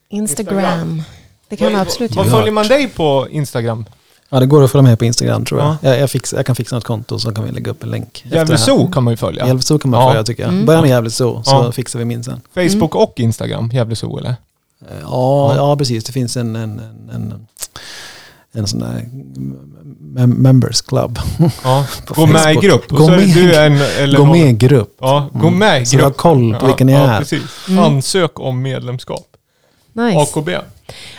Instagram. 0.10 1.04
Det 1.50 1.56
kan 1.58 1.68
vi 1.70 1.76
absolut 1.76 2.16
Vad 2.16 2.26
göra. 2.26 2.36
följer 2.38 2.54
man 2.54 2.68
dig 2.68 2.88
på 2.88 3.28
Instagram? 3.32 3.86
Ja, 4.30 4.40
det 4.40 4.46
går 4.46 4.64
att 4.64 4.72
följa 4.72 4.84
med 4.84 5.00
på 5.00 5.06
Instagram 5.06 5.46
tror 5.46 5.60
jag. 5.62 5.70
Ja. 5.70 5.78
Jag, 5.90 6.00
jag, 6.00 6.10
fix, 6.10 6.34
jag 6.34 6.46
kan 6.46 6.56
fixa 6.56 6.76
något 6.76 6.84
konto 6.84 7.20
så 7.20 7.32
kan 7.32 7.44
vi 7.46 7.52
lägga 7.52 7.72
upp 7.72 7.84
en 7.84 7.90
länk. 7.90 8.26
Gävle. 8.32 8.58
Zoo 8.58 8.88
kan 8.92 9.04
man 9.04 9.14
ju 9.14 9.18
följa. 9.18 9.48
Gävle 9.48 9.62
Zoo 9.62 9.80
kan 9.80 9.92
man 9.92 10.02
Ja. 10.02 10.08
följa 10.10 10.24
tycker 10.24 10.44
jag. 10.44 10.54
Mm. 10.54 10.66
Börja 10.66 10.82
med 10.82 10.90
Gävle 10.90 11.10
Zoo 11.10 11.44
så 11.44 11.52
Ja. 11.52 11.72
fixar 11.72 12.00
vi 12.00 12.06
min 12.06 12.24
sen. 12.24 12.42
Facebook 12.54 12.96
och 12.96 13.14
Instagram, 13.20 13.70
Gävle 13.74 13.96
Zoo 13.96 14.18
eller? 14.20 14.36
Ja, 15.02 15.56
ja 15.56 15.76
precis. 15.78 16.04
Det 16.04 16.12
finns 16.12 16.38
en, 16.38 16.56
en, 16.56 16.80
en, 16.80 17.10
en, 17.14 17.48
en 18.52 18.68
sån 18.68 18.80
där 18.80 19.06
mem- 20.14 20.34
members 20.42 20.82
club. 20.82 21.20
Ja. 21.64 21.86
Gå 22.08 22.26
med 22.26 22.52
i 22.54 22.56
grupp. 22.56 22.90
Gå 22.90 23.08
med, 23.10 23.20
du 23.20 23.56
en, 23.56 23.82
eller 24.00 24.18
gå 24.18 24.24
vad- 24.24 24.32
med 24.38 24.50
i 24.50 24.54
grupp. 24.54 24.98
Ja, 25.02 25.30
gå 25.34 25.48
Mm. 25.48 25.60
med 25.60 25.82
i 25.82 25.86
Så 25.86 25.96
jag 25.96 26.02
har 26.04 26.10
grupp. 26.10 26.18
koll 26.18 26.56
på 26.60 26.66
vilken 26.66 26.88
ni 26.88 26.94
ja, 26.94 27.00
är. 27.00 27.20
precis. 27.20 27.42
Mm. 27.70 27.84
Ansök 27.84 28.40
om 28.40 28.62
medlemskap. 28.62 29.26
Nice. 29.94 30.18
AKB. 30.20 30.50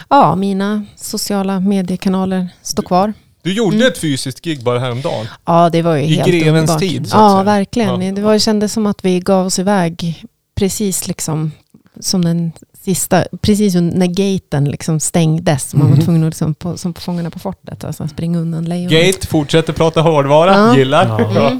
Ja, 0.09 0.35
mina 0.37 0.85
sociala 0.97 1.61
mediekanaler 1.61 2.49
står 2.63 2.83
kvar. 2.83 3.13
Du 3.43 3.53
gjorde 3.55 3.77
Mm. 3.77 3.89
ett 3.89 3.99
fysiskt 3.99 4.43
gig 4.45 4.63
bara 4.65 4.79
häromdagen. 4.79 5.27
Ja, 5.47 5.71
det 5.71 5.83
var 5.83 5.95
ju 5.97 6.03
I 6.03 6.07
helt 6.15 6.29
grevens 6.29 6.61
underbart. 6.71 6.81
tid, 6.81 7.07
Ja, 7.13 7.31
säga. 7.35 7.43
verkligen. 7.43 8.03
Ja. 8.03 8.13
Det 8.13 8.23
var, 8.23 8.33
det 8.33 8.41
kändes 8.41 8.73
som 8.73 8.87
att 8.87 9.05
vi 9.05 9.21
gav 9.21 9.47
oss 9.47 9.59
iväg 9.59 10.25
precis 10.55 11.09
liksom 11.09 11.53
som 12.01 12.25
den 12.25 12.53
sista, 12.85 13.25
precis 13.41 13.75
när 13.75 14.07
gaten 14.07 14.65
liksom 14.65 15.01
stängdes. 15.01 15.75
Man 15.75 15.87
var 15.89 15.97
Mhm. 15.97 16.05
tvungen 16.05 16.23
att 16.23 16.27
liksom 16.31 16.55
på, 16.55 16.77
som 16.77 16.93
på 16.93 17.01
Fångarna 17.01 17.31
på 17.31 17.39
fortet, 17.39 17.85
alltså 17.85 18.09
springa 18.09 18.39
undan 18.39 18.65
lejonen. 18.65 19.07
Gate 19.07 19.27
fortsätter 19.27 19.73
prata 19.73 20.01
hårdvara. 20.01 20.55
Ja. 20.55 20.77
Gillar. 20.77 21.07
Ja. 21.35 21.47
Mm. 21.51 21.59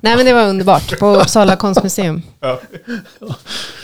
Nej 0.00 0.16
men 0.16 0.26
det 0.26 0.32
var 0.34 0.46
underbart 0.48 0.98
på 0.98 1.06
Uppsala 1.16 1.56
konstmuseum. 1.56 2.22
Ja. 2.40 2.60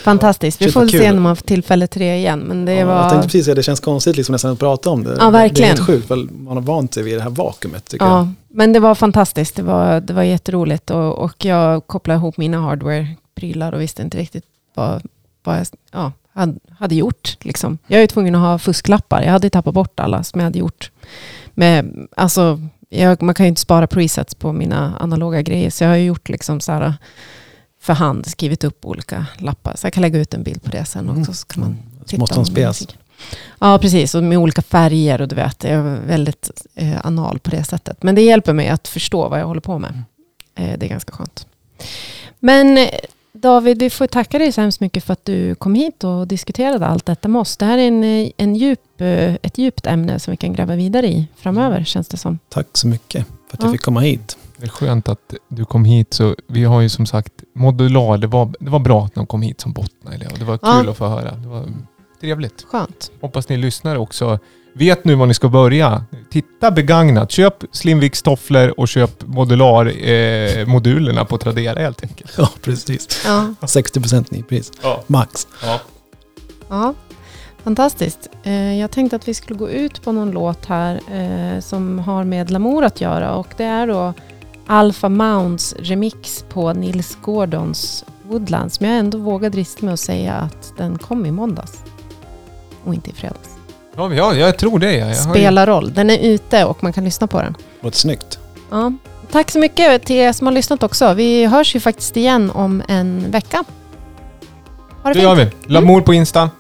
Fantastiskt. 0.05 0.63
Vi 0.63 0.73
får 0.73 0.81
väl 0.81 0.91
se 0.91 1.13
när 1.13 1.21
man 1.21 1.37
får 1.37 1.45
tillfälle 1.47 1.87
till 1.87 2.01
det 2.01 2.17
igen. 2.17 2.39
Men 2.41 2.65
det 2.65 2.73
Ja, 2.73 2.79
Jag 2.79 2.87
var... 2.87 3.11
tänkte 3.11 3.27
precis 3.29 3.45
säga 3.45 3.55
det 3.55 3.63
känns 3.63 3.81
konstigt 3.81 4.17
liksom 4.17 4.33
nästan 4.33 4.51
att 4.53 4.59
prata 4.59 4.91
om 4.91 5.05
det. 5.05 5.11
Ja, 5.11 5.17
Det 5.17 5.25
är 5.25 5.31
verkligen. 5.31 5.69
helt 5.71 5.87
sjukt, 5.87 6.09
för 6.09 6.17
man 6.17 6.57
har 6.57 6.63
vant 6.65 6.95
sig 6.95 7.03
vid 7.03 7.17
det 7.19 7.23
här 7.23 7.31
vakuumet 7.31 7.85
tycker 7.89 8.07
jag. 8.07 8.15
Ja, 8.15 8.29
men 8.49 8.73
det 8.73 8.81
var 8.81 8.95
fantastiskt. 8.95 9.57
Det 9.57 9.63
var, 9.63 10.01
det 10.01 10.13
var 10.13 10.23
jätteroligt 10.23 10.91
och, 10.91 11.19
och 11.19 11.45
jag 11.45 11.87
kopplade 11.87 12.19
ihop 12.19 12.37
mina 12.37 12.59
hardware-prylar 12.59 13.73
och 13.73 13.81
visste 13.81 14.03
inte 14.03 14.19
riktigt 14.19 14.45
vad, 14.75 15.03
vad 15.45 15.59
jag 15.59 15.67
ja, 15.93 16.13
hade, 16.79 16.95
gjort. 16.95 17.37
Liksom. 17.41 17.79
Jag 17.87 18.03
är 18.03 18.07
tvungen 18.07 18.35
att 18.35 18.41
ha 18.41 18.59
fusklappar. 18.59 19.23
Jag 19.23 19.33
hade 19.33 19.51
tappat 19.51 19.75
bort 19.75 20.01
alla 20.01 20.23
som 20.23 20.41
jag 20.41 20.45
hade 20.45 20.59
gjort. 20.59 20.91
Med, 21.55 22.07
alltså, 22.17 22.61
jag, 22.89 23.23
man 23.23 23.35
kan 23.35 23.47
ju 23.47 23.49
inte 23.49 23.61
spara 23.61 23.87
presets 23.87 24.35
på 24.35 24.53
mina 24.53 24.97
analoga 25.01 25.43
grejer, 25.43 25.71
så 25.71 25.85
jag 25.85 25.89
har 25.89 25.97
ju 25.97 26.05
gjort 26.05 26.29
liksom 26.29 26.61
så 26.61 26.73
här 26.73 26.95
för 27.81 27.93
hand, 27.93 28.27
skrivit 28.27 28.65
upp 28.65 28.85
olika 28.85 29.27
lappar. 29.39 29.77
Så 29.77 29.87
jag 29.87 29.93
kan 29.93 30.01
lägga 30.01 30.19
ut 30.19 30.35
en 30.35 30.43
bild 30.43 30.63
på 30.63 30.71
det 30.71 30.85
sen 30.85 31.09
också, 31.09 31.33
så 31.33 31.47
kan 31.47 31.61
man 31.61 31.79
titta. 32.07 32.39
Om 32.39 32.47
spelas? 32.47 32.81
musiken. 32.81 33.01
Ja, 33.59 33.79
precis. 33.79 34.15
Och 34.15 34.23
med 34.23 34.39
olika 34.39 34.63
färger 34.63 35.21
och 35.21 35.29
du 35.29 35.35
vet, 35.37 35.65
jag 35.65 35.73
är 35.73 36.01
väldigt 36.07 36.51
eh, 36.75 37.07
anal 37.07 37.39
på 37.39 37.51
det 37.51 37.65
sättet. 37.65 38.03
Men 38.03 38.15
det 38.15 38.23
hjälper 38.23 38.53
mig 38.53 38.69
att 38.69 38.89
förstå 38.89 39.29
vad 39.29 39.41
jag 39.41 39.47
håller 39.47 39.61
på 39.61 39.79
med. 39.79 40.03
Eh, 40.55 40.79
det 40.79 40.87
är 40.87 40.91
ganska 40.91 41.13
skönt. 41.13 41.47
Men 42.39 42.89
David, 43.41 43.79
vi 43.83 43.91
får 43.91 44.07
tacka 44.07 44.39
dig 44.39 44.53
så 44.53 44.61
hemskt 44.61 44.81
mycket 44.81 45.05
för 45.05 45.13
att 45.13 45.25
du 45.25 45.55
kom 45.55 45.75
hit 45.75 46.05
och 46.05 46.27
diskuterade 46.29 46.87
allt 46.87 47.07
detta 47.07 47.29
med 47.29 47.41
oss. 47.41 47.57
Det 47.57 47.65
här 47.65 47.79
är 47.79 47.89
en, 47.89 48.31
en 48.37 48.55
djup, 48.57 49.01
eh, 49.01 49.35
ett 49.35 49.59
djupt 49.59 49.87
ämne 49.87 50.19
som 50.19 50.31
vi 50.31 50.37
kan 50.37 50.53
gräva 50.53 50.77
vidare 50.77 51.07
i 51.07 51.27
framöver, 51.37 51.85
känns 51.85 52.09
det 52.09 52.17
som. 52.17 52.39
Tack 52.49 52.67
så 52.73 52.87
mycket 52.89 53.27
för 53.27 53.57
att 53.57 53.63
Ja. 53.63 53.67
jag 53.67 53.73
fick 53.73 53.83
komma 53.83 54.01
hit. 54.01 54.39
Det 54.57 54.65
är 54.65 54.69
skönt 54.71 55.09
att 55.09 55.35
du 55.49 55.65
kom 55.65 55.85
hit. 55.85 56.15
Så 56.15 56.35
vi 56.47 56.65
har 56.65 56.81
ju 56.81 56.89
som 56.89 57.07
sagt 57.07 57.33
modular. 57.55 58.19
Det 58.19 58.27
var, 58.27 58.53
det 58.61 58.71
var 58.71 58.79
bra 58.79 59.05
att 59.05 59.15
de 59.15 59.27
kom 59.27 59.43
hit 59.43 59.61
som 59.61 59.73
bottnade 59.73 60.17
i 60.17 60.19
det. 60.39 60.45
Var 60.45 60.59
Ja. 60.63 60.79
kul 60.81 60.89
att 60.91 60.97
få 60.97 61.07
höra. 61.07 61.31
Det 61.37 61.49
var 61.49 61.65
trevligt. 62.21 62.63
Skönt. 62.71 63.11
Hoppas 63.21 63.49
ni 63.49 63.57
lyssnar 63.57 63.97
också. 63.97 64.39
Vet 64.79 65.05
nu 65.05 65.15
var 65.15 65.27
ni 65.27 65.35
ska 65.35 65.49
börja. 65.49 66.05
Titta 66.31 66.71
begagnat. 66.71 67.31
Köp 67.31 67.55
Slimviks 67.73 68.23
tofflor 68.23 68.81
och 68.81 68.89
köp 68.89 69.27
modular 69.27 70.09
eh, 70.09 70.67
modulerna 70.67 71.25
på 71.25 71.39
Tradera 71.39 71.81
helt 71.81 72.03
enkelt. 72.03 72.33
Ja, 72.39 72.49
precis. 72.63 73.23
Ja, 73.27 73.55
60% 73.61 74.27
nypris. 74.31 74.73
Ja. 74.83 75.03
Max. 75.07 75.47
ja. 75.63 75.81
ja. 76.69 76.95
Fantastiskt. 77.63 78.29
Eh, 78.43 78.79
jag 78.79 78.91
tänkte 78.91 79.17
att 79.17 79.29
vi 79.29 79.35
skulle 79.35 79.59
gå 79.59 79.69
ut 79.69 80.03
på 80.03 80.13
någon 80.13 80.31
låt 80.31 80.67
här 80.67 81.01
eh, 81.13 81.61
som 81.61 81.99
har 81.99 82.25
med 82.25 82.51
Lamour 82.51 82.85
att 82.85 83.01
göra. 83.01 83.35
Och 83.35 83.49
det 83.57 83.65
är 83.65 83.87
då 83.87 84.15
Alpha 84.67 85.09
Mounds 85.09 85.75
remix 85.79 86.45
på 86.49 86.73
Nils 86.73 87.19
Gordons 87.23 88.05
Woodlands. 88.23 88.81
Men 88.81 88.91
jag 88.91 88.99
ändå 88.99 89.19
vågar 89.19 89.51
drista 89.51 89.85
mig 89.85 89.93
att 89.93 90.01
säga 90.01 90.35
att 90.35 90.73
den 90.77 90.99
kom 90.99 91.27
i 91.27 91.31
måndags. 91.31 91.79
Och 92.85 92.95
inte 92.95 93.11
i 93.11 93.13
fredags. 93.13 93.58
Ja, 93.99 94.15
ja, 94.15 94.35
jag 94.35 94.59
tror 94.59 94.79
det. 94.79 94.93
Jag 94.93 95.05
har 95.07 95.13
ju- 95.13 95.19
Spelar 95.21 95.67
roll. 95.67 95.95
Den 95.95 96.11
är 96.11 96.19
ute 96.19 96.65
och 96.65 96.83
man 96.85 96.93
kan 96.93 97.05
lyssna 97.05 97.27
på 97.27 97.43
den. 97.43 97.57
Låter 97.81 97.99
snyggt. 97.99 98.39
Ja. 98.71 98.93
Tack 99.33 99.51
så 99.51 99.59
mycket 99.59 100.05
till 100.05 100.17
er 100.17 100.33
som 100.33 100.47
har 100.47 100.55
lyssnat 100.55 100.83
också. 100.83 101.15
Vi 101.15 101.47
hörs 101.47 101.77
ju 101.77 101.81
faktiskt 101.81 102.17
igen 102.17 102.51
om 102.51 102.83
en 102.89 103.31
vecka. 103.31 103.65
Ha 105.03 105.09
det 105.13 105.19
Det 105.19 105.23
gör 105.23 105.35
vi. 105.35 105.47
Lamour 105.67 106.01
på 106.01 106.15
Insta. 106.15 106.51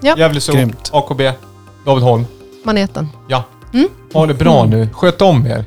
Ja. 0.00 0.14
Gävle 0.18 0.40
Zoo. 0.40 0.54
Grymt. 0.54 0.90
AKB. 0.92 1.32
David 1.86 2.04
Holm. 2.04 2.26
Maneten. 2.64 3.08
Ha 4.12 4.26
det 4.26 4.34
bra 4.34 4.64
nu. 4.64 4.88
Sköt 4.92 5.22
om 5.22 5.46
er. 5.46 5.64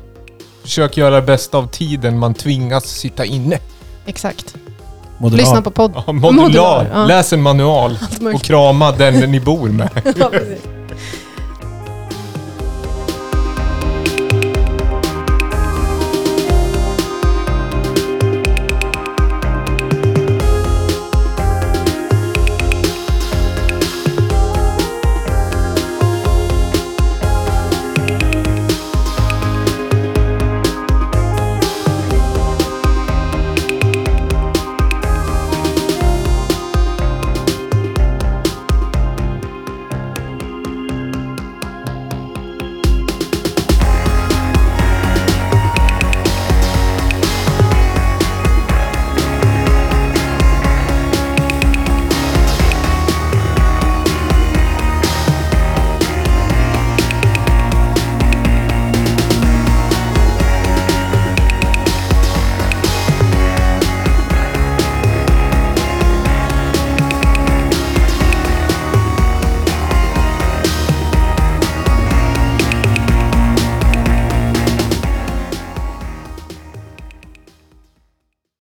Försök 0.62 0.96
göra 0.96 1.14
det 1.14 1.22
bästa 1.22 1.58
av 1.58 1.66
tiden 1.68 2.18
man 2.18 2.34
tvingas 2.34 2.84
sitta 2.86 3.24
inne. 3.24 3.58
Exakt. 4.06 4.56
Modular. 5.18 5.42
Lyssna 5.42 5.62
på 5.62 5.70
podd. 5.70 5.92
Ja, 6.06 6.12
modular. 6.12 6.42
Modular, 6.42 6.90
ja. 6.92 7.04
Läs 7.06 7.32
en 7.32 7.42
manual 7.42 7.98
och 8.34 8.42
krama 8.42 8.92
den 8.92 9.14
ni 9.30 9.40
bor 9.40 9.68
med. 9.68 9.88
Ja, 10.18 10.28
precis. 10.30 10.58